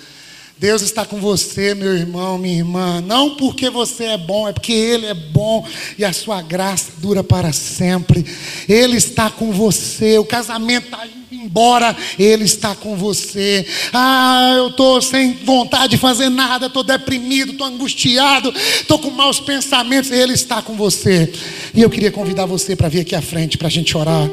Deus 0.61 0.83
está 0.83 1.03
com 1.03 1.19
você, 1.19 1.73
meu 1.73 1.97
irmão, 1.97 2.37
minha 2.37 2.59
irmã. 2.59 3.01
Não 3.01 3.35
porque 3.35 3.67
você 3.67 4.03
é 4.03 4.17
bom, 4.17 4.47
é 4.47 4.53
porque 4.53 4.71
Ele 4.71 5.07
é 5.07 5.13
bom 5.15 5.67
e 5.97 6.05
a 6.05 6.13
sua 6.13 6.39
graça 6.43 6.91
dura 6.99 7.23
para 7.23 7.51
sempre. 7.51 8.23
Ele 8.69 8.95
está 8.95 9.31
com 9.31 9.51
você. 9.51 10.19
O 10.19 10.23
casamento 10.23 10.85
está 10.85 11.07
indo 11.07 11.43
embora, 11.43 11.97
Ele 12.19 12.43
está 12.43 12.75
com 12.75 12.95
você. 12.95 13.65
Ah, 13.91 14.53
eu 14.55 14.67
estou 14.67 15.01
sem 15.01 15.33
vontade 15.33 15.93
de 15.93 15.97
fazer 15.97 16.29
nada, 16.29 16.67
estou 16.67 16.83
deprimido, 16.83 17.53
estou 17.53 17.65
angustiado, 17.65 18.53
estou 18.55 18.99
com 18.99 19.09
maus 19.09 19.39
pensamentos. 19.39 20.11
Ele 20.11 20.33
está 20.33 20.61
com 20.61 20.75
você. 20.75 21.33
E 21.73 21.81
eu 21.81 21.89
queria 21.89 22.11
convidar 22.11 22.45
você 22.45 22.75
para 22.75 22.87
vir 22.87 22.99
aqui 22.99 23.15
à 23.15 23.21
frente 23.23 23.57
para 23.57 23.67
a 23.67 23.71
gente 23.71 23.97
orar. 23.97 24.29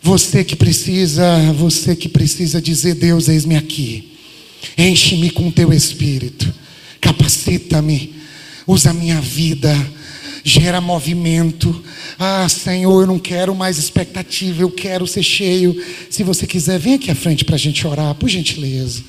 Você 0.00 0.44
que 0.44 0.54
precisa, 0.54 1.52
você 1.52 1.96
que 1.96 2.08
precisa 2.08 2.62
dizer: 2.62 2.94
Deus, 2.94 3.28
eis-me 3.28 3.56
aqui. 3.56 4.11
Enche-me 4.76 5.30
com 5.30 5.50
teu 5.50 5.72
espírito, 5.72 6.52
capacita-me, 7.00 8.14
usa 8.66 8.90
a 8.90 8.94
minha 8.94 9.20
vida, 9.20 9.74
gera 10.44 10.80
movimento. 10.80 11.82
Ah, 12.18 12.48
Senhor, 12.48 13.02
eu 13.02 13.06
não 13.06 13.18
quero 13.18 13.54
mais 13.54 13.78
expectativa, 13.78 14.62
eu 14.62 14.70
quero 14.70 15.06
ser 15.06 15.22
cheio. 15.22 15.76
Se 16.10 16.22
você 16.22 16.46
quiser, 16.46 16.78
vem 16.78 16.94
aqui 16.94 17.10
à 17.10 17.14
frente 17.14 17.44
para 17.44 17.56
a 17.56 17.58
gente 17.58 17.86
orar, 17.86 18.14
por 18.14 18.28
gentileza. 18.28 19.02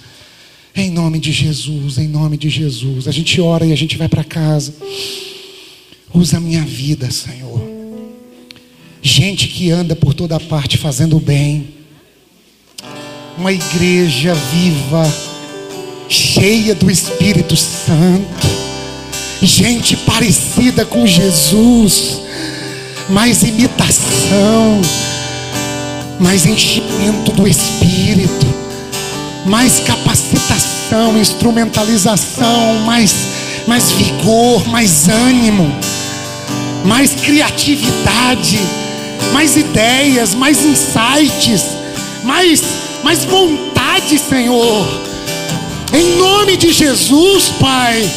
Em 0.75 0.89
nome 0.89 1.19
de 1.19 1.31
Jesus, 1.31 1.97
em 1.97 2.07
nome 2.07 2.35
de 2.35 2.49
Jesus. 2.49 3.07
A 3.07 3.11
gente 3.11 3.39
ora 3.39 3.65
e 3.65 3.71
a 3.71 3.77
gente 3.77 3.97
vai 3.97 4.09
para 4.09 4.23
casa. 4.23 4.73
Usa 6.13 6.37
a 6.37 6.39
minha 6.39 6.63
vida, 6.63 7.09
Senhor. 7.11 7.61
Gente 9.01 9.47
que 9.47 9.69
anda 9.69 9.95
por 9.95 10.13
toda 10.13 10.39
parte 10.39 10.77
fazendo 10.77 11.17
o 11.17 11.19
bem. 11.19 11.75
Uma 13.37 13.51
igreja 13.51 14.33
viva 14.33 15.32
cheia 16.07 16.75
do 16.75 16.89
Espírito 16.89 17.55
Santo, 17.55 18.47
gente 19.41 19.95
parecida 19.97 20.85
com 20.85 21.05
Jesus, 21.05 22.21
mais 23.09 23.43
imitação, 23.43 24.81
mais 26.19 26.45
enchimento 26.45 27.31
do 27.31 27.47
Espírito, 27.47 28.45
mais 29.45 29.79
capacitação, 29.79 31.17
instrumentalização, 31.17 32.79
mais, 32.85 33.13
mais 33.67 33.91
vigor, 33.91 34.67
mais 34.69 35.09
ânimo, 35.09 35.73
mais 36.85 37.11
criatividade, 37.15 38.59
mais 39.33 39.57
ideias, 39.57 40.33
mais 40.33 40.63
insights, 40.65 41.65
mais, 42.23 42.61
mais 43.03 43.25
vontade, 43.25 44.17
Senhor 44.17 45.12
em 45.93 46.17
nome 46.17 46.57
de 46.57 46.71
Jesus, 46.71 47.49
Pai. 47.59 48.09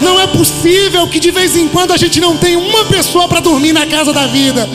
Não 0.00 0.20
é 0.20 0.26
possível 0.26 1.06
que 1.08 1.18
de 1.18 1.30
vez 1.30 1.56
em 1.56 1.68
quando 1.68 1.92
a 1.92 1.96
gente 1.96 2.20
não 2.20 2.36
tenha 2.36 2.58
uma 2.58 2.84
pessoa 2.84 3.26
para 3.28 3.40
dormir 3.40 3.72
na 3.72 3.86
casa 3.86 4.12
da 4.12 4.26
vida. 4.26 4.68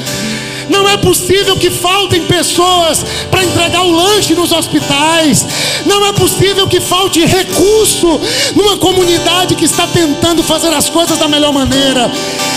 Não 0.69 0.87
é 0.87 0.95
possível 0.97 1.57
que 1.57 1.69
faltem 1.69 2.23
pessoas 2.25 3.05
para 3.29 3.43
entregar 3.43 3.81
o 3.81 3.91
lanche 3.91 4.33
nos 4.33 4.51
hospitais. 4.51 5.45
Não 5.85 6.05
é 6.05 6.13
possível 6.13 6.67
que 6.67 6.79
falte 6.79 7.25
recurso 7.25 8.19
numa 8.55 8.77
comunidade 8.77 9.55
que 9.55 9.65
está 9.65 9.85
tentando 9.87 10.41
fazer 10.43 10.73
as 10.73 10.89
coisas 10.89 11.17
da 11.17 11.27
melhor 11.27 11.51
maneira. 11.51 12.11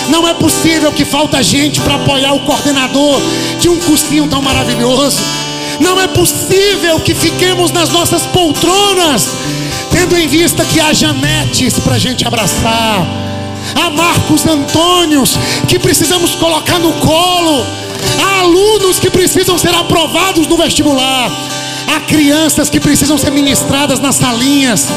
Não 0.08 0.26
é 0.28 0.34
possível 0.34 0.92
que 0.92 1.04
falta 1.04 1.42
gente 1.42 1.80
para 1.80 1.96
apoiar 1.96 2.34
o 2.34 2.40
coordenador 2.40 3.20
de 3.58 3.68
um 3.68 3.78
cursinho 3.80 4.28
tão 4.28 4.42
maravilhoso. 4.42 5.18
Não 5.80 6.00
é 6.00 6.06
possível 6.06 7.00
que 7.00 7.14
fiquemos 7.14 7.72
nas 7.72 7.90
nossas 7.90 8.22
poltronas 8.26 9.28
tendo 10.04 10.18
em 10.18 10.28
vista 10.28 10.62
que 10.66 10.80
há 10.80 10.92
Janetes 10.92 11.78
para 11.78 11.94
a 11.94 11.98
gente 11.98 12.26
abraçar, 12.26 13.06
há 13.74 13.88
Marcos 13.88 14.46
Antônios 14.46 15.38
que 15.66 15.78
precisamos 15.78 16.34
colocar 16.34 16.78
no 16.78 16.92
colo, 16.94 17.64
há 18.22 18.40
alunos 18.40 18.98
que 18.98 19.08
precisam 19.08 19.56
ser 19.56 19.74
aprovados 19.74 20.46
no 20.46 20.58
vestibular, 20.58 21.30
há 21.88 22.00
crianças 22.00 22.68
que 22.68 22.78
precisam 22.78 23.16
ser 23.16 23.30
ministradas 23.30 23.98
nas 23.98 24.16
salinhas, 24.16 24.88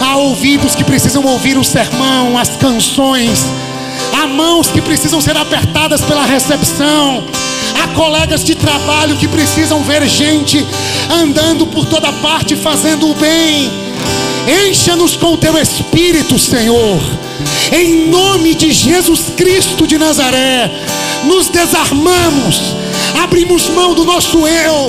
há 0.00 0.16
ouvidos 0.16 0.74
que 0.74 0.84
precisam 0.84 1.22
ouvir 1.22 1.58
o 1.58 1.64
sermão, 1.64 2.38
as 2.38 2.56
canções, 2.56 3.44
há 4.14 4.26
mãos 4.26 4.68
que 4.68 4.80
precisam 4.80 5.20
ser 5.20 5.36
apertadas 5.36 6.00
pela 6.00 6.24
recepção. 6.24 7.24
Há 7.82 7.88
colegas 7.88 8.42
de 8.42 8.54
trabalho 8.54 9.16
que 9.16 9.28
precisam 9.28 9.82
ver 9.82 10.06
gente 10.06 10.66
andando 11.10 11.66
por 11.66 11.84
toda 11.86 12.12
parte 12.14 12.56
fazendo 12.56 13.10
o 13.10 13.14
bem. 13.14 13.89
Encha-nos 14.50 15.14
com 15.14 15.34
o 15.34 15.36
teu 15.36 15.56
espírito, 15.56 16.36
Senhor. 16.36 17.00
Em 17.72 18.08
nome 18.08 18.52
de 18.52 18.72
Jesus 18.72 19.32
Cristo 19.36 19.86
de 19.86 19.96
Nazaré, 19.96 20.68
nos 21.24 21.48
desarmamos, 21.48 22.74
abrimos 23.22 23.68
mão 23.68 23.94
do 23.94 24.04
nosso 24.04 24.44
eu, 24.48 24.88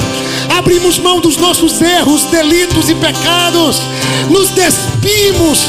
abrimos 0.58 0.98
mão 0.98 1.20
dos 1.20 1.38
nossos 1.38 1.80
erros, 1.80 2.24
delitos 2.24 2.90
e 2.90 2.96
pecados, 2.96 3.84
nos 4.32 4.50
despimos 4.50 5.60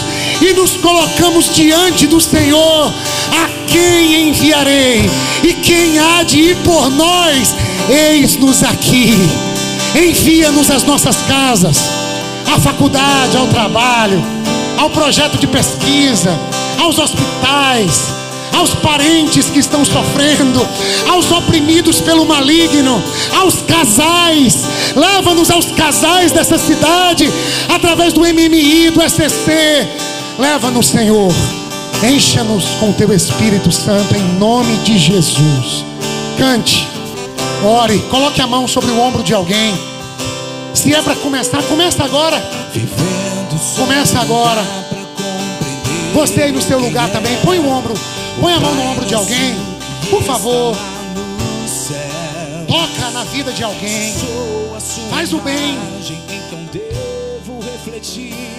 e 0.41 0.55
nos 0.55 0.73
colocamos 0.79 1.55
diante 1.55 2.07
do 2.07 2.21
Senhor, 2.21 2.95
a 3.31 3.49
quem 3.67 4.31
enviarei? 4.31 5.11
E 5.43 5.53
quem 5.53 5.99
há 5.99 6.23
de 6.23 6.39
ir 6.39 6.57
por 6.65 6.91
nós, 6.91 7.55
eis-nos 7.91 8.63
aqui. 8.63 9.13
Envia-nos 9.95 10.71
às 10.71 10.83
nossas 10.83 11.17
casas 11.29 12.02
à 12.53 12.61
faculdade, 12.61 13.37
ao 13.37 13.47
trabalho, 13.49 14.23
ao 14.77 14.91
projeto 14.91 15.39
de 15.39 15.47
pesquisa, 15.47 16.39
aos 16.79 16.99
hospitais, 16.99 18.13
aos 18.53 18.75
parentes 18.75 19.49
que 19.49 19.59
estão 19.59 19.85
sofrendo, 19.85 20.67
aos 21.09 21.31
oprimidos 21.33 22.01
pelo 22.01 22.27
maligno, 22.27 23.03
aos 23.35 23.63
casais. 23.63 24.65
Leva-nos 24.95 25.51
aos 25.51 25.67
casais 25.73 26.31
dessa 26.31 26.59
cidade 26.59 27.33
através 27.69 28.13
do 28.13 28.21
MMI, 28.21 28.91
do 28.91 29.01
SCC. 29.01 29.89
Leva-nos, 30.39 30.89
Senhor. 30.89 31.33
Encha-nos 32.03 32.65
com 32.81 32.93
teu 32.93 33.13
Espírito 33.13 33.73
Santo 33.73 34.15
em 34.15 34.39
nome 34.39 34.77
de 34.79 34.99
Jesus. 34.99 35.85
Cante, 36.37 36.87
ore, 37.65 37.99
coloque 38.11 38.41
a 38.41 38.47
mão 38.47 38.67
sobre 38.67 38.91
o 38.91 39.01
ombro 39.01 39.23
de 39.23 39.33
alguém. 39.33 39.92
Se 40.75 40.95
é 40.95 41.03
para 41.03 41.15
começar, 41.17 41.63
começa 41.65 42.03
agora. 42.05 42.43
Começa 43.77 44.21
agora. 44.21 44.63
Você 46.15 46.43
aí 46.43 46.53
no 46.53 46.61
seu 46.61 46.79
lugar 46.79 47.11
também, 47.11 47.37
põe 47.39 47.59
o 47.59 47.69
ombro, 47.69 47.95
põe 48.41 48.53
a 48.53 48.61
mão 48.61 48.75
no 48.75 48.83
ombro 48.83 49.07
de 49.07 49.15
alguém, 49.15 49.55
por 50.11 50.23
favor. 50.23 50.77
Toca 52.67 53.11
na 53.11 53.25
vida 53.25 53.53
de 53.53 53.63
alguém. 53.63 54.15
Faz 55.11 55.33
o 55.33 55.39
bem. 55.39 55.79
Então 56.29 56.65
devo 56.73 57.61
refletir 57.61 58.52